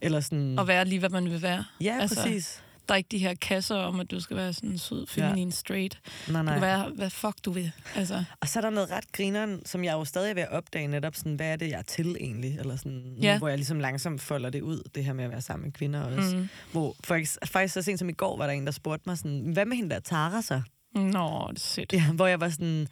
Eller 0.00 0.20
sådan... 0.20 0.58
Og 0.58 0.68
være 0.68 0.84
lige, 0.84 0.98
hvad 0.98 1.08
man 1.10 1.24
vil 1.30 1.42
være. 1.42 1.64
ja, 1.80 1.98
altså, 2.00 2.22
præcis. 2.22 2.62
Der 2.88 2.94
er 2.94 2.96
ikke 2.96 3.08
de 3.10 3.18
her 3.18 3.34
kasser 3.34 3.76
om, 3.76 4.00
at 4.00 4.10
du 4.10 4.20
skal 4.20 4.36
være 4.36 4.52
sådan 4.52 4.78
sød, 4.78 5.06
feminin, 5.06 5.52
straight. 5.52 6.00
Nej, 6.28 6.40
Du 6.40 6.44
nej. 6.44 6.54
kan 6.54 6.62
være, 6.62 6.90
hvad 6.96 7.10
fuck 7.10 7.34
du 7.44 7.50
vil. 7.50 7.72
Altså, 7.96 8.24
Og 8.40 8.48
så 8.48 8.58
er 8.58 8.60
der 8.60 8.70
noget 8.70 8.90
ret 8.90 9.12
grineren, 9.12 9.66
som 9.66 9.84
jeg 9.84 9.92
jo 9.92 10.04
stadig 10.04 10.30
er 10.30 10.34
ved 10.34 10.42
at 10.42 10.50
opdage 10.50 10.86
netop, 10.86 11.14
sådan, 11.16 11.34
hvad 11.34 11.46
er 11.52 11.56
det, 11.56 11.68
jeg 11.70 11.78
er 11.78 11.82
til 11.82 12.16
egentlig? 12.20 12.58
Eller 12.58 12.76
sådan, 12.76 12.92
nu, 12.92 13.22
Ja. 13.22 13.38
hvor 13.38 13.48
jeg 13.48 13.58
ligesom 13.58 13.80
langsomt 13.80 14.20
folder 14.20 14.50
det 14.50 14.60
ud, 14.62 14.82
det 14.94 15.04
her 15.04 15.12
med 15.12 15.24
at 15.24 15.30
være 15.30 15.40
sammen 15.40 15.64
med 15.66 15.72
kvinder 15.72 16.02
også. 16.02 16.36
Mm. 16.36 16.42
mm. 16.42 16.48
Hvor 16.72 16.96
faktisk, 17.04 17.38
faktisk 17.44 17.74
så 17.74 17.82
sent 17.82 17.98
som 17.98 18.08
i 18.08 18.12
går, 18.12 18.36
var 18.36 18.46
der 18.46 18.52
en, 18.52 18.64
der 18.66 18.72
spurgte 18.72 19.02
mig 19.08 19.18
sådan, 19.18 19.50
hvad 19.52 19.64
med 19.64 19.76
hende 19.76 19.90
der 19.90 20.00
Tara 20.00 20.42
så? 20.42 20.62
Nå, 20.96 21.46
det 21.50 21.56
er 21.56 21.60
sødt. 21.60 21.92
Ja, 21.92 22.02
hvor 22.12 22.26
jeg 22.26 22.40
var 22.40 22.48
sådan, 22.48 22.86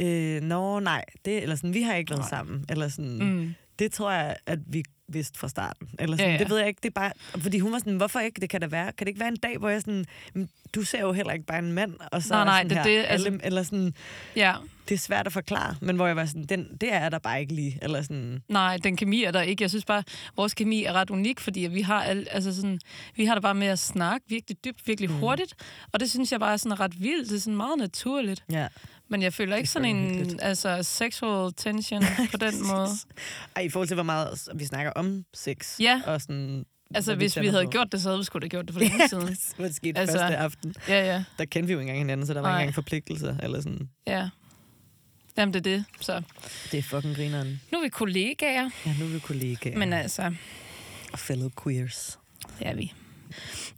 øh, 0.00 0.40
nå 0.42 0.80
nej, 0.80 1.04
det, 1.24 1.42
eller 1.42 1.56
sådan, 1.56 1.74
vi 1.74 1.82
har 1.82 1.94
ikke 1.94 2.10
været 2.10 2.20
Nej. 2.20 2.28
sammen. 2.28 2.64
Eller 2.68 2.88
sådan, 2.88 3.18
Mm. 3.18 3.54
Det 3.80 3.92
tror 3.92 4.10
jeg, 4.12 4.36
at 4.46 4.58
vi 4.66 4.82
vidste 5.08 5.38
fra 5.38 5.48
starten. 5.48 5.88
Eller 5.98 6.16
sådan, 6.16 6.26
Ja, 6.30 6.32
ja. 6.32 6.38
Det 6.38 6.50
ved 6.50 6.58
jeg 6.58 6.68
ikke, 6.68 6.80
det 6.82 6.88
er 6.88 7.00
bare, 7.00 7.12
fordi 7.38 7.58
hun 7.58 7.72
var 7.72 7.78
sådan, 7.78 7.96
hvorfor 7.96 8.20
ikke, 8.20 8.40
det 8.40 8.50
kan 8.50 8.60
da 8.60 8.66
være, 8.66 8.84
kan 8.84 9.04
det 9.04 9.08
ikke 9.08 9.20
være 9.20 9.28
en 9.28 9.36
dag, 9.36 9.58
hvor 9.58 9.68
jeg 9.68 9.80
sådan, 9.80 10.04
"Men 10.34 10.48
du 10.74 10.82
ser 10.82 11.00
jo 11.00 11.12
heller 11.12 11.32
ikke 11.32 11.46
bare 11.46 11.58
en 11.58 11.72
mand, 11.72 11.94
og 12.12 12.22
så 12.22 12.34
Nej, 12.34 12.44
nej, 12.44 12.58
sådan 12.62 12.70
det 12.70 12.76
er 12.76 12.82
her, 12.82 13.02
det, 13.02 13.06
altså- 13.08 13.26
alle, 13.28 13.40
eller 13.44 13.62
sådan, 13.62 13.94
Ja, 14.36 14.54
det 14.88 14.94
er 14.94 14.98
svært 14.98 15.26
at 15.26 15.32
forklare, 15.32 15.74
men 15.80 15.96
hvor 15.96 16.06
jeg 16.06 16.16
var 16.16 16.24
sådan, 16.24 16.44
den, 16.44 16.76
det 16.80 16.92
er 16.92 17.08
der 17.08 17.18
bare 17.18 17.40
ikke 17.40 17.54
lige, 17.54 17.78
eller 17.82 18.02
sådan, 18.02 18.42
nej, 18.48 18.76
den 18.76 18.96
kemi 18.96 19.24
er 19.24 19.30
der 19.30 19.40
ikke. 19.42 19.62
Jeg 19.62 19.70
synes 19.70 19.84
bare, 19.84 20.02
vores 20.36 20.54
kemi 20.54 20.84
er 20.84 20.92
ret 20.92 21.10
unik, 21.10 21.40
fordi 21.40 21.60
vi 21.60 21.80
har, 21.80 22.02
al, 22.02 22.26
altså 22.30 22.54
sådan, 22.56 22.80
vi 23.16 23.24
har 23.24 23.34
det 23.34 23.42
bare 23.42 23.54
med 23.54 23.66
at 23.66 23.78
snakke 23.78 24.26
virkelig 24.28 24.64
dybt, 24.64 24.86
virkelig 24.86 25.10
Mm. 25.10 25.16
hurtigt. 25.16 25.54
Og 25.92 26.00
det 26.00 26.10
synes 26.10 26.32
jeg 26.32 26.40
bare 26.40 26.52
er 26.52 26.56
sådan 26.56 26.80
ret 26.80 27.02
vildt. 27.02 27.28
Det 27.28 27.36
er 27.36 27.40
sådan 27.40 27.56
meget 27.56 27.78
naturligt. 27.78 28.44
ja. 28.50 28.68
Men 29.10 29.22
jeg 29.22 29.32
føler 29.34 29.56
ikke 29.56 29.68
sådan 29.70 30.06
fucking 30.08 30.32
en 30.32 30.40
altså, 30.40 30.82
sexual 30.82 31.52
tension 31.56 32.02
på 32.32 32.36
den 32.36 32.66
måde. 32.66 32.88
Ej, 33.56 33.62
i 33.62 33.68
forhold 33.68 33.88
til, 33.88 33.94
hvor 33.94 34.02
meget 34.04 34.48
vi 34.54 34.64
snakker 34.64 34.92
om 34.92 35.24
sex. 35.34 35.80
Ja. 35.80 36.02
Og 36.06 36.20
sådan, 36.20 36.64
Altså, 36.94 37.14
hvis 37.14 37.36
vi 37.36 37.40
tænder 37.40 37.50
havde 37.50 37.64
på. 37.64 37.70
gjort 37.70 37.92
det, 37.92 38.02
så 38.02 38.08
havde 38.08 38.18
vi 38.18 38.24
sgu 38.24 38.38
da 38.38 38.46
gjort 38.46 38.66
det 38.66 38.72
for 38.74 38.80
længe 38.88 39.08
siden. 39.08 39.36
Hvad 39.56 39.68
der 39.68 39.74
skete 39.74 39.98
Altså- 40.00 40.18
første 40.18 40.36
aften. 40.36 40.74
Ja, 40.88 41.04
ja, 41.14 41.24
Der 41.38 41.44
kendte 41.44 41.66
vi 41.66 41.72
jo 41.72 41.78
ikke 41.78 41.88
engang 41.90 41.98
hinanden, 41.98 42.26
så 42.26 42.34
der 42.34 42.40
var 42.40 42.48
Nej. 42.48 42.58
ikke 42.58 42.62
engang 42.62 42.74
forpligtelser. 42.74 43.36
Eller 43.42 43.60
sådan. 43.60 43.88
ja. 44.06 44.28
Jamen, 45.36 45.54
det 45.54 45.66
er 45.66 45.76
det. 45.76 45.84
Så 46.00 46.22
Det 46.72 46.78
er 46.78 46.82
fucking 46.82 47.16
grineren. 47.16 47.60
nu 47.72 47.78
er 47.78 47.82
vi 47.82 47.88
kollegaer. 47.88 48.70
Ja, 48.86 48.94
nu 48.98 49.04
er 49.04 49.08
vi 49.08 49.18
kollegaer. 49.18 49.78
Men 49.78 49.92
altså, 49.92 50.34
fellow 51.16 51.50
queers. 51.62 52.18
det 52.58 52.66
er 52.66 52.74
vi. 52.74 52.92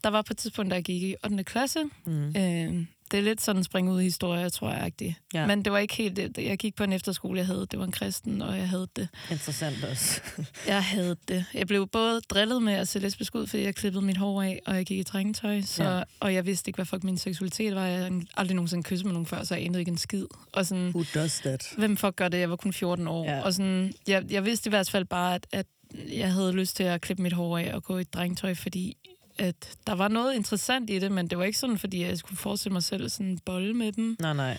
Der 0.04 0.10
var 0.10 0.22
på 0.22 0.32
et 0.32 0.36
tidspunkt, 0.38 0.70
da 0.70 0.74
jeg 0.74 0.84
gik 0.84 1.02
i 1.02 1.14
8. 1.24 1.44
klasse, 1.44 1.78
Mm. 2.06 2.28
øh, 2.36 2.86
det 3.12 3.18
er 3.18 3.22
lidt 3.22 3.40
sådan 3.40 3.60
en 3.60 3.64
spring 3.64 3.90
ud 3.90 4.00
i 4.00 4.04
historie, 4.04 4.50
tror 4.50 4.70
jeg. 4.72 4.92
Ja. 5.34 5.46
Men 5.46 5.64
det 5.64 5.72
var 5.72 5.78
ikke 5.78 5.94
helt 5.94 6.16
det. 6.16 6.38
Jeg 6.38 6.58
gik 6.58 6.74
på 6.74 6.84
en 6.84 6.92
efterskole, 6.92 7.38
jeg 7.38 7.46
havde. 7.46 7.66
Det 7.70 7.78
var 7.78 7.84
en 7.84 7.92
kristen, 7.92 8.42
og 8.42 8.58
jeg 8.58 8.68
havde 8.68 8.86
det. 8.96 9.08
Interessant 9.30 9.84
også. 9.90 10.20
Jeg 10.66 10.84
havde 10.84 11.16
det. 11.28 11.44
Jeg 11.54 11.66
blev 11.66 11.88
både 11.88 12.20
drillet 12.20 12.62
med 12.62 12.72
at 12.72 12.88
se 12.88 12.98
lesbisk 12.98 13.34
ud, 13.34 13.46
fordi 13.46 13.62
jeg 13.62 13.74
klippede 13.74 14.04
mit 14.04 14.16
hår 14.16 14.42
af, 14.42 14.60
og 14.66 14.74
jeg 14.76 14.86
gik 14.86 14.98
i 14.98 15.02
drengetøj. 15.02 15.60
Så, 15.60 15.84
Ja. 15.84 16.02
Og 16.20 16.34
jeg 16.34 16.46
vidste 16.46 16.68
ikke, 16.68 16.76
hvad 16.76 16.86
fuck 16.86 17.04
min 17.04 17.18
seksualitet 17.18 17.74
var. 17.74 17.86
Jeg 17.86 17.98
havde 17.98 18.22
aldrig 18.36 18.54
nogensinde 18.54 18.82
kysset 18.82 19.04
med 19.06 19.12
nogen 19.12 19.26
før, 19.26 19.44
så 19.44 19.54
jeg 19.54 19.64
anede 19.64 19.78
ikke 19.80 19.90
en 19.90 19.98
skid. 19.98 20.26
Og 20.52 20.66
sådan, 20.66 20.88
Who 20.88 21.04
does 21.14 21.40
that? 21.40 21.72
hvem 21.76 21.96
fuck 21.96 22.16
gør 22.16 22.28
det? 22.28 22.38
Jeg 22.38 22.50
var 22.50 22.56
kun 22.56 22.72
14 22.72 23.08
år. 23.08 23.24
Ja. 23.24 23.40
Og 23.42 23.54
sådan, 23.54 23.92
jeg, 24.08 24.24
jeg 24.30 24.44
vidste 24.44 24.68
i 24.68 24.70
hvert 24.70 24.90
fald 24.90 25.04
bare, 25.04 25.34
at, 25.34 25.46
at 25.52 25.66
jeg 26.12 26.32
havde 26.32 26.52
lyst 26.52 26.76
til 26.76 26.82
at 26.82 27.00
klippe 27.00 27.22
mit 27.22 27.32
hår 27.32 27.58
af 27.58 27.74
og 27.74 27.82
gå 27.82 27.98
i 27.98 28.04
drengetøj, 28.04 28.54
fordi 28.54 28.96
at 29.38 29.76
der 29.86 29.92
var 29.92 30.08
noget 30.08 30.34
interessant 30.34 30.90
i 30.90 30.98
det, 30.98 31.12
men 31.12 31.26
det 31.26 31.38
var 31.38 31.44
ikke 31.44 31.58
sådan, 31.58 31.78
fordi 31.78 32.02
jeg 32.02 32.18
skulle 32.18 32.38
forestille 32.38 32.72
mig 32.72 32.82
selv 32.82 33.08
sådan 33.08 33.38
bolle 33.44 33.74
med 33.74 33.92
dem. 33.92 34.16
Nej, 34.20 34.32
nej, 34.34 34.58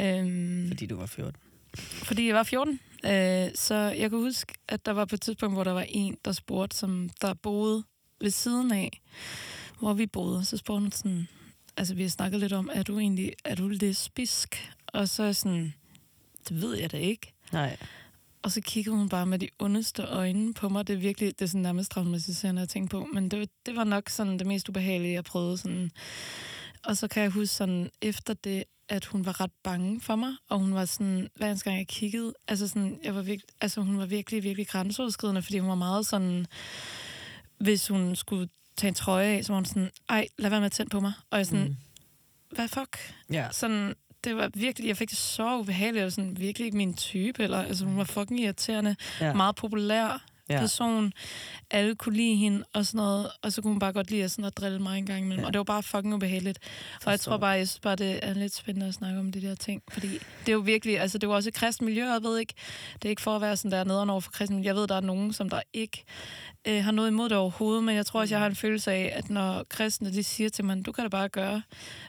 Øhm, 0.00 0.68
fordi 0.68 0.86
du 0.86 0.96
var 0.96 1.06
14. 1.06 1.40
fordi 2.04 2.26
jeg 2.26 2.34
var 2.34 2.42
14. 2.42 2.80
Øh, 3.04 3.48
så 3.54 3.74
jeg 3.74 4.10
kan 4.10 4.18
huske, 4.18 4.54
at 4.68 4.86
der 4.86 4.92
var 4.92 5.04
på 5.04 5.14
et 5.14 5.20
tidspunkt, 5.20 5.54
hvor 5.56 5.64
der 5.64 5.72
var 5.72 5.84
en, 5.88 6.16
der 6.24 6.32
spurgte, 6.32 6.76
som 6.76 7.10
der 7.20 7.34
boede 7.34 7.84
ved 8.20 8.30
siden 8.30 8.72
af, 8.72 9.00
hvor 9.78 9.94
vi 9.94 10.06
boede. 10.06 10.44
Så 10.44 10.56
spurgte 10.56 10.80
hun 10.80 10.92
sådan, 10.92 11.28
altså 11.76 11.94
vi 11.94 12.02
har 12.02 12.08
snakket 12.10 12.40
lidt 12.40 12.52
om, 12.52 12.70
er 12.72 12.82
du 12.82 12.98
egentlig, 12.98 13.32
er 13.44 13.54
du 13.54 13.68
lesbisk? 13.68 14.72
Og 14.86 15.08
så 15.08 15.32
sådan, 15.32 15.74
det 16.48 16.60
ved 16.62 16.76
jeg 16.76 16.92
da 16.92 16.96
ikke. 16.96 17.32
Nej. 17.52 17.76
Og 18.48 18.52
så 18.52 18.60
kiggede 18.60 18.96
hun 18.96 19.08
bare 19.08 19.26
med 19.26 19.38
de 19.38 19.48
ondeste 19.58 20.02
øjne 20.02 20.54
på 20.54 20.68
mig. 20.68 20.86
Det 20.86 20.92
er 20.92 20.98
virkelig, 20.98 21.38
det 21.38 21.44
er 21.44 21.48
sådan 21.48 21.62
nærmest 21.62 21.90
traumatiserende 21.90 22.62
at 22.62 22.68
tænke 22.68 22.90
på. 22.90 23.04
Men 23.12 23.28
det, 23.28 23.50
det 23.66 23.76
var 23.76 23.84
nok 23.84 24.08
sådan 24.08 24.38
det 24.38 24.46
mest 24.46 24.68
ubehagelige, 24.68 25.12
jeg 25.12 25.24
prøvede. 25.24 25.58
Sådan. 25.58 25.90
Og 26.84 26.96
så 26.96 27.08
kan 27.08 27.22
jeg 27.22 27.30
huske 27.30 27.54
sådan, 27.54 27.90
efter 28.02 28.34
det, 28.34 28.64
at 28.88 29.04
hun 29.04 29.24
var 29.26 29.40
ret 29.40 29.50
bange 29.62 30.00
for 30.00 30.16
mig, 30.16 30.32
og 30.48 30.58
hun 30.58 30.74
var 30.74 30.84
sådan, 30.84 31.28
hver 31.36 31.46
eneste 31.46 31.64
gang 31.64 31.78
jeg 31.78 31.86
kiggede, 31.88 32.34
altså 32.48 32.68
sådan, 32.68 33.00
jeg 33.04 33.14
var 33.14 33.22
virkelig, 33.22 33.48
altså 33.60 33.80
hun 33.80 33.98
var 33.98 34.06
virkelig, 34.06 34.42
virkelig 34.42 34.68
grænseoverskridende, 34.68 35.42
fordi 35.42 35.58
hun 35.58 35.68
var 35.68 35.74
meget 35.74 36.06
sådan, 36.06 36.46
hvis 37.58 37.88
hun 37.88 38.16
skulle 38.16 38.48
tage 38.76 38.88
en 38.88 38.94
trøje 38.94 39.26
af, 39.26 39.44
så 39.44 39.52
var 39.52 39.56
hun 39.58 39.64
sådan, 39.64 39.90
ej, 40.08 40.28
lad 40.38 40.50
være 40.50 40.60
med 40.60 40.66
at 40.66 40.72
tænde 40.72 40.90
på 40.90 41.00
mig. 41.00 41.12
Og 41.30 41.38
jeg 41.38 41.46
sådan, 41.46 41.64
Mm. 41.64 41.68
mm. 41.70 41.76
hvad 42.56 42.68
fuck? 42.68 43.14
Ja. 43.32 43.48
Sådan, 43.52 43.94
det 44.24 44.36
var 44.36 44.50
virkelig, 44.54 44.88
jeg 44.88 44.96
fik 44.96 45.10
det 45.10 45.18
så 45.18 45.56
ubehageligt, 45.58 46.04
var 46.04 46.10
sådan 46.10 46.36
virkelig 46.40 46.64
ikke 46.66 46.76
min 46.76 46.94
type, 46.94 47.42
eller 47.42 47.62
altså 47.62 47.84
hun 47.84 47.96
var 47.96 48.04
fucking 48.04 48.40
irriterende, 48.40 48.96
Ja. 49.20 49.32
meget 49.34 49.56
populær 49.56 50.24
Ja. 50.50 50.58
person, 50.60 51.12
alle 51.70 51.94
kunne 51.94 52.16
lide 52.16 52.34
hende, 52.36 52.64
og 52.74 52.86
sådan 52.86 52.96
noget, 52.98 53.30
og 53.42 53.52
så 53.52 53.62
kunne 53.62 53.70
hun 53.72 53.78
bare 53.78 53.92
godt 53.92 54.10
lide 54.10 54.24
at, 54.24 54.30
sådan 54.30 54.44
at 54.44 54.56
drille 54.56 54.78
mig 54.78 54.98
en 54.98 55.06
gang 55.06 55.20
imellem, 55.24 55.40
Ja. 55.40 55.46
og 55.46 55.52
det 55.52 55.58
var 55.58 55.64
bare 55.64 55.82
fucking 55.82 56.14
ubehageligt. 56.14 56.58
Og 57.04 57.10
jeg 57.10 57.20
tror 57.20 57.36
bare, 57.36 57.50
jeg 57.50 57.68
synes 57.68 57.80
bare, 57.80 57.96
det 57.96 58.20
er 58.22 58.34
lidt 58.34 58.54
spændende 58.54 58.86
at 58.88 58.94
snakke 58.94 59.18
om 59.18 59.32
de 59.32 59.42
der 59.42 59.54
ting, 59.54 59.82
fordi 59.92 60.08
det 60.12 60.48
er 60.48 60.52
jo 60.52 60.58
virkelig, 60.58 61.00
altså 61.00 61.18
det 61.18 61.24
er 61.26 61.28
jo 61.30 61.34
også 61.34 61.48
et 61.48 61.54
kristen 61.54 61.86
miljø, 61.86 62.06
og 62.06 62.12
jeg 62.12 62.22
ved 62.22 62.38
ikke, 62.38 62.54
det 62.94 63.04
er 63.04 63.10
ikke 63.10 63.22
for 63.22 63.34
at 63.36 63.40
være 63.40 63.56
sådan 63.56 63.70
der 63.70 63.84
nederen 63.84 64.10
over 64.10 64.20
for 64.20 64.30
kristen, 64.30 64.64
jeg 64.64 64.74
ved, 64.74 64.86
der 64.86 64.96
er 64.96 65.00
nogen, 65.00 65.32
som 65.32 65.48
der 65.50 65.60
ikke 65.72 66.04
øh, 66.66 66.84
har 66.84 66.92
noget 66.92 67.08
imod 67.08 67.28
det 67.28 67.38
overhovedet, 67.38 67.84
men 67.84 67.96
jeg 67.96 68.06
tror 68.06 68.20
også, 68.20 68.34
jeg 68.34 68.40
har 68.40 68.46
en 68.46 68.56
følelse 68.56 68.92
af, 68.92 69.12
at 69.16 69.30
når 69.30 69.64
kristne, 69.68 70.12
de 70.12 70.22
siger 70.22 70.50
til 70.50 70.64
mig, 70.64 70.86
du 70.86 70.92
kan 70.92 71.04
da 71.04 71.08
bare 71.08 71.28
gøre, 71.28 71.62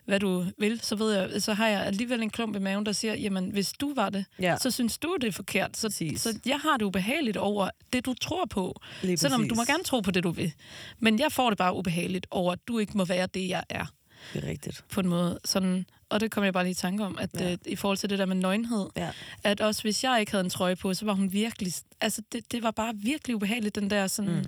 hvad 0.05 0.19
du 0.19 0.45
vil, 0.57 0.79
så 0.81 0.95
ved 0.95 1.13
jeg, 1.13 1.41
så 1.41 1.53
har 1.53 1.67
jeg 1.67 1.81
alligevel 1.85 2.21
en 2.23 2.29
klump 2.29 2.55
i 2.55 2.59
maven, 2.59 2.85
der 2.85 2.91
siger, 2.91 3.13
jamen, 3.13 3.49
hvis 3.51 3.71
du 3.73 3.93
var 3.93 4.09
det, 4.09 4.25
Ja, 4.39 4.57
så 4.57 4.71
synes 4.71 4.97
du, 4.97 5.17
det 5.21 5.27
er 5.27 5.31
forkert. 5.31 5.77
Så, 5.77 5.87
Præcis. 5.87 6.21
så 6.21 6.39
jeg 6.45 6.59
har 6.59 6.77
det 6.77 6.85
ubehageligt 6.85 7.37
over 7.37 7.69
det, 7.93 8.05
du 8.05 8.13
tror 8.13 8.45
på. 8.45 8.81
lige 9.01 9.17
Selvom 9.17 9.39
præcis. 9.41 9.49
du 9.49 9.55
må 9.55 9.63
gerne 9.63 9.83
tro 9.83 9.99
på 9.99 10.11
det, 10.11 10.23
du 10.23 10.31
vil. 10.31 10.53
Men 10.99 11.19
jeg 11.19 11.31
får 11.31 11.49
det 11.49 11.57
bare 11.57 11.75
ubehageligt 11.75 12.27
over, 12.31 12.51
at 12.51 12.59
du 12.67 12.79
ikke 12.79 12.97
må 12.97 13.05
være 13.05 13.27
det, 13.27 13.49
jeg 13.49 13.63
er. 13.69 13.85
Det 14.33 14.43
er 14.43 14.47
rigtigt. 14.49 14.83
På 14.93 14.99
en 14.99 15.07
måde. 15.07 15.39
Sådan, 15.45 15.85
og 16.09 16.19
det 16.19 16.31
kom 16.31 16.43
jeg 16.43 16.53
bare 16.53 16.63
lige 16.63 16.71
i 16.71 16.75
tanke 16.75 17.05
om, 17.05 17.17
at 17.21 17.29
Ja. 17.39 17.51
øh, 17.51 17.57
i 17.65 17.75
forhold 17.75 17.97
til 17.97 18.09
det 18.09 18.19
der 18.19 18.25
med 18.25 18.35
nøgenhed, 18.35 18.85
Ja. 18.97 19.09
at 19.43 19.61
også 19.61 19.81
hvis 19.81 20.03
jeg 20.03 20.17
ikke 20.19 20.31
havde 20.31 20.43
en 20.43 20.49
trøje 20.49 20.75
på, 20.75 20.93
så 20.93 21.05
var 21.05 21.13
hun 21.13 21.33
virkelig... 21.33 21.73
Altså, 22.01 22.21
det, 22.31 22.51
det 22.51 22.63
var 22.63 22.71
bare 22.71 22.93
virkelig 22.95 23.35
ubehageligt, 23.35 23.75
den 23.75 23.89
der 23.89 24.07
sådan 24.07 24.35
Mm. 24.35 24.45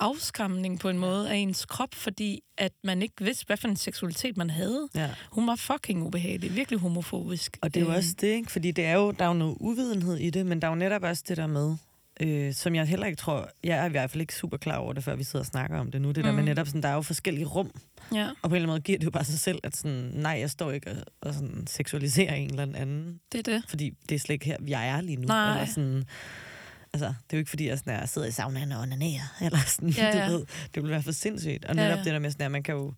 afskramning 0.00 0.80
på 0.80 0.88
en 0.88 0.98
måde 0.98 1.30
af 1.30 1.36
ens 1.36 1.64
krop, 1.64 1.94
fordi 1.94 2.40
at 2.58 2.72
man 2.84 3.02
ikke 3.02 3.14
vidste, 3.24 3.46
hvad 3.46 3.56
for 3.56 3.68
en 3.68 3.76
seksualitet 3.76 4.36
man 4.36 4.50
havde. 4.50 4.88
Ja. 4.94 5.10
Hun 5.30 5.46
var 5.46 5.56
fucking 5.56 6.02
ubehagelig, 6.06 6.54
virkelig 6.56 6.80
homofobisk. 6.80 7.58
Og 7.62 7.74
det 7.74 7.80
er 7.80 7.84
jo 7.84 7.90
Øh, 7.90 7.96
også 7.96 8.14
det, 8.20 8.26
ikke? 8.28 8.52
Fordi 8.52 8.70
det 8.70 8.84
er 8.84 8.92
jo, 8.94 9.10
der 9.10 9.24
er 9.24 9.28
jo 9.28 9.34
noget 9.34 9.56
uvidenhed 9.60 10.16
i 10.16 10.30
det, 10.30 10.46
men 10.46 10.60
der 10.62 10.66
er 10.68 10.72
jo 10.72 10.76
netop 10.76 11.02
også 11.02 11.24
det 11.28 11.36
der 11.36 11.46
med, 11.46 11.76
øh, 12.20 12.54
som 12.54 12.74
jeg 12.74 12.86
heller 12.86 13.06
ikke 13.06 13.16
tror, 13.16 13.48
jeg 13.64 13.78
er 13.78 13.84
i 13.86 13.90
hvert 13.90 14.10
fald 14.10 14.20
ikke 14.20 14.34
super 14.34 14.56
klar 14.56 14.76
over 14.76 14.92
det, 14.92 15.04
før 15.04 15.16
vi 15.16 15.24
sidder 15.24 15.38
og 15.42 15.46
snakker 15.46 15.78
om 15.78 15.90
det 15.90 16.00
nu, 16.02 16.08
det 16.10 16.24
der 16.24 16.32
med 16.32 16.42
Mm. 16.42 16.48
netop 16.48 16.66
sådan, 16.66 16.82
der 16.82 16.88
er 16.88 16.94
jo 16.94 17.02
forskellige 17.02 17.46
rum, 17.46 17.70
Ja, 18.14 18.28
og 18.28 18.34
på 18.42 18.46
en 18.48 18.52
eller 18.54 18.56
anden 18.56 18.66
måde 18.66 18.80
giver 18.80 18.98
det 18.98 19.04
jo 19.06 19.10
bare 19.10 19.24
sig 19.24 19.38
selv, 19.38 19.58
at 19.62 19.76
sådan, 19.76 20.10
nej, 20.14 20.32
jeg 20.40 20.50
står 20.50 20.70
ikke 20.70 20.90
og, 20.90 20.96
og 21.20 21.34
sådan 21.34 21.66
seksualiserer 21.66 22.34
en 22.34 22.50
eller 22.50 22.62
anden, 22.62 23.20
det 23.32 23.38
er 23.48 23.52
det. 23.52 23.62
fordi 23.68 23.90
det 24.08 24.14
er 24.14 24.18
slet 24.18 24.32
ikke 24.34 24.46
her, 24.46 24.56
jeg 24.68 24.88
er 24.88 25.00
lige 25.00 25.16
nu. 25.16 25.26
Nej. 25.26 25.52
Eller 25.54 25.66
sådan, 25.72 26.04
altså, 26.92 27.06
det 27.06 27.12
er 27.32 27.36
jo 27.36 27.38
ikke 27.38 27.50
fordi, 27.50 27.68
jeg 27.68 27.78
sådan 27.78 27.92
er, 28.02 28.06
sidder 28.06 28.28
i 28.28 28.30
saunaen 28.30 28.72
og 28.72 28.80
onanerer, 28.80 29.36
eller 29.42 29.58
sådan, 29.66 29.88
Ja, 29.88 30.06
ja. 30.18 30.26
du 30.26 30.32
ved, 30.32 30.46
det 30.74 30.82
vil 30.82 30.90
være 30.90 31.02
for 31.02 31.12
sindssygt. 31.12 31.64
Og 31.64 31.74
Ja, 31.76 31.82
netop 31.82 31.98
ja. 31.98 32.04
det 32.04 32.12
der 32.12 32.18
med 32.18 32.30
sådan, 32.30 32.44
at 32.44 32.50
man 32.52 32.62
kan 32.62 32.74
jo 32.74 32.92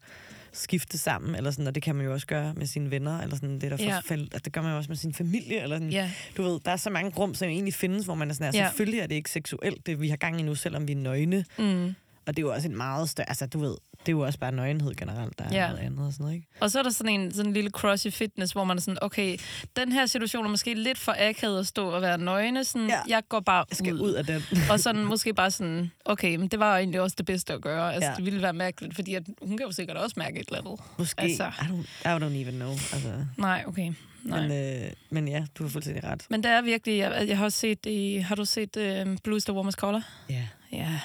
skifte 0.55 0.99
sammen, 0.99 1.35
eller 1.35 1.51
sådan, 1.51 1.67
og 1.67 1.75
det 1.75 1.83
kan 1.83 1.97
man 1.97 2.07
jo 2.07 2.13
også 2.13 2.27
gøre 2.27 2.55
med 2.55 2.67
sine 2.67 2.91
venner, 2.91 3.21
eller 3.21 3.37
sådan, 3.37 3.61
det 3.61 3.71
der 3.71 3.77
for 3.77 3.85
Ja. 3.85 3.97
altså, 3.97 4.41
det 4.45 4.53
gør 4.53 4.63
man 4.63 4.71
jo 4.71 4.77
også 4.77 4.89
med 4.91 4.97
sin 4.97 5.15
familie, 5.15 5.63
eller 5.63 5.77
sådan, 5.77 5.91
Ja, 5.91 6.11
du 6.37 6.43
ved, 6.43 6.61
der 6.65 6.71
er 6.71 6.77
så 6.77 6.91
mange 6.91 7.11
rum, 7.19 7.35
som 7.35 7.49
egentlig 7.49 7.75
findes, 7.75 8.05
hvor 8.05 8.15
man 8.15 8.31
er 8.31 8.35
sådan, 8.35 8.55
Ja. 8.55 8.67
selvfølgelig 8.67 9.01
er 9.01 9.07
det 9.07 9.15
ikke 9.15 9.31
seksuelt, 9.31 9.87
det 9.87 10.01
vi 10.01 10.09
har 10.09 10.17
gang 10.17 10.41
i 10.41 10.43
nu, 10.43 10.55
selvom 10.55 10.89
vi 10.89 10.93
er 10.93 10.97
nøgne, 10.97 11.45
mm. 11.59 11.95
Og 12.27 12.37
det 12.37 12.43
er 12.43 12.47
jo 12.47 12.53
også 12.53 12.69
en 12.69 12.77
meget 12.77 13.09
større, 13.09 13.29
altså 13.29 13.47
du 13.47 13.59
ved, 13.59 13.77
det 14.01 14.09
er 14.09 14.13
jo 14.13 14.21
også 14.21 14.39
bare 14.39 14.53
nøgenhed 14.53 14.95
generelt, 14.95 15.39
der 15.39 15.45
er 15.45 15.49
Ja. 15.53 15.67
noget 15.69 15.81
andet 15.81 16.07
og 16.07 16.13
sådan 16.13 16.25
noget, 16.25 16.35
ikke? 16.35 16.47
Og 16.61 16.71
så 16.71 16.79
er 16.79 16.83
der 16.83 16.91
sådan 16.91 17.21
en 17.21 17.33
sådan 17.33 17.47
en 17.51 17.53
lille 17.55 17.71
cross 17.71 18.05
i 18.05 18.11
fitness, 18.11 18.53
hvor 18.53 18.65
man 18.65 18.77
er 18.77 18.81
sådan, 18.81 18.99
okay, 19.03 19.37
den 19.77 19.93
her 19.93 20.07
situation 20.07 20.45
er 20.45 20.49
måske 20.49 20.75
lidt 20.75 20.99
for 20.99 21.15
akavet 21.19 21.59
at 21.61 21.67
stå 21.67 21.89
og 21.89 22.03
være 22.03 22.19
nøgne. 22.19 22.65
Sådan, 22.65 22.89
Ja. 22.89 23.01
Jeg 23.09 23.23
går 23.29 23.41
bare 23.41 23.65
Jeg 23.71 23.77
skal 23.77 23.95
ud. 23.95 24.01
ud 24.01 24.13
af 24.13 24.25
den. 24.25 24.43
Og 24.71 24.81
sådan 24.81 25.05
måske 25.05 25.35
bare 25.35 25.51
sådan, 25.51 25.91
okay, 26.05 26.37
men 26.37 26.49
det 26.49 26.59
var 26.59 26.79
egentlig 26.79 27.01
også 27.01 27.15
det 27.19 27.27
bedste 27.27 27.53
at 27.53 27.61
gøre. 27.61 27.95
Altså, 27.95 28.11
Ja. 28.11 28.17
det 28.17 28.25
ville 28.25 28.43
være 28.43 28.53
mærkeligt, 28.53 28.95
fordi 28.95 29.15
at, 29.15 29.23
hun 29.43 29.57
kan 29.57 29.67
jo 29.67 29.73
sikkert 29.73 29.97
også 29.97 30.15
mærke 30.17 30.41
et 30.41 30.49
eller 30.49 30.59
andet. 30.61 30.81
Måske, 30.99 31.23
Altså. 31.23 31.45
I, 31.45 31.49
don't, 31.49 32.09
I 32.11 32.19
don't 32.23 32.43
even 32.43 32.55
know, 32.55 32.71
altså. 32.71 33.13
Nej, 33.37 33.65
okay. 33.67 33.93
Nej. 34.25 34.49
Men, 34.49 34.83
øh, 34.85 34.91
men 35.11 35.29
ja, 35.29 35.45
du 35.59 35.63
har 35.63 35.71
fuldstændig 35.71 36.05
ret. 36.05 36.27
Men 36.31 36.43
det 36.43 36.51
er 36.51 36.63
virkelig, 36.63 36.99
jeg, 36.99 37.25
jeg 37.29 37.39
har 37.39 37.45
også 37.45 37.59
set, 37.59 37.87
i, 37.87 38.17
har 38.17 38.35
du 38.35 38.45
set 38.45 38.77
uh, 39.07 39.17
Blues 39.25 39.45
the 39.45 39.53
Warmest 39.55 39.79
Color? 39.79 40.03
Ja. 40.31 40.43
Ja, 40.73 41.01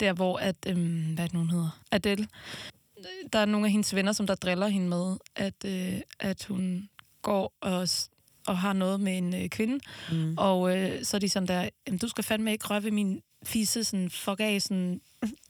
der 0.00 0.12
hvor, 0.12 0.36
at, 0.38 0.56
øhm, 0.66 1.14
hvad 1.14 1.24
er 1.24 1.28
det 1.28 1.36
hun 1.38 1.50
hedder? 1.50 1.80
Adele. 1.92 2.26
Der 3.32 3.38
er 3.38 3.44
nogle 3.44 3.66
af 3.66 3.70
hendes 3.72 3.94
venner, 3.94 4.12
som 4.12 4.26
der 4.26 4.34
driller 4.34 4.68
hende 4.68 4.88
med, 4.88 5.16
at, 5.36 5.54
øh, 5.66 6.00
at 6.20 6.44
hun 6.44 6.88
går 7.22 7.52
og, 7.60 7.88
og 8.46 8.58
har 8.58 8.72
noget 8.72 9.00
med 9.00 9.18
en 9.18 9.34
øh, 9.34 9.48
kvinde, 9.48 9.78
Mm. 10.12 10.34
og 10.38 10.76
øh, 10.78 11.04
så 11.04 11.16
er 11.16 11.18
de 11.18 11.28
sådan 11.28 11.48
der, 11.48 11.68
"Jamen, 11.86 11.98
du 11.98 12.08
skal 12.08 12.24
fandme 12.24 12.52
ikke 12.52 12.66
røre 12.66 12.82
ved 12.82 12.90
min 12.90 13.22
fisse, 13.44 13.84
sådan 13.84 14.10
fuck 14.10 14.40
af, 14.40 14.62
sådan, 14.62 15.00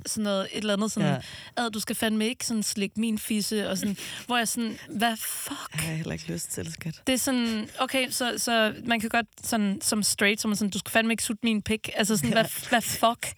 sådan 0.07 0.25
noget, 0.25 0.49
et 0.53 0.59
eller 0.59 0.73
andet 0.73 0.93
sådan, 0.93 1.09
Ja. 1.57 1.63
ad, 1.63 1.71
du 1.71 1.81
skal 1.81 1.97
fandme 1.97 2.29
ikke 2.29 2.47
sådan 2.47 2.63
slikke 2.63 3.01
min 3.01 3.19
fisse, 3.19 3.71
og 3.71 3.79
sådan, 3.79 3.97
hvor 4.27 4.37
jeg 4.37 4.49
sådan, 4.49 4.79
hvad 4.89 5.17
fuck? 5.17 5.75
Jeg 5.75 5.81
har 5.83 5.95
heller 5.95 6.13
ikke 6.13 6.33
lyst 6.33 6.51
til, 6.51 6.73
skat. 6.73 7.03
Det 7.07 7.13
er 7.13 7.17
sådan, 7.19 7.69
okay, 7.79 8.11
så, 8.11 8.35
så 8.39 8.75
man 8.85 9.01
kan 9.01 9.11
godt 9.11 9.27
sådan, 9.43 9.81
som 9.83 10.03
straight, 10.03 10.41
som 10.41 10.55
sådan, 10.55 10.71
du 10.71 10.79
skal 10.79 10.91
fandme 10.93 11.13
ikke 11.13 11.23
sutte 11.23 11.41
min 11.45 11.63
pik. 11.63 11.91
Altså 11.95 12.17
sådan, 12.17 12.31
Ja. 12.31 12.35
hvad, 12.35 12.69
hvad 12.69 12.83
fuck? 12.83 13.33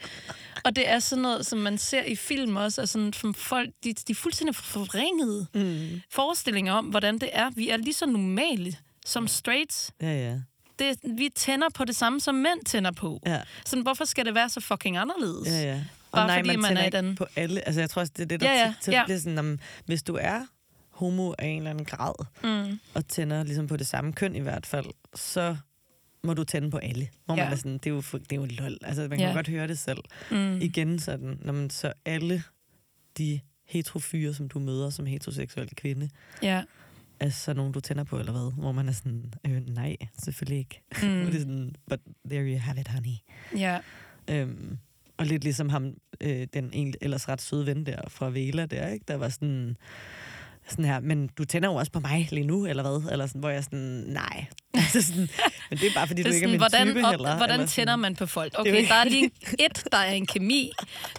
Og 0.65 0.77
det 0.77 0.89
er 0.89 0.99
sådan 0.99 1.23
noget, 1.23 1.47
som 1.47 1.59
man 1.59 1.79
ser 1.79 2.03
i 2.03 2.17
film 2.17 2.57
også, 2.57 2.81
altså 2.81 2.93
sådan, 2.93 3.13
som 3.13 3.35
folk, 3.35 3.71
de, 3.85 3.93
de 3.93 4.11
er 4.13 4.15
fuldstændig 4.15 4.55
forringede 4.55 5.47
Mm. 5.55 6.01
forestillinger 6.11 6.73
om, 6.73 6.85
hvordan 6.87 7.19
det 7.19 7.29
er. 7.33 7.51
Vi 7.51 7.69
er 7.69 7.77
lige 7.77 7.95
så 7.95 8.07
normale 8.07 8.77
som 9.07 9.29
straights. 9.29 9.91
Ja, 10.01 10.13
ja. 10.31 10.37
Det, 10.79 10.97
vi 11.19 11.29
tænder 11.35 11.67
på 11.75 11.85
det 11.85 11.97
samme, 11.97 12.21
som 12.21 12.35
mænd 12.35 12.64
tænder 12.67 12.91
på. 12.91 13.21
Ja, 13.27 13.41
Sådan, 13.67 13.83
hvorfor 13.83 14.05
skal 14.05 14.25
det 14.27 14.35
være 14.35 14.49
så 14.49 14.61
fucking 14.61 14.97
anderledes? 14.97 15.49
ja, 15.49 15.62
ja. 15.75 15.85
Bare 16.12 16.38
fordi 16.38 16.57
man 16.57 16.64
tænder 16.64 16.81
er 16.81 16.83
i 16.83 16.87
ikke 16.87 16.97
den- 16.97 17.17
på 17.17 17.27
alle. 17.37 17.67
Altså, 17.67 17.81
jeg 17.81 17.91
tror 17.91 18.01
også, 18.01 18.12
det 18.17 18.23
er 18.23 18.27
det, 18.27 18.41
der 18.41 18.53
Ja, 18.53 18.59
ja, 18.59 18.75
tit, 18.83 18.93
ja. 18.95 19.05
bliver 19.05 19.19
sådan, 19.19 19.38
om, 19.38 19.59
hvis 19.87 20.03
du 20.03 20.19
er 20.21 20.47
homo 20.91 21.33
af 21.38 21.47
en 21.47 21.59
eller 21.59 21.71
anden 21.71 21.85
grad, 21.85 22.14
Mm. 22.43 22.79
og 22.95 23.09
tænder 23.09 23.43
ligesom 23.45 23.67
på 23.67 23.77
det 23.77 23.87
samme 23.87 24.12
køn 24.12 24.35
i 24.37 24.41
hvert 24.41 24.67
fald, 24.67 24.87
så 25.14 25.57
må 26.25 26.35
du 26.35 26.45
tænde 26.45 26.71
på 26.71 26.77
alle. 26.79 27.09
Hvor 27.25 27.35
man 27.35 27.45
Ja. 27.45 27.51
er 27.51 27.57
sådan, 27.57 27.73
det 27.79 27.87
er 27.87 27.91
jo, 27.91 28.01
det 28.12 28.33
er 28.33 28.37
jo 28.37 28.45
lol. 28.51 28.79
Altså, 28.83 29.01
man 29.03 29.19
kan 29.19 29.29
Ja. 29.29 29.33
godt 29.35 29.49
høre 29.49 29.69
det 29.69 29.79
selv. 29.79 29.99
Mm. 30.31 30.61
Igen 30.61 30.99
sådan, 30.99 31.38
når 31.43 31.53
man 31.53 31.71
så 31.71 31.93
alle 32.05 32.43
de 33.19 33.41
heterofyre, 33.67 34.35
som 34.35 34.49
du 34.49 34.59
møder 34.59 34.91
som 34.91 35.07
heteroseksuel 35.07 35.69
kvinde, 35.77 36.11
Ja. 36.43 36.62
Er 37.21 37.29
så 37.29 37.55
nogen, 37.55 37.73
du 37.73 37.81
tænder 37.81 38.05
på, 38.05 38.19
eller 38.19 38.33
hvad? 38.33 38.53
Hvor 38.61 38.73
man 38.73 38.89
er 38.89 38.93
sådan, 38.93 39.33
øh, 39.47 39.67
nej, 39.69 39.97
selvfølgelig 40.23 40.59
ikke. 40.59 40.83
Mm. 41.03 41.27
Det 41.27 41.35
er 41.35 41.39
sådan, 41.39 41.75
but 41.91 42.01
there 42.31 42.45
you 42.45 42.59
have 42.59 42.81
it, 42.81 42.89
honey. 42.89 43.17
Ja. 43.57 43.79
Øhm, 44.31 44.79
og 45.17 45.27
lidt 45.27 45.45
ligesom 45.45 45.69
ham, 45.69 45.95
øh, 46.21 46.47
den 46.55 46.71
egentlig 46.73 46.99
ellers 47.01 47.29
ret 47.29 47.41
søde 47.41 47.67
ven 47.67 47.87
der 47.87 48.09
fra 48.09 48.31
Vela 48.31 48.67
der, 48.67 48.89
ikke? 48.89 49.05
der 49.09 49.17
var 49.17 49.29
sådan, 49.29 49.77
sådan 50.69 50.85
her, 50.85 51.01
men 51.01 51.29
du 51.39 51.45
tænder 51.45 51.69
jo 51.69 51.75
også 51.75 51.93
på 51.93 52.01
mig 52.01 52.29
lige 52.31 52.47
nu, 52.47 52.67
eller 52.67 52.83
hvad? 52.83 53.13
Eller 53.13 53.27
sådan, 53.27 53.39
hvor 53.41 53.49
jeg 53.49 53.65
sådan, 53.65 54.05
nej. 54.07 54.47
Altså 54.75 55.03
sådan, 55.03 55.29
men 55.71 55.79
det 55.79 55.87
er 55.87 55.95
bare, 55.95 56.07
fordi 56.07 56.23
Det 56.23 56.31
du 56.31 56.35
ikke 56.35 56.45
er 56.45 56.49
min 56.51 56.59
hvordan, 56.59 56.87
type 56.87 57.07
heller. 57.11 57.37
hvordan 57.37 57.59
tænder 57.59 57.67
sådan. 57.93 57.99
man 57.99 58.17
på 58.17 58.27
folk? 58.27 58.55
Okay, 58.59 58.89
der 58.89 58.95
er 58.95 59.05
lige 59.05 59.31
et, 59.67 59.85
der 59.93 59.99
er 59.99 60.11
en 60.13 60.27
kemi. 60.27 60.73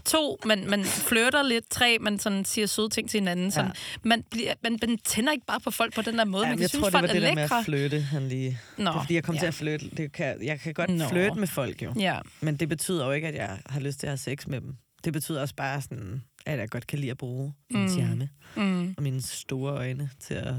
To, 0.06 0.38
man, 0.46 0.70
man 0.70 0.84
flirter 0.86 1.44
lidt. 1.44 1.70
Tre, 1.70 1.98
man 2.02 2.20
sådan 2.20 2.46
siger 2.46 2.68
søde 2.68 2.90
ting 2.90 3.10
til 3.10 3.20
hinanden. 3.20 3.52
Sådan. 3.52 3.72
Man, 4.04 4.24
bliver, 4.32 4.54
man, 4.64 4.80
man 4.88 4.98
tænder 4.98 5.32
ikke 5.32 5.46
bare 5.46 5.60
på 5.60 5.72
folk 5.72 5.96
på 5.96 6.02
den 6.02 6.18
der 6.18 6.26
måde. 6.26 6.44
Ja, 6.44 6.50
man 6.50 6.58
kan 6.58 6.62
jeg 6.62 6.70
synes, 6.70 6.82
tror, 6.82 6.90
det 6.90 6.94
var 6.94 7.08
er 7.08 7.14
det 7.14 7.22
der 7.22 7.34
med 7.36 7.44
lækre. 7.44 7.60
at 7.60 7.66
flytte, 7.66 8.02
han 8.02 8.28
lige... 8.28 8.60
Nå, 8.78 8.84
det 8.84 8.96
er 8.96 9.02
fordi, 9.02 9.14
jeg 9.16 9.24
kom 9.24 9.36
ja. 9.36 9.40
til 9.40 9.48
at 9.48 9.54
flytte. 9.54 9.90
Det 9.98 10.12
kan, 10.12 10.36
jeg 10.44 10.60
kan 10.60 10.74
godt 10.74 10.90
Nå. 10.90 11.08
flytte 11.10 11.40
med 11.40 11.48
folk 11.48 11.84
jo. 11.84 11.94
Ja, 12.00 12.20
Men 12.42 12.58
det 12.58 12.70
betyder 12.70 13.06
jo 13.06 13.12
ikke, 13.12 13.28
at 13.28 13.36
jeg 13.36 13.58
har 13.66 13.80
lyst 13.80 14.00
til 14.00 14.08
at 14.08 14.12
have 14.12 14.18
sex 14.18 14.48
med 14.48 14.62
dem. 14.62 14.76
Det 15.04 15.14
betyder 15.14 15.42
også 15.42 15.56
bare 15.56 15.82
sådan, 15.82 16.24
at 16.46 16.60
jeg 16.60 16.70
godt 16.70 16.88
kan 16.88 17.00
lide 17.00 17.12
at 17.12 17.18
bruge 17.18 17.54
min 17.72 17.82
Mm. 17.82 17.90
charme 17.90 18.30
mm. 18.56 18.94
og 18.98 19.04
mine 19.04 19.22
store 19.22 19.74
øjne 19.74 20.10
til 20.20 20.34
at 20.34 20.54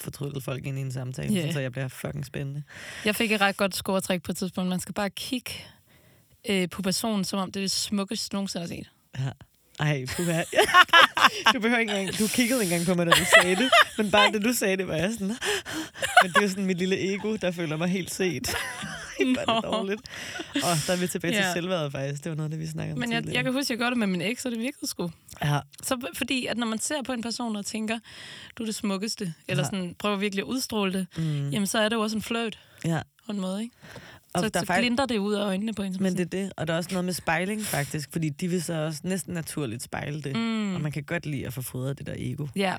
fortrylle 0.00 0.40
folk 0.40 0.66
ind 0.66 0.78
i 0.78 0.80
en 0.80 0.92
samtale, 0.92 1.36
yeah. 1.36 1.52
så 1.52 1.60
jeg 1.60 1.72
bliver 1.72 1.88
fucking 1.88 2.26
spændende. 2.26 2.62
Jeg 3.04 3.16
fik 3.16 3.32
et 3.32 3.40
ret 3.40 3.56
godt 3.56 3.74
scoretræk 3.76 4.22
på 4.22 4.32
et 4.32 4.36
tidspunkt. 4.36 4.70
Man 4.70 4.80
skal 4.80 4.94
bare 4.94 5.10
kigge 5.10 5.50
øh, 6.48 6.68
på 6.70 6.82
personen, 6.82 7.24
som 7.24 7.38
om 7.38 7.52
det 7.52 7.60
er 7.60 7.64
det 7.64 7.70
smukkeste 7.70 8.34
nogensinde 8.34 8.62
har 8.62 8.68
set. 8.68 8.90
Ja. 9.18 9.30
Ej, 9.80 10.06
puha. 10.16 10.42
du 11.54 11.60
behøver 11.60 11.78
ikke 11.78 11.92
engang, 11.92 12.18
du 12.18 12.26
kiggede 12.26 12.62
ikke 12.62 12.74
engang 12.74 12.86
på 12.86 12.94
mig, 12.94 13.06
da 13.06 13.12
du 13.12 13.24
sagde 13.40 13.56
det, 13.56 13.70
men 13.98 14.10
bare 14.10 14.32
da 14.32 14.38
du 14.38 14.52
sagde 14.52 14.76
det, 14.76 14.88
var 14.88 14.94
jeg 14.94 15.12
sådan, 15.12 15.26
men 16.22 16.30
det 16.30 16.36
er 16.36 16.42
jo 16.42 16.48
sådan 16.48 16.66
mit 16.66 16.78
lille 16.78 17.14
ego, 17.14 17.36
der 17.36 17.50
føler 17.50 17.76
mig 17.76 17.88
helt 17.88 18.10
set. 18.10 18.54
Hvor 19.18 19.52
er 19.52 19.60
det 19.60 19.64
dårligt. 19.64 20.00
Og 20.54 20.76
der 20.86 20.92
er 20.92 20.96
vi 20.96 21.06
tilbage 21.06 21.32
til 21.34 21.38
Ja. 21.40 21.52
selvværdet 21.52 21.92
faktisk. 21.92 22.24
Det 22.24 22.30
var 22.30 22.36
noget, 22.36 22.52
det 22.52 22.60
vi 22.60 22.66
snakkede 22.66 22.92
om 22.92 22.98
Men 22.98 23.12
jeg, 23.12 23.18
tidligere. 23.22 23.36
jeg 23.36 23.44
kan 23.44 23.52
huske, 23.52 23.66
at 23.66 23.70
jeg 23.70 23.78
gjorde 23.78 23.90
det 23.90 23.98
med 23.98 24.06
min 24.06 24.20
eks, 24.20 24.44
og 24.44 24.50
det 24.50 24.60
virkede 24.60 24.86
sgu. 24.86 25.10
Ja, 25.44 25.58
Så 25.82 26.06
fordi, 26.14 26.46
at 26.46 26.56
når 26.56 26.66
man 26.66 26.78
ser 26.78 27.02
på 27.02 27.12
en 27.12 27.22
person 27.22 27.56
og 27.56 27.66
tænker, 27.66 27.98
du 28.58 28.62
er 28.62 28.66
det 28.66 28.74
smukkeste, 28.74 29.34
eller 29.48 29.62
Ja. 29.62 29.70
sådan, 29.70 29.94
prøver 29.98 30.16
virkelig 30.16 30.42
at 30.42 30.46
udstråle 30.46 30.92
det, 30.92 31.06
mm, 31.16 31.50
jamen 31.50 31.66
så 31.66 31.78
er 31.78 31.88
det 31.88 31.96
jo 31.96 32.00
også 32.00 32.16
en 32.16 32.22
fløjt 32.22 32.58
ja. 32.84 33.00
på 33.26 33.32
en 33.32 33.40
måde, 33.40 33.62
ikke? 33.62 33.74
Og 34.34 34.42
Så, 34.42 34.48
der 34.48 34.58
er 34.60 34.62
så 34.62 34.66
faktisk- 34.66 34.82
glinter 34.86 35.06
det 35.06 35.18
ud 35.18 35.34
af 35.34 35.44
øjnene 35.44 35.74
på 35.74 35.82
en. 35.82 35.96
Men 36.00 36.12
det 36.16 36.20
er 36.20 36.24
det, 36.42 36.52
og 36.56 36.66
der 36.66 36.72
er 36.72 36.76
også 36.78 36.90
noget 36.92 37.04
med 37.04 37.12
spejling 37.12 37.62
faktisk, 37.62 38.08
fordi 38.12 38.28
de 38.28 38.48
vil 38.48 38.62
så 38.62 38.74
også 38.74 39.00
næsten 39.04 39.34
naturligt 39.34 39.82
spejle 39.82 40.22
det. 40.22 40.36
Mm. 40.36 40.74
Og 40.74 40.80
man 40.80 40.92
kan 40.92 41.02
godt 41.04 41.26
lide 41.26 41.46
at 41.46 41.52
få 41.52 41.62
fodret 41.62 41.98
det 41.98 42.06
der 42.06 42.14
ego. 42.16 42.46
Ja, 42.56 42.74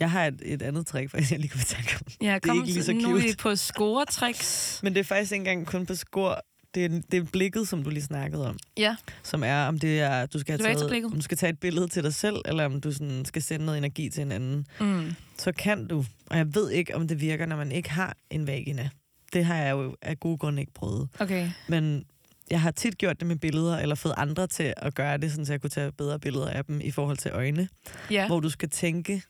Jeg 0.00 0.10
har 0.10 0.26
et, 0.26 0.42
et 0.44 0.62
andet 0.62 0.86
trick, 0.86 1.10
faktisk, 1.10 1.32
jeg 1.32 1.40
lige 1.40 1.50
kunne 1.50 1.64
tænke 1.64 1.96
om. 2.00 2.12
ja 2.22 2.38
kom, 2.38 2.56
ikke 2.56 2.72
lige 2.72 2.84
så 2.84 2.92
nu 2.92 3.16
er 3.16 3.20
cute. 3.20 3.36
på 3.36 3.56
scoretricks. 3.56 4.80
Men 4.82 4.94
det 4.94 5.00
er 5.00 5.04
faktisk 5.04 5.32
ikke 5.32 5.50
engang 5.50 5.66
kun 5.66 5.86
på 5.86 5.94
skor. 5.94 6.40
Det 6.74 6.84
er, 6.84 6.88
det 7.10 7.14
er 7.18 7.24
blikket, 7.32 7.68
som 7.68 7.82
du 7.84 7.90
lige 7.90 8.02
snakkede 8.02 8.48
om. 8.48 8.58
Ja, 8.76 8.96
Som 9.22 9.42
er, 9.44 9.66
om 9.66 9.78
det 9.78 10.00
er, 10.00 10.26
du 10.26 10.38
skal, 10.38 10.60
have 10.60 10.74
taget, 10.74 11.04
om 11.04 11.12
du 11.12 11.20
skal 11.22 11.36
tage 11.36 11.50
et 11.50 11.58
billede 11.60 11.88
til 11.88 12.02
dig 12.02 12.14
selv, 12.14 12.36
eller 12.44 12.64
om 12.64 12.80
du 12.80 12.92
sådan 12.92 13.24
skal 13.24 13.42
sende 13.42 13.64
noget 13.66 13.78
energi 13.78 14.10
til 14.10 14.22
en 14.22 14.32
anden. 14.32 14.66
mm. 14.80 15.14
Så 15.38 15.52
kan 15.52 15.86
du, 15.86 16.04
og 16.26 16.36
jeg 16.36 16.54
ved 16.54 16.70
ikke, 16.70 16.96
om 16.96 17.08
det 17.08 17.20
virker, 17.20 17.46
når 17.46 17.56
man 17.56 17.72
ikke 17.72 17.90
har 17.90 18.16
en 18.30 18.46
vagina. 18.46 18.88
Det 19.32 19.44
har 19.44 19.56
jeg 19.56 19.72
jo 19.72 19.96
af 20.02 20.20
gode 20.20 20.38
grunde 20.38 20.60
ikke 20.60 20.72
prøvet. 20.72 21.08
okay. 21.18 21.50
Men 21.68 22.04
jeg 22.50 22.60
har 22.60 22.70
tit 22.70 22.98
gjort 22.98 23.20
det 23.20 23.28
med 23.28 23.36
billeder, 23.36 23.78
eller 23.78 23.94
fået 23.94 24.14
andre 24.16 24.46
til 24.46 24.74
at 24.76 24.94
gøre 24.94 25.18
det, 25.18 25.30
sådan, 25.30 25.46
så 25.46 25.52
jeg 25.52 25.60
kunne 25.60 25.70
tage 25.70 25.92
bedre 25.92 26.18
billeder 26.18 26.50
af 26.50 26.64
dem 26.64 26.80
i 26.80 26.90
forhold 26.90 27.16
til 27.16 27.30
øjne. 27.30 27.68
Ja. 28.10 28.26
Hvor 28.26 28.40
du 28.40 28.50
skal 28.50 28.70
tænke 28.70 29.22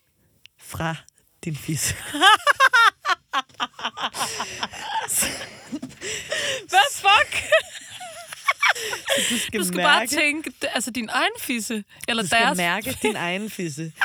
fra 0.59 0.95
din 1.45 1.57
fisse. 1.57 1.95
Hvad 6.69 6.89
fuck? 6.95 7.43
Du 9.31 9.39
skal, 9.39 9.61
Du 9.61 9.65
skal 9.67 9.77
mærke, 9.77 9.87
bare 9.89 10.07
tænke, 10.07 10.53
altså 10.75 10.91
din 10.91 11.09
egen 11.13 11.33
fisse, 11.41 11.85
eller 12.09 12.23
du 12.23 12.27
skal 12.29 12.41
deres. 12.41 12.57
mærke 12.57 12.99
din 13.03 13.17
egen 13.17 13.51
fisse. 13.51 13.93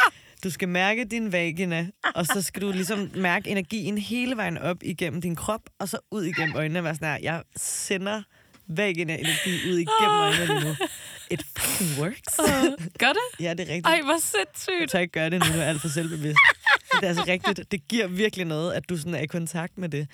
Du 0.43 0.49
skal 0.49 0.69
mærke 0.69 1.05
din 1.05 1.31
vagina, 1.31 1.87
og 2.15 2.25
så 2.25 2.41
skal 2.41 2.61
du 2.61 2.71
ligesom 2.71 3.11
mærke 3.15 3.49
energien 3.49 3.97
hele 3.97 4.37
vejen 4.37 4.57
op 4.57 4.77
igennem 4.83 5.21
din 5.21 5.35
krop, 5.35 5.61
og 5.79 5.89
så 5.89 5.99
ud 6.11 6.23
igennem 6.23 6.55
øjnene. 6.55 6.79
og 6.79 6.83
Være 6.83 6.95
sådan 6.95 7.07
her, 7.07 7.19
jeg 7.21 7.43
sender 7.57 8.21
vagina-energi 8.77 9.51
ud 9.71 9.77
igennem 9.77 10.19
øjnene 10.19 10.45
lige 10.45 10.69
nu. 10.69 10.75
It 11.31 11.45
fucking 11.57 11.89
works. 11.99 12.39
Uh, 12.39 12.85
gør 12.99 13.13
det? 13.13 13.43
Ja, 13.45 13.51
det 13.53 13.59
er 13.59 13.73
rigtigt. 13.73 13.85
Ej, 13.87 14.01
hvor 14.01 14.13
Jeg 14.13 14.21
sindssygt. 14.21 14.91
tør 14.91 14.99
ikke 14.99 15.11
gøre 15.11 15.29
det 15.29 15.39
nu, 15.39 15.45
nu 15.45 15.53
er 15.53 15.57
jeg 15.57 15.67
alt 15.67 15.81
for 15.81 15.87
selvbevidst. 15.89 16.37
Det 16.91 17.03
er 17.03 17.07
altså 17.07 17.23
rigtigt. 17.27 17.71
Det 17.71 17.87
giver 17.87 18.07
virkelig 18.07 18.45
noget, 18.45 18.73
at 18.73 18.89
du 18.89 18.97
sådan 18.97 19.15
er 19.15 19.19
i 19.19 19.25
kontakt 19.25 19.77
med 19.77 19.89
det. 19.89 20.07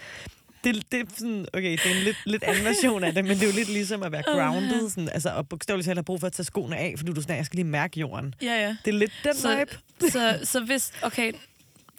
Det, 0.63 0.91
det 0.91 0.99
er 0.99 1.05
sådan, 1.17 1.45
okay, 1.53 1.71
det 1.71 1.85
er 1.91 1.95
en 1.95 2.03
lidt, 2.03 2.17
lidt 2.25 2.43
anden 2.43 2.65
version 2.65 3.03
af 3.03 3.13
det, 3.13 3.25
men 3.25 3.37
det 3.37 3.43
er 3.43 3.47
jo 3.47 3.53
lidt 3.55 3.69
ligesom 3.69 4.03
at 4.03 4.11
være 4.11 4.23
grounded, 4.23 4.89
sådan, 4.89 5.09
altså, 5.09 5.29
og 5.29 5.49
bogstaveligt 5.49 5.85
talt 5.85 5.97
har 5.97 6.03
brug 6.03 6.19
for 6.19 6.27
at 6.27 6.33
tage 6.33 6.45
skoene 6.45 6.77
af, 6.77 6.93
fordi 6.97 7.11
du 7.13 7.21
sådan, 7.21 7.37
jeg 7.37 7.45
skal 7.45 7.55
lige 7.57 7.65
mærke 7.67 7.99
jorden. 7.99 8.35
Ja, 8.41 8.45
ja. 8.61 8.75
Det 8.85 8.93
er 8.93 8.97
lidt 8.97 9.11
den 9.23 9.35
Så, 9.35 9.57
vibe. 9.57 9.77
så, 10.11 10.39
så 10.43 10.59
hvis, 10.65 10.91
okay, 11.01 11.31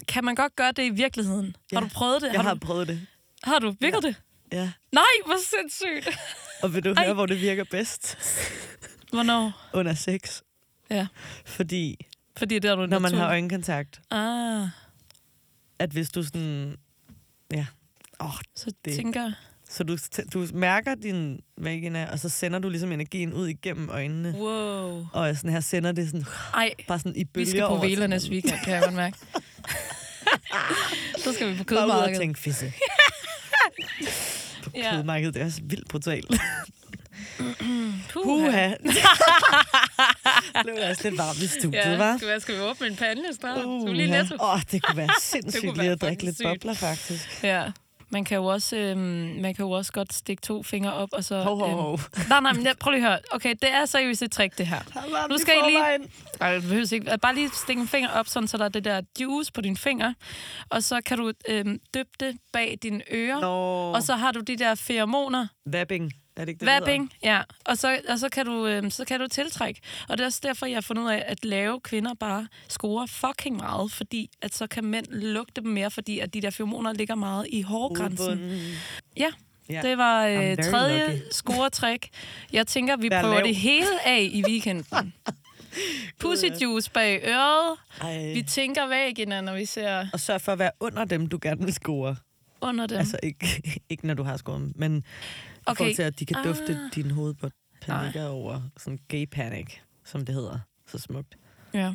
kan 0.08 0.24
man 0.24 0.34
godt 0.34 0.56
gøre 0.56 0.72
det 0.72 0.82
i 0.84 0.90
virkeligheden? 0.90 1.56
Ja. 1.72 1.76
Har 1.76 1.80
du 1.80 1.88
prøvet 1.94 2.22
det? 2.22 2.32
Jeg 2.32 2.40
har 2.40 2.54
du, 2.54 2.60
prøvet 2.60 2.88
det. 2.88 3.06
har 3.44 3.58
du? 3.58 3.74
Virker 3.80 4.00
det? 4.00 4.14
Ja. 4.52 4.70
Nej, 4.92 5.04
hvor 5.26 5.36
sindssygt. 5.50 6.18
Og 6.62 6.74
vil 6.74 6.84
du 6.84 6.92
Ej. 6.92 7.04
høre, 7.04 7.14
hvor 7.14 7.26
det 7.26 7.40
virker 7.40 7.64
bedst? 7.70 8.18
Hvornår? 9.12 9.68
Under 9.72 9.94
sex. 9.94 10.40
Ja, 10.90 11.06
Fordi 11.46 12.06
fordi 12.38 12.58
det 12.58 12.70
er 12.70 12.74
du 12.74 12.86
når 12.86 12.98
man 12.98 13.14
har 13.14 13.26
øjenkontakt, 13.28 14.00
Ah, 14.10 14.68
at 15.78 15.90
hvis 15.90 16.10
du 16.10 16.22
sådan... 16.22 16.76
Ja. 17.52 17.66
Oh, 18.18 18.30
så 18.56 18.70
Det- 18.84 18.94
tænker 18.96 19.32
så 19.70 19.84
du, 19.84 19.96
du 20.34 20.46
mærker 20.54 20.94
din 20.94 21.40
vagina, 21.56 22.08
og 22.12 22.18
så 22.18 22.28
sender 22.28 22.58
du 22.58 22.68
ligesom 22.68 22.92
energien 22.92 23.32
ud 23.32 23.46
igennem 23.48 23.88
øjnene. 23.90 24.34
wow. 24.36 25.06
Og 25.12 25.36
sådan 25.36 25.50
her 25.50 25.60
sender 25.60 25.92
det 25.92 26.06
sådan, 26.06 26.26
Ej, 26.54 26.70
bare 26.88 26.98
sådan 26.98 27.16
i 27.16 27.18
vi 27.18 27.24
bølger 27.24 27.48
skal 27.50 27.66
på 27.68 27.76
Velernes 27.76 28.30
weekend, 28.30 28.58
kan 28.64 28.72
jeg 28.74 28.82
godt 28.82 28.94
mærke. 28.94 29.16
så 31.24 31.32
skal 31.32 31.52
vi 31.52 31.56
på 31.58 31.64
Bare 31.64 31.76
ud 31.76 31.80
og 31.80 31.88
kødmarkedet. 31.88 32.18
tænke 32.20 32.40
fisse. 32.40 32.72
på 34.62 34.70
Ja. 34.74 34.90
kødmarkedet, 34.94 35.34
det 35.34 35.40
er 35.42 35.46
også 35.46 35.60
vildt 35.62 35.88
brutalt. 35.88 36.26
Puha. 38.12 38.68
Det 40.64 40.72
var 40.74 40.88
også 40.90 41.02
lidt 41.08 41.18
varmt 41.18 41.38
i 41.38 41.46
studiet, 41.46 41.74
Ja, 41.74 42.14
hva'? 42.14 42.18
skal, 42.18 42.34
vi, 42.34 42.40
skal 42.40 42.54
vi 42.54 42.60
åbne 42.60 42.86
en 42.86 42.96
pande 42.96 43.22
snart? 43.40 43.64
Uh, 43.64 43.82
skal 43.82 43.92
vi 43.92 43.98
lige? 43.98 44.28
Åh, 44.40 44.60
det 44.72 44.82
kunne 44.82 44.96
være 44.96 45.08
sindssygt 45.32 45.76
lige 45.78 45.90
at 45.90 46.00
drikke 46.00 46.24
lidt 46.24 46.36
sygt. 46.36 46.44
bobler, 46.48 46.74
faktisk. 46.74 47.42
Ja. 47.42 47.64
Man 48.10 48.24
kan 48.24 48.36
jo 48.36 48.44
også, 48.44 48.76
øhm, 48.76 48.98
man 49.40 49.54
kan 49.54 49.64
jo 49.64 49.70
også 49.70 49.92
godt 49.92 50.12
stikke 50.12 50.40
to 50.40 50.62
fingre 50.62 50.92
op, 50.94 51.08
og 51.12 51.24
så... 51.24 51.40
Hov, 51.42 51.58
hov, 51.58 51.68
øhm, 51.68 51.76
hov. 51.78 52.00
nej, 52.28 52.40
nej, 52.40 52.52
men 52.52 52.66
jeg- 52.66 52.74
prøv 52.80 52.90
lige 52.90 53.04
at 53.04 53.10
høre. 53.10 53.18
Okay, 53.30 53.54
det 53.62 53.70
er 53.74 53.86
seriøst 53.86 54.22
et 54.22 54.32
trick, 54.32 54.58
det 54.58 54.66
her. 54.66 54.80
Nu 55.30 55.38
skal 55.38 55.54
I 55.66 55.70
lige- 55.70 56.08
Ej, 56.40 56.54
det 56.54 56.62
behøves 56.62 56.92
ikke. 56.92 57.18
Bare 57.22 57.34
lige 57.34 57.50
stikke 57.54 57.82
en 57.82 57.88
finger 57.88 58.10
op, 58.10 58.26
sådan, 58.26 58.48
så 58.48 58.56
der 58.56 58.64
er 58.64 58.68
det 58.68 58.84
der 58.84 59.00
juice 59.20 59.52
på 59.52 59.60
din 59.60 59.76
finger. 59.76 60.12
Og 60.70 60.82
så 60.82 61.00
kan 61.06 61.18
du 61.18 61.32
øhm, 61.48 61.78
dyppe 61.94 62.10
det 62.20 62.36
bag 62.52 62.78
dine 62.82 63.02
ører. 63.12 63.40
Nå, 63.40 63.92
Og 63.92 64.02
så 64.02 64.14
har 64.16 64.32
du 64.32 64.40
de 64.40 64.56
der 64.56 64.74
feromoner. 64.74 65.46
vapping. 65.66 66.12
Er 66.38 66.44
det 66.44 66.48
ikke 66.48 66.60
det? 66.60 66.66
Vapping, 66.66 67.12
ja. 67.22 67.40
Og, 67.64 67.78
så, 67.78 67.98
og 68.08 68.18
så, 68.18 68.28
kan 68.28 68.46
du, 68.46 68.66
øhm, 68.66 68.90
så 68.90 69.04
kan 69.04 69.20
du 69.20 69.26
tiltrække. 69.28 69.80
Og 70.08 70.18
det 70.18 70.24
er 70.24 70.26
også 70.26 70.40
derfor, 70.42 70.66
jeg 70.66 70.76
har 70.76 70.80
fundet 70.80 71.02
ud 71.02 71.10
af, 71.10 71.24
at 71.26 71.44
lave 71.44 71.80
kvinder 71.80 72.14
bare 72.14 72.48
scorer 72.68 73.06
fucking 73.06 73.56
meget, 73.56 73.92
fordi 73.92 74.30
at 74.42 74.54
så 74.54 74.66
kan 74.66 74.84
mænd 74.84 75.06
lugte 75.10 75.60
dem 75.62 75.70
mere, 75.70 75.90
fordi 75.90 76.18
at 76.18 76.34
de 76.34 76.40
der 76.40 76.50
feromoner 76.50 76.92
ligger 76.92 77.14
meget 77.14 77.46
i 77.50 77.62
hårgrænsen. 77.62 78.58
Ja, 79.16 79.28
Ja. 79.70 79.80
det 79.82 79.98
var 79.98 80.26
øh, 80.26 80.56
tredje 80.56 81.22
scoretræk. 81.30 82.08
Jeg 82.52 82.66
tænker, 82.66 82.96
vi 82.96 83.10
Vær 83.10 83.20
prøver 83.20 83.34
lav. 83.34 83.44
det 83.46 83.56
hele 83.56 84.06
af 84.06 84.28
i 84.32 84.42
weekenden. 84.46 85.14
Pussy 86.20 86.44
juice 86.62 86.90
bag 86.90 87.20
øret. 87.24 87.76
Ej. 88.00 88.32
Vi 88.34 88.42
tænker 88.42 88.86
væggen, 88.88 89.28
når 89.44 89.54
vi 89.54 89.64
ser 89.64 90.06
Og 90.12 90.20
sørg 90.20 90.40
for 90.40 90.52
at 90.52 90.58
være 90.58 90.70
under 90.80 91.04
dem, 91.04 91.26
du 91.26 91.38
gerne 91.42 91.64
vil 91.64 91.74
score. 91.74 92.16
under 92.60 92.86
dem. 92.86 92.98
Altså 92.98 93.18
ikke, 93.22 93.62
ikke 93.88 94.06
når 94.06 94.14
du 94.14 94.22
har 94.22 94.36
scoret, 94.36 94.72
men 94.76 95.04
okay. 95.70 95.76
forhold 95.76 95.94
til, 95.94 96.02
at 96.02 96.18
de 96.20 96.26
kan 96.26 96.36
dufte 96.44 96.72
Ah. 96.84 96.90
din 96.94 97.10
hoved 97.10 97.34
på 97.34 97.50
panikker 97.82 98.26
over 98.26 98.60
sådan 98.76 98.98
gay 99.08 99.26
panic, 99.26 99.66
som 100.04 100.24
det 100.24 100.34
hedder. 100.34 100.58
Så 100.86 100.98
smukt. 100.98 101.36
Ja. 101.74 101.94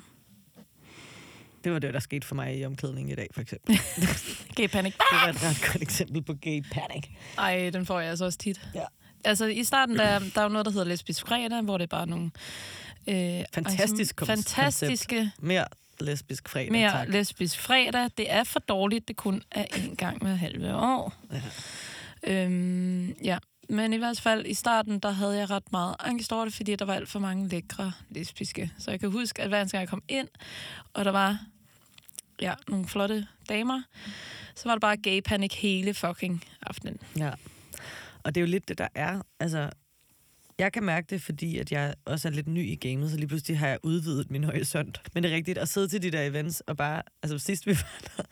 Det 1.64 1.72
var 1.72 1.80
det, 1.80 1.94
der 1.94 2.00
skete 2.00 2.28
for 2.28 2.36
mig 2.36 2.60
i 2.60 2.66
omklædningen 2.66 3.12
i 3.12 3.16
dag, 3.16 3.28
for 3.34 3.42
eksempel. 3.42 3.80
Gay 4.58 4.68
panic. 4.68 4.94
Det 4.94 5.04
var 5.12 5.28
et 5.30 5.44
ret 5.44 5.72
godt 5.74 5.82
eksempel 5.82 6.22
på 6.24 6.34
gay 6.34 6.64
panic. 6.72 7.04
Ej, 7.38 7.70
den 7.74 7.86
får 7.86 8.00
jeg 8.00 8.10
altså 8.10 8.26
også 8.26 8.38
tit. 8.38 8.68
Ja. 8.76 8.84
Altså, 9.26 9.46
i 9.46 9.64
starten, 9.64 9.96
der, 9.98 10.20
der 10.20 10.40
er 10.40 10.44
jo 10.44 10.50
noget, 10.50 10.66
der 10.66 10.72
hedder 10.72 10.86
lesbisk 10.88 11.28
fredag, 11.28 11.62
hvor 11.62 11.78
det 11.78 11.84
er 11.84 11.88
bare 11.88 12.08
nogle... 12.08 12.32
Øh, 13.08 13.44
Fantastisk 13.54 14.00
altså, 14.00 14.16
koncept. 14.16 14.50
fantastiske, 14.56 15.32
Mere 15.40 15.66
lesbisk 16.00 16.50
fredag, 16.50 16.72
mere 16.72 16.92
tak. 16.92 17.08
lesbisk 17.10 17.60
fredag. 17.60 18.10
Det 18.18 18.32
er 18.34 18.44
for 18.44 18.60
dårligt, 18.60 19.08
det 19.08 19.16
kun 19.16 19.42
er 19.52 19.66
en 19.78 19.96
gang 19.96 20.22
hver 20.22 20.36
halve 20.36 20.76
år. 20.76 21.14
Ja. 21.32 21.42
Øhm, 22.34 23.16
ja. 23.24 23.38
Men 23.70 23.94
i 23.94 23.98
hvert 23.98 24.22
fald 24.22 24.46
i 24.46 24.54
starten, 24.54 25.00
der 25.00 25.12
havde 25.12 25.38
jeg 25.38 25.50
ret 25.50 25.72
meget 25.72 25.96
angst 26.00 26.34
over 26.34 26.46
det, 26.46 26.54
fordi 26.54 26.76
der 26.76 26.86
var 26.86 26.94
alt 26.94 27.10
for 27.10 27.20
mange 27.20 27.48
lækre 27.48 27.92
lesbiske. 28.10 28.72
Så 28.78 28.92
jeg 28.92 29.00
kan 29.00 29.12
huske, 29.12 29.42
at 29.42 29.48
hver 29.48 29.58
gang 29.58 29.74
jeg 29.74 29.90
kom 29.90 30.04
ind, 30.08 30.28
og 30.94 31.06
der 31.06 31.12
var 31.12 31.40
ja, 32.42 32.54
nogle 32.68 32.88
flotte 32.88 33.28
damer, 33.50 33.82
så 34.56 34.70
var 34.70 34.76
det 34.76 34.82
bare 34.82 34.98
gay 34.98 35.22
panic 35.22 35.54
hele 35.54 35.94
fucking 35.94 36.44
aftenen. 36.62 37.00
Ja. 37.18 37.32
Og 38.24 38.36
det 38.36 38.42
er 38.42 38.46
jo 38.46 38.52
lidt 38.52 38.68
det, 38.68 38.78
der 38.78 38.88
er. 38.96 39.22
Altså, 39.40 39.70
jeg 40.60 40.74
kan 40.74 40.84
mærke 40.84 41.08
det, 41.10 41.22
fordi 41.22 41.58
at 41.58 41.72
jeg 41.72 41.94
også 42.06 42.28
er 42.28 42.32
lidt 42.32 42.48
ny 42.48 42.66
i 42.72 42.76
gamet, 42.76 43.12
så 43.12 43.18
lige 43.18 43.28
pludselig 43.28 43.60
har 43.60 43.68
jeg 43.68 43.78
udvidet 43.84 44.32
min 44.32 44.44
horisont. 44.44 45.02
Men 45.14 45.24
det 45.24 45.32
er 45.32 45.36
rigtigt, 45.36 45.58
at 45.58 45.70
sidde 45.70 45.88
til 45.88 46.02
de 46.02 46.12
der 46.12 46.22
events, 46.22 46.60
og 46.68 46.78
bare, 46.78 47.02
altså 47.24 47.38
sidst 47.40 47.68
vi 47.68 47.72
var 47.72 47.88
der, 48.18 48.24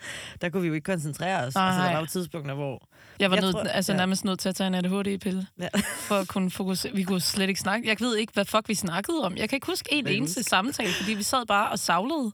der 0.42 0.50
kunne 0.50 0.62
vi 0.62 0.68
jo 0.68 0.74
ikke 0.74 0.86
koncentrere 0.86 1.44
os. 1.46 1.56
Nej. 1.56 1.66
Altså, 1.68 1.82
der 1.84 1.92
var 1.92 2.00
jo 2.00 2.06
tidspunkter, 2.06 2.54
hvor... 2.56 2.88
Jeg 3.20 3.30
var 3.32 3.36
Jeg 3.38 3.42
nødt, 3.44 3.56
tror- 3.56 3.64
altså 3.64 3.92
ja. 3.92 3.98
nærmest 3.98 4.26
nødt 4.26 4.40
til 4.40 4.50
at 4.50 4.56
tage 4.56 4.68
en 4.68 4.74
ADHD-pille, 4.76 5.48
Ja. 5.60 5.68
for 6.08 6.16
at 6.16 6.28
kunne 6.28 6.52
fokusere. 6.52 6.94
Vi 6.96 7.04
kunne 7.04 7.22
slet 7.22 7.50
ikke 7.50 7.62
snakke. 7.62 7.88
Jeg 7.90 7.98
ved 8.00 8.18
ikke, 8.18 8.34
hvad 8.34 8.46
fuck 8.46 8.68
vi 8.70 8.76
snakkede 8.76 9.24
om. 9.26 9.38
Jeg 9.38 9.50
kan 9.50 9.58
ikke 9.58 9.68
huske 9.68 9.88
en 9.94 10.08
eneste 10.08 10.40
huske? 10.40 10.50
samtale, 10.50 10.94
fordi 10.94 11.14
vi 11.14 11.24
sad 11.24 11.46
bare 11.46 11.70
og 11.70 11.80
savlede 11.80 12.32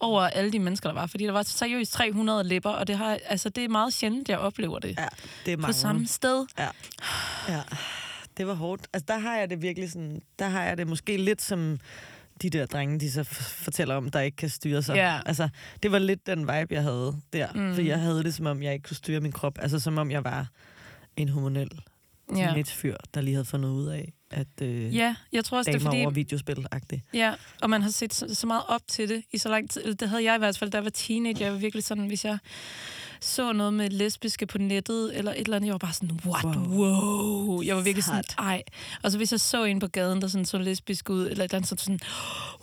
over 0.00 0.22
alle 0.22 0.52
de 0.52 0.58
mennesker, 0.58 0.88
der 0.88 0.94
var. 0.94 1.06
Fordi 1.06 1.24
der 1.24 1.32
var 1.32 1.42
seriøst 1.42 1.92
300 1.92 2.44
læber, 2.44 2.70
og 2.70 2.86
det, 2.86 2.96
har, 2.98 3.18
altså, 3.26 3.48
det 3.48 3.64
er 3.64 3.68
meget 3.68 3.92
sjældent, 3.92 4.28
jeg 4.28 4.38
oplever 4.38 4.78
det 4.78 4.94
Ja, 4.98 5.06
det 5.46 5.52
er 5.52 5.56
på 5.56 5.60
mange. 5.60 5.72
samme 5.74 6.06
sted. 6.06 6.46
Ja. 6.58 6.68
ja. 7.48 7.60
Det 8.36 8.46
var 8.46 8.54
hårdt. 8.54 8.86
Altså, 8.92 9.04
der 9.08 9.18
har 9.18 9.36
jeg 9.36 9.50
det 9.50 9.62
virkelig 9.62 9.92
sådan... 9.92 10.22
Der 10.38 10.48
har 10.48 10.62
jeg 10.64 10.78
det 10.78 10.86
måske 10.86 11.16
lidt 11.16 11.42
som 11.42 11.78
de 12.42 12.50
der 12.50 12.66
drenge, 12.66 13.00
de 13.00 13.10
så 13.10 13.24
fortæller 13.64 13.94
om, 13.94 14.10
der 14.10 14.20
ikke 14.20 14.36
kan 14.36 14.48
styre 14.48 14.82
sig. 14.82 14.94
Ja. 14.94 15.20
Altså, 15.26 15.48
det 15.82 15.92
var 15.92 15.98
lidt 15.98 16.26
den 16.26 16.40
vibe, 16.40 16.74
jeg 16.74 16.82
havde 16.82 17.16
der. 17.32 17.52
Mm. 17.52 17.74
For 17.74 17.82
jeg 17.82 18.00
havde 18.00 18.24
det, 18.24 18.34
som 18.34 18.46
om 18.46 18.62
jeg 18.62 18.72
ikke 18.72 18.82
kunne 18.82 18.96
styre 18.96 19.20
min 19.20 19.32
krop. 19.32 19.58
Altså, 19.58 19.78
som 19.78 19.98
om 19.98 20.10
jeg 20.10 20.24
var 20.24 20.48
en 21.16 21.28
hormonel 21.28 21.70
Ja. 22.30 22.36
teenagefyr, 22.36 22.96
der 23.14 23.20
lige 23.20 23.34
havde 23.34 23.44
fundet 23.44 23.68
ud 23.68 23.86
af, 23.86 24.12
at 24.30 24.46
øh, 24.62 24.96
ja, 24.96 25.14
jeg 25.32 25.44
tror 25.44 25.58
også, 25.58 25.70
det 25.70 25.76
er 25.76 25.84
fordi... 25.84 26.00
over 26.02 26.10
videospil-agtigt. 26.10 27.00
Ja, 27.14 27.34
og 27.62 27.70
man 27.70 27.82
har 27.82 27.90
set 27.90 28.14
så, 28.14 28.34
så 28.34 28.46
meget 28.46 28.62
op 28.68 28.80
til 28.88 29.08
det 29.08 29.22
i 29.32 29.38
så 29.38 29.48
lang 29.48 29.70
tid. 29.70 29.94
Det 29.94 30.08
havde 30.08 30.24
jeg 30.24 30.34
i 30.34 30.38
hvert 30.38 30.58
fald, 30.58 30.70
da 30.70 30.76
jeg 30.76 30.84
var 30.84 30.90
teenager. 30.90 31.44
Jeg 31.44 31.52
var 31.52 31.58
virkelig 31.58 31.84
sådan, 31.84 32.06
hvis 32.06 32.24
jeg 32.24 32.38
så 33.22 33.52
noget 33.52 33.74
med 33.74 33.90
lesbiske 33.90 34.46
på 34.46 34.58
nettet, 34.58 35.18
eller 35.18 35.32
et 35.32 35.38
eller 35.38 35.56
andet, 35.56 35.66
jeg 35.66 35.72
var 35.72 35.78
bare 35.78 35.92
sådan, 35.92 36.20
what, 36.26 36.44
wow. 36.44 36.66
wow. 36.68 37.62
Jeg 37.62 37.76
var 37.76 37.82
virkelig 37.82 38.04
sådan, 38.04 38.24
Sejt. 38.24 38.46
ej. 38.46 38.62
Og 39.02 39.10
så 39.10 39.16
hvis 39.16 39.32
jeg 39.32 39.40
så 39.40 39.64
en 39.64 39.78
på 39.78 39.86
gaden, 39.86 40.22
der 40.22 40.28
sådan 40.28 40.44
så 40.44 40.58
lesbisk 40.58 41.10
ud, 41.10 41.20
eller 41.20 41.44
et 41.44 41.48
eller 41.48 41.56
andet, 41.56 41.68
så 41.68 41.76
sådan, 41.78 42.00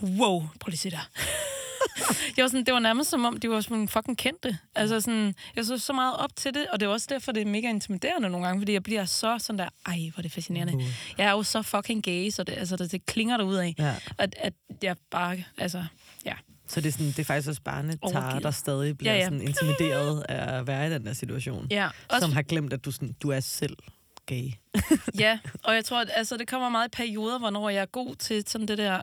wow, 0.02 0.40
prøv 0.60 0.70
lige 0.70 0.74
at 0.74 0.80
se 0.80 0.90
der. 0.92 1.10
jeg 2.38 2.44
var 2.44 2.48
sådan, 2.50 2.66
det 2.66 2.74
var 2.74 2.80
nærmest 2.80 3.10
som 3.10 3.26
om, 3.26 3.38
de 3.38 3.50
var 3.50 3.62
sådan 3.62 3.88
fucking 3.88 4.18
kendte. 4.18 4.58
Altså 4.76 5.02
sådan, 5.02 5.36
jeg 5.56 5.66
så 5.66 5.78
så 5.78 5.94
meget 5.94 6.18
op 6.18 6.36
til 6.36 6.54
det, 6.54 6.68
og 6.68 6.80
det 6.80 6.86
er 6.86 6.90
også 6.90 7.08
derfor, 7.10 7.32
det 7.32 7.42
er 7.42 7.46
mega 7.46 7.70
intimiderende 7.70 8.30
nogle 8.30 8.48
gange, 8.48 8.62
fordi 8.62 8.74
jeg 8.74 8.84
bliver 8.84 9.06
så 9.06 9.38
sådan 9.40 9.60
der, 9.60 9.70
ej, 9.86 9.98
hvor 10.14 10.20
er 10.20 10.22
det 10.22 10.32
fascinerende. 10.32 10.76
Uh. 10.76 10.84
Jeg 11.18 11.28
er 11.28 11.32
jo 11.32 11.44
så 11.44 11.62
fucking 11.62 12.04
gay, 12.04 12.30
så 12.30 12.44
det, 12.44 12.54
altså, 12.58 12.76
det, 12.76 12.92
det 12.92 13.06
klinger 13.06 13.38
der 13.38 13.44
ud 13.44 13.56
af. 13.56 13.76
Ja. 13.78 13.96
At, 14.18 14.36
at 14.38 14.54
jeg 14.82 14.96
bare, 15.12 15.44
altså. 15.58 15.86
Så 16.70 16.82
det 16.82 16.88
er, 16.88 16.92
sådan, 16.92 17.08
det 17.08 17.20
er 17.20 17.24
faktisk 17.24 17.50
også 17.50 17.62
Overgivet. 18.02 18.44
der 18.44 18.52
stadig 18.52 18.98
bliver 18.98 19.14
Ja, 19.14 19.18
ja. 19.20 19.24
Sådan 19.26 19.42
intimideret 19.42 20.24
af 20.30 20.58
at 20.60 20.68
være 20.68 20.88
i 20.88 20.90
den 20.94 21.06
der 21.06 21.14
situation. 21.14 21.68
Ja, 21.72 21.88
også, 22.10 22.20
Som 22.20 22.32
har 22.32 22.42
glemt, 22.42 22.74
at 22.74 22.86
du, 22.86 22.92
sådan, 22.92 23.16
du 23.24 23.30
er 23.30 23.40
selv 23.40 23.78
gay. 24.26 24.52
ja, 25.20 25.40
og 25.64 25.76
jeg 25.76 25.86
tror, 25.86 26.00
at 26.00 26.10
altså, 26.14 26.38
det 26.38 26.48
kommer 26.48 26.70
meget 26.70 26.88
i 26.88 26.92
perioder, 26.98 27.40
hvornår 27.40 27.70
jeg 27.70 27.82
er 27.82 27.86
god 27.86 28.16
til 28.16 28.44
sådan 28.48 28.68
det 28.68 28.78
der 28.78 29.02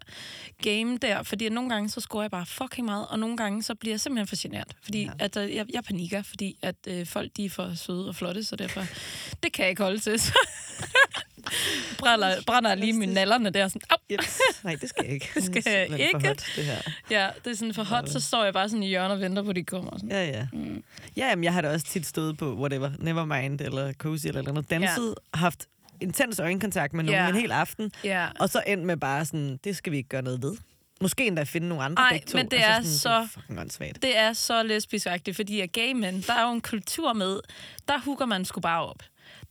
game 0.62 0.98
der, 0.98 1.22
fordi 1.22 1.48
nogle 1.48 1.70
gange, 1.70 1.88
så 1.88 2.00
scorer 2.00 2.22
jeg 2.22 2.30
bare 2.30 2.46
fucking 2.46 2.84
meget, 2.84 3.06
og 3.08 3.18
nogle 3.18 3.36
gange, 3.36 3.62
så 3.62 3.74
bliver 3.74 3.92
jeg 3.92 4.00
simpelthen 4.00 4.26
for 4.26 4.42
genert, 4.42 4.76
fordi 4.82 5.02
ja. 5.02 5.10
At, 5.18 5.36
øh, 5.36 5.54
jeg, 5.54 5.66
jeg 5.74 5.84
panikker, 5.84 6.22
fordi 6.22 6.56
at 6.62 6.76
øh, 6.86 7.06
folk, 7.06 7.30
de 7.36 7.44
er 7.44 7.50
for 7.50 7.72
søde 7.74 8.08
og 8.08 8.14
flotte, 8.14 8.44
så 8.44 8.56
derfor, 8.56 8.84
det 9.42 9.52
kan 9.52 9.62
jeg 9.62 9.70
ikke 9.70 9.82
holde 9.82 9.98
til, 9.98 10.20
så 10.20 10.38
brænder, 11.98 12.42
brænder 12.46 12.74
lige 12.74 12.92
mine 12.92 13.14
nallerne 13.14 13.50
der, 13.50 13.68
sådan, 13.68 13.82
au, 13.90 13.96
Yes. 14.12 14.40
Nej, 14.64 14.76
det 14.80 14.88
skal 14.88 15.04
jeg 15.04 15.14
ikke. 15.14 15.30
Det 15.34 15.44
skal 15.44 15.62
jeg 15.66 15.86
for 15.90 15.96
ikke. 15.96 16.28
hot, 16.28 16.52
det 16.56 16.64
her. 16.64 16.80
ja, 17.10 17.28
det 17.44 17.50
er 17.50 17.54
sådan 17.54 17.74
for 17.74 17.84
hot, 17.84 18.08
så 18.08 18.20
står 18.20 18.44
jeg 18.44 18.52
bare 18.52 18.68
sådan 18.68 18.82
i 18.82 18.88
hjørnet 18.88 19.12
og 19.12 19.20
venter 19.20 19.42
på, 19.42 19.50
at 19.50 19.56
de 19.56 19.64
kommer. 19.64 19.90
og 19.90 20.00
Sådan. 20.00 20.10
Ja, 20.10 20.26
ja. 20.26 20.46
Mm. 20.52 20.84
Ja, 21.16 21.28
jamen, 21.28 21.44
jeg 21.44 21.52
har 21.52 21.60
da 21.60 21.72
også 21.72 21.86
tit 21.86 22.06
stået 22.06 22.38
på 22.38 22.54
whatever, 22.54 22.90
Nevermind 22.98 23.60
eller 23.60 23.92
Cozy 23.92 24.26
eller 24.26 24.42
noget, 24.42 24.70
danset, 24.70 25.14
ja. 25.34 25.38
haft 25.38 25.65
intens 26.00 26.40
øjenkontakt 26.40 26.92
med 26.92 27.04
nogen 27.04 27.20
Ja. 27.22 27.28
en 27.28 27.34
hel 27.34 27.52
aften, 27.52 27.92
Ja. 28.04 28.26
og 28.40 28.48
så 28.50 28.62
endt 28.66 28.84
med 28.84 28.96
bare 28.96 29.24
sådan, 29.24 29.56
det 29.64 29.76
skal 29.76 29.92
vi 29.92 29.96
ikke 29.96 30.08
gøre 30.08 30.22
noget 30.22 30.42
ved. 30.42 30.56
Måske 31.00 31.26
endda 31.26 31.42
finde 31.42 31.68
nogle 31.68 31.84
andre 31.84 32.02
Ej, 32.02 32.20
to. 32.26 32.36
men 32.38 32.48
det 32.50 32.56
Altså 32.56 32.68
er 32.70 32.74
sådan, 32.74 32.90
så- 32.98 33.08
Det 33.20 33.24
er 33.24 33.26
fucking 33.40 33.60
åndssvagt. 33.60 34.02
Det 34.02 34.18
er 34.18 34.32
så 34.32 34.62
lesbisk 34.62 35.06
fordi 35.34 35.60
at 35.60 35.72
gay 35.72 35.92
mænd, 35.92 36.22
der 36.22 36.32
er 36.32 36.42
jo 36.42 36.52
en 36.52 36.60
kultur 36.60 37.12
med, 37.12 37.40
der 37.88 37.98
hugger 37.98 38.26
man 38.26 38.44
sgu 38.44 38.60
bare 38.60 38.86
op. 38.86 39.02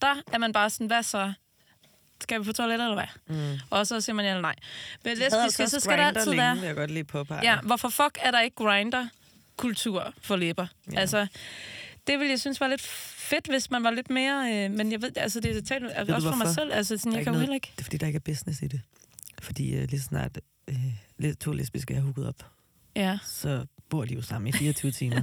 Der 0.01 0.15
er 0.33 0.37
man 0.37 0.53
bare 0.53 0.69
sådan, 0.69 0.87
hvad 0.87 1.03
så? 1.03 1.33
Skal 2.21 2.39
vi 2.39 2.45
på 2.45 2.53
toilettet 2.53 2.85
eller 2.85 2.95
hvad? 3.27 3.37
Mm. 3.53 3.59
Og 3.69 3.87
så 3.87 4.01
siger 4.01 4.13
man 4.15 4.25
ja 4.25 4.41
nej. 4.41 4.55
Men 5.03 5.17
lesbiske, 5.17 5.31
så 5.57 5.63
også 5.63 5.79
skal 5.79 5.97
der 5.97 6.05
altid 6.05 6.25
længe, 6.31 6.37
være... 6.41 6.57
jeg 6.61 6.75
godt 6.75 6.91
lige 6.91 7.03
påpege. 7.03 7.51
Ja, 7.51 7.59
hvorfor 7.63 7.89
fuck 7.89 8.17
er 8.21 8.31
der 8.31 8.39
ikke 8.39 8.55
grinder-kultur 8.55 10.13
for 10.21 10.35
læber? 10.35 10.67
Ja. 10.93 10.99
Altså, 10.99 11.27
det 12.07 12.19
ville 12.19 12.31
jeg 12.31 12.39
synes 12.39 12.61
var 12.61 12.67
lidt 12.67 12.81
fedt, 12.81 13.47
hvis 13.47 13.71
man 13.71 13.83
var 13.83 13.91
lidt 13.91 14.09
mere... 14.09 14.65
Øh, 14.65 14.71
men 14.71 14.91
jeg 14.91 15.01
ved, 15.01 15.17
altså 15.17 15.39
det 15.39 15.57
er 15.57 15.61
talt, 15.61 15.83
du 16.07 16.13
også 16.13 16.29
for 16.29 16.35
mig 16.37 16.53
selv. 16.53 16.73
Altså, 16.73 16.97
sådan, 16.97 17.13
jeg 17.13 17.23
kan 17.23 17.33
jo 17.33 17.39
heller 17.39 17.55
ikke... 17.55 17.71
Det 17.75 17.79
er 17.81 17.83
fordi, 17.83 17.97
der 17.97 18.07
ikke 18.07 18.17
er 18.17 18.19
business 18.33 18.61
i 18.61 18.67
det. 18.67 18.81
Fordi 19.41 19.77
uh, 19.77 19.89
lige 19.89 20.01
snart 20.01 20.39
lidt 21.19 21.39
to 21.39 21.51
lesbiske 21.51 21.93
er 21.93 22.01
hooket 22.01 22.27
op, 22.27 22.45
Ja. 22.95 23.17
så 23.25 23.65
bor 23.89 24.05
de 24.05 24.13
jo 24.13 24.21
sammen 24.21 24.47
i 24.47 24.51
24 24.51 24.91
timer. 25.01 25.21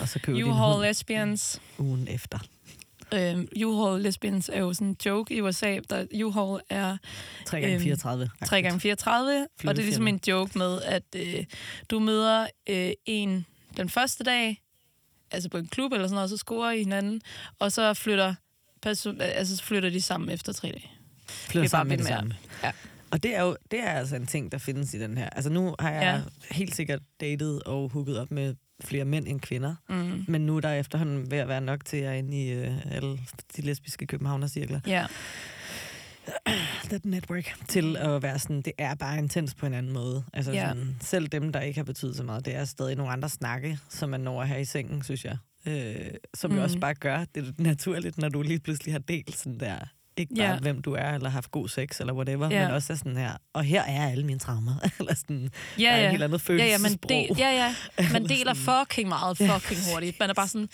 Og 0.00 0.08
så 0.08 0.18
køber 0.22 0.38
U-Haul 0.52 0.82
lesbians. 0.86 1.60
ugen 1.78 2.08
efter. 2.08 2.38
Øh, 3.14 3.38
U-Haul 3.56 3.98
lesbians 3.98 4.48
er 4.52 4.58
jo 4.58 4.72
sådan 4.72 4.86
en 4.88 4.96
joke 5.06 5.34
i 5.34 5.40
USA. 5.40 5.78
Der 5.90 6.04
U-Haul 6.14 6.60
er 6.70 6.96
3 7.46 7.60
gange 7.60 7.74
Øhm, 7.74 7.82
34. 7.82 8.30
3 8.46 8.62
gange 8.62 8.80
34 8.80 9.46
og 9.64 9.76
det 9.76 9.82
er 9.82 9.84
ligesom 9.86 10.08
en 10.08 10.20
joke 10.28 10.58
med, 10.58 10.82
at 10.82 11.02
øh, 11.16 11.44
du 11.90 11.98
møder 11.98 12.46
øh, 12.68 12.92
en 13.06 13.46
den 13.76 13.88
første 13.88 14.24
dag, 14.24 14.62
altså 15.32 15.48
på 15.48 15.58
en 15.58 15.66
klub 15.66 15.92
eller 15.92 16.06
sådan 16.06 16.14
noget, 16.14 16.24
og 16.24 16.28
så 16.30 16.36
scorer 16.36 16.70
I 16.72 16.78
hinanden, 16.78 17.20
og 17.58 17.72
så 17.72 17.94
flytter, 17.94 18.34
altså, 19.20 19.56
så 19.56 19.62
flytter 19.62 19.90
de 19.90 20.00
sammen 20.00 20.30
efter 20.30 20.52
tre 20.52 20.68
dage. 20.68 20.90
Flytter 21.28 21.50
Det 21.52 21.56
er 21.56 21.60
bare 21.60 21.68
sammen 21.68 21.88
med 21.88 21.98
det 21.98 22.04
mere. 22.04 22.18
samme. 22.18 22.34
Ja. 22.62 22.72
Og 23.10 23.22
det 23.22 23.36
er 23.36 23.42
jo 23.42 23.56
det 23.70 23.80
er 23.80 23.88
altså 23.90 24.16
en 24.16 24.26
ting, 24.26 24.52
der 24.52 24.58
findes 24.58 24.94
i 24.94 24.98
den 24.98 25.18
her. 25.18 25.28
Altså 25.28 25.50
nu 25.50 25.74
har 25.78 25.90
jeg 25.90 26.02
Ja. 26.02 26.12
ja. 26.16 26.20
helt 26.50 26.74
sikkert 26.74 27.00
datet 27.20 27.62
og 27.62 27.88
hooket 27.88 28.18
op 28.18 28.30
med 28.30 28.54
flere 28.84 29.04
mænd 29.04 29.28
end 29.28 29.40
kvinder. 29.40 29.74
Mm. 29.88 30.24
Men 30.28 30.46
nu 30.46 30.56
er 30.56 30.60
der 30.60 30.72
efterhånden 30.72 31.30
ved 31.30 31.38
at 31.38 31.48
være 31.48 31.60
nok 31.60 31.84
til, 31.84 31.96
at 31.96 32.02
jeg 32.02 32.12
er 32.12 32.16
inde 32.18 32.42
i 32.44 32.50
øh, 32.52 32.86
alle 32.96 33.18
de 33.56 33.62
lesbiske 33.62 34.06
københavnercirkler. 34.06 34.80
Ja. 34.86 35.06
That 36.90 37.04
network. 37.04 37.54
Til 37.68 37.96
at 37.96 38.22
være 38.22 38.38
sådan, 38.38 38.62
det 38.62 38.72
er 38.78 38.94
bare 38.94 39.18
intens 39.18 39.54
på 39.54 39.66
en 39.66 39.74
anden 39.74 39.92
måde. 39.92 40.24
Altså 40.32 40.52
Ja. 40.52 40.68
sådan, 40.68 40.96
selv 41.00 41.28
dem, 41.28 41.52
der 41.52 41.60
ikke 41.60 41.78
har 41.78 41.84
betydet 41.84 42.16
så 42.16 42.22
meget, 42.22 42.44
det 42.46 42.54
er 42.54 42.64
stadig 42.64 42.96
nogle 42.96 43.12
andre 43.12 43.28
snakke, 43.28 43.78
som 43.88 44.10
man 44.10 44.20
når 44.20 44.42
have 44.44 44.60
i 44.60 44.64
sengen, 44.64 45.02
synes 45.02 45.24
jeg. 45.24 45.36
Øh, 45.66 46.10
som 46.34 46.50
mm. 46.50 46.54
Mm. 46.54 46.58
jo 46.58 46.62
også 46.64 46.78
bare 46.78 46.94
gør, 46.94 47.24
det 47.34 47.48
er 47.48 47.52
naturligt, 47.58 48.18
når 48.18 48.28
du 48.28 48.42
lige 48.42 48.60
pludselig 48.60 48.94
har 48.94 48.98
delt 48.98 49.36
sådan 49.36 49.60
der, 49.60 49.78
ikke 50.16 50.34
bare 50.34 50.50
Ja. 50.50 50.58
hvem 50.58 50.82
du 50.82 50.92
er, 50.92 51.10
eller 51.14 51.28
haft 51.30 51.50
god 51.50 51.68
sex, 51.68 52.00
eller 52.00 52.12
whatever, 52.12 52.50
Ja. 52.50 52.64
men 52.66 52.74
også 52.74 52.92
er 52.92 52.96
sådan 52.96 53.16
her, 53.16 53.30
og 53.52 53.64
her 53.64 53.82
er 53.82 54.08
alle 54.10 54.24
mine 54.26 54.38
traumer. 54.38 54.74
eller 54.98 55.14
sådan, 55.14 55.50
Ja, 55.78 55.82
der 55.84 55.90
er 55.90 55.96
ja. 55.98 56.04
et 56.04 56.10
helt 56.10 56.22
andet 56.22 56.48
Ja, 56.48 56.54
ja, 56.54 56.78
man, 56.78 56.80
følelsesprog. 56.80 57.08
del, 57.08 57.28
ja, 57.38 57.50
ja. 57.50 57.74
man 58.12 58.24
deler 58.28 58.54
fucking 58.54 59.08
meget, 59.08 59.36
fucking 59.38 59.80
hurtigt. 59.92 60.20
Man 60.20 60.30
er 60.30 60.34
bare 60.34 60.48
sådan, 60.48 60.68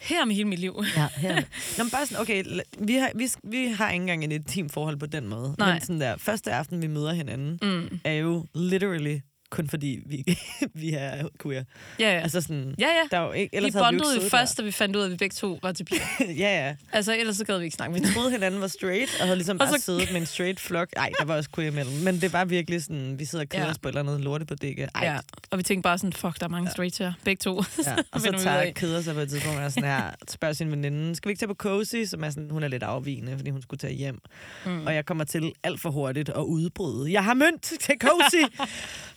her 0.00 0.20
er 0.20 0.24
med 0.24 0.34
hele 0.34 0.48
mit 0.48 0.58
liv. 0.58 0.82
Ja, 0.96 1.06
her. 1.16 1.34
Nå, 1.78 1.84
men 1.84 1.90
bare 1.90 2.06
sådan, 2.06 2.20
okay, 2.22 2.44
vi 2.78 2.94
har, 2.94 3.10
vi, 3.14 3.28
vi 3.44 3.66
har 3.66 3.90
ikke 3.90 4.02
engang 4.02 4.24
et 4.24 4.32
intimt 4.32 4.72
forhold 4.72 4.96
på 4.96 5.06
den 5.06 5.28
måde. 5.28 5.54
Nej. 5.58 5.72
Men 5.72 5.80
sådan 5.80 6.00
der, 6.00 6.16
første 6.18 6.52
aften, 6.52 6.82
vi 6.82 6.86
møder 6.86 7.12
hinanden, 7.12 7.58
Mm. 7.62 8.00
er 8.04 8.12
jo 8.12 8.46
literally 8.54 9.18
kun 9.52 9.68
fordi, 9.68 10.00
vi, 10.06 10.38
vi 10.82 10.92
er 10.92 11.28
queer. 11.42 11.64
Ja, 12.00 12.12
ja. 12.14 12.20
Altså 12.20 12.40
sådan, 12.40 12.74
ja, 12.78 12.86
ja. 12.86 12.92
der 13.10 13.18
er 13.18 13.26
jo 13.26 13.32
ikke, 13.32 13.50
Vi 13.52 13.56
ellers 13.56 13.74
vi 13.74 13.78
jo 13.78 13.84
bondede 13.84 14.14
jo 14.14 14.20
ikke 14.20 14.30
først, 14.30 14.58
da 14.58 14.62
vi 14.62 14.70
fandt 14.72 14.96
ud 14.96 15.00
af, 15.00 15.04
at 15.06 15.10
vi 15.12 15.16
begge 15.16 15.34
to 15.34 15.58
var 15.62 15.72
til 15.72 15.84
piger. 15.84 16.00
der. 16.18 16.24
ja, 16.44 16.66
ja. 16.66 16.74
Altså, 16.92 17.16
ellers 17.18 17.36
så 17.36 17.44
gad 17.44 17.58
vi 17.58 17.64
ikke 17.64 17.74
snakke 17.74 17.92
med 17.92 18.00
Vi 18.08 18.14
troede, 18.14 18.30
hinanden 18.30 18.60
var 18.60 18.66
straight, 18.66 19.10
og 19.20 19.26
havde 19.26 19.36
ligesom 19.36 19.60
Og 19.60 19.66
bare 19.66 19.78
så- 19.78 19.84
siddet 19.84 20.12
med 20.12 20.20
en 20.20 20.26
straight 20.26 20.60
flok. 20.60 20.88
Ej, 20.96 21.10
der 21.18 21.24
var 21.24 21.36
også 21.36 21.50
queer 21.54 21.70
imellem. 21.70 21.94
Men 21.94 22.20
det 22.20 22.32
var 22.32 22.44
virkelig 22.44 22.82
sådan, 22.82 23.18
vi 23.18 23.24
sidder 23.24 23.44
og 23.44 23.48
keder 23.48 23.64
Ja. 23.64 23.70
os 23.70 23.78
på 23.78 23.88
et 23.88 23.90
eller 23.96 24.00
andet 24.12 24.24
lorte 24.24 24.44
på 24.44 24.54
dække. 24.54 24.88
Ej, 24.94 25.04
Ja, 25.04 25.18
og 25.50 25.58
vi 25.58 25.62
tænkte 25.62 25.82
bare 25.82 25.98
sådan, 25.98 26.12
fuck, 26.12 26.40
der 26.40 26.44
er 26.46 26.50
mange 26.50 26.70
straights 26.70 26.98
her. 26.98 27.12
Begge 27.24 27.40
to. 27.40 27.54
Ja, 27.86 27.94
og 28.12 28.20
så 28.20 28.30
vi 28.30 28.38
tager 28.38 28.72
keder 28.72 29.02
sig 29.02 29.14
på 29.14 29.20
et 29.20 29.28
tidspunkt 29.30 29.58
og 29.60 29.72
sådan 29.72 29.88
her, 29.88 30.10
spørger 30.28 30.52
sin 30.54 30.70
veninde, 30.70 31.14
skal 31.14 31.28
vi 31.28 31.30
ikke 31.32 31.40
tage 31.40 31.48
på 31.48 31.54
Cozy, 31.54 32.04
som 32.06 32.24
er 32.24 32.30
sådan, 32.30 32.50
hun 32.50 32.62
er 32.62 32.68
lidt 32.68 32.82
afvigende, 32.82 33.36
fordi 33.36 33.50
hun 33.50 33.62
skulle 33.62 33.78
tage 33.78 33.94
hjem. 33.94 34.18
Mm. 34.66 34.86
Og 34.86 34.94
jeg 34.94 35.06
kommer 35.06 35.24
til 35.24 35.52
alt 35.62 35.80
for 35.80 35.90
hurtigt 35.90 36.28
at 36.28 36.42
udbryde. 36.42 37.12
Jeg 37.12 37.24
har 37.24 37.34
mønt 37.34 37.62
til 37.62 37.94
Cozy! 38.00 38.44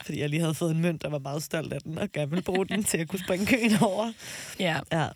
Fordi 0.05 0.19
jeg 0.21 0.29
lige 0.29 0.39
havde 0.39 0.53
fået 0.53 0.71
en 0.71 0.81
mønt, 0.81 1.03
og 1.03 1.11
var 1.11 1.19
meget 1.19 1.43
stolt 1.43 1.73
af 1.73 1.81
den, 1.81 1.97
og 1.97 2.11
gerne 2.11 2.29
ville 2.29 2.43
bruge 2.43 2.65
den 2.65 2.83
til 2.83 2.97
at 2.97 3.07
kunne 3.07 3.19
springe 3.19 3.45
køen 3.45 3.71
over. 3.81 4.11
Ja, 4.59 4.79
Ja, 4.91 5.07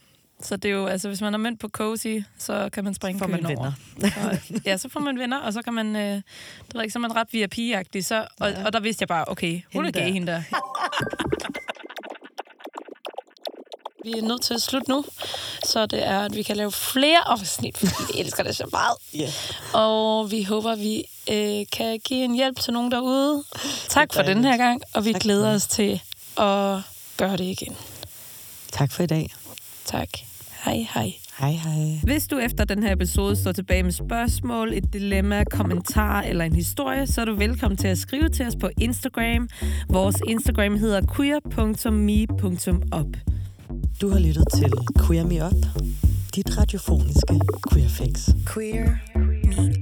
så 0.41 0.55
det 0.57 0.71
er 0.71 0.75
jo, 0.75 0.85
altså 0.85 1.07
hvis 1.07 1.21
man 1.21 1.33
er 1.33 1.37
mønt 1.37 1.59
på 1.59 1.69
cozy, 1.69 2.17
så 2.37 2.69
kan 2.73 2.83
man 2.83 2.93
springe 2.93 3.27
man 3.27 3.43
køen 3.43 3.57
over. 3.57 3.71
venner. 3.99 4.29
Og, 4.29 4.61
ja, 4.65 4.77
så 4.77 4.89
får 4.89 4.99
man 4.99 5.19
venner, 5.19 5.37
og 5.39 5.53
så 5.53 5.61
kan 5.61 5.73
man, 5.73 5.95
øh, 5.95 6.01
det 6.01 6.23
ved 6.73 6.81
ikke, 6.81 6.93
så 6.93 6.99
er 6.99 7.01
man 7.01 7.11
ret 7.15 7.27
VIP-agtig, 7.33 8.01
så, 8.05 8.27
og, 8.39 8.49
Ja. 8.49 8.65
og 8.65 8.73
der 8.73 8.79
vidste 8.79 9.01
jeg 9.03 9.07
bare, 9.07 9.25
okay, 9.27 9.61
hun 9.73 9.85
er 9.85 9.91
gay, 9.91 10.01
der. 10.01 10.07
hende 10.13 10.27
der. 10.31 10.41
Vi 14.03 14.11
er 14.11 14.21
nødt 14.21 14.41
til 14.41 14.53
at 14.53 14.61
slutte 14.61 14.89
nu, 14.89 15.05
så 15.63 15.85
det 15.85 16.07
er, 16.07 16.19
at 16.19 16.35
vi 16.35 16.43
kan 16.43 16.57
lave 16.57 16.71
flere 16.71 17.27
afsnit, 17.27 17.77
fordi 17.77 17.93
vi 18.13 18.19
elsker 18.21 18.43
det 18.43 18.55
så 18.55 18.65
meget. 18.71 18.97
Yeah. 19.15 19.31
Og 19.73 20.31
vi 20.31 20.43
håber, 20.43 20.75
vi 20.75 21.03
øh, 21.31 21.65
kan 21.71 21.99
give 21.99 22.23
en 22.23 22.35
hjælp 22.35 22.59
til 22.59 22.73
nogen 22.73 22.91
derude. 22.91 23.43
Tak 23.89 24.13
for 24.13 24.21
den 24.21 24.43
her 24.43 24.57
gang, 24.57 24.81
og 24.93 25.05
vi 25.05 25.13
tak 25.13 25.21
glæder 25.21 25.53
os 25.55 25.67
til 25.67 26.01
at 26.37 26.77
gøre 27.17 27.37
det 27.37 27.43
igen. 27.43 27.75
Tak 28.71 28.91
for 28.91 29.03
i 29.03 29.07
dag. 29.07 29.29
Tak. 29.85 30.09
Hej 30.65 30.87
hej. 30.93 31.13
Hej 31.39 31.51
hej. 31.51 31.99
Hvis 32.03 32.27
du 32.27 32.37
efter 32.37 32.65
den 32.65 32.83
her 32.83 32.91
episode 32.93 33.35
står 33.35 33.51
tilbage 33.51 33.83
med 33.83 33.91
spørgsmål, 33.91 34.73
et 34.73 34.93
dilemma, 34.93 35.43
kommentar 35.43 36.21
eller 36.21 36.45
en 36.45 36.55
historie, 36.55 37.07
så 37.07 37.21
er 37.21 37.25
du 37.25 37.35
velkommen 37.35 37.77
til 37.77 37.87
at 37.87 37.97
skrive 37.97 38.29
til 38.29 38.47
os 38.47 38.55
på 38.61 38.69
Instagram. 38.77 39.49
Vores 39.89 40.15
Instagram 40.27 40.77
hedder 40.77 41.01
queer.me.up. 41.15 42.57
Du 44.01 44.09
har 44.09 44.19
lyttet 44.19 44.43
til 44.53 44.73
Queer 45.05 45.25
Me 45.25 45.45
Up, 45.45 45.81
dit 46.35 46.57
radiofoniske 46.57 47.39
queerfix. 47.71 48.29
Queer 48.53 48.87
Me 49.15 49.78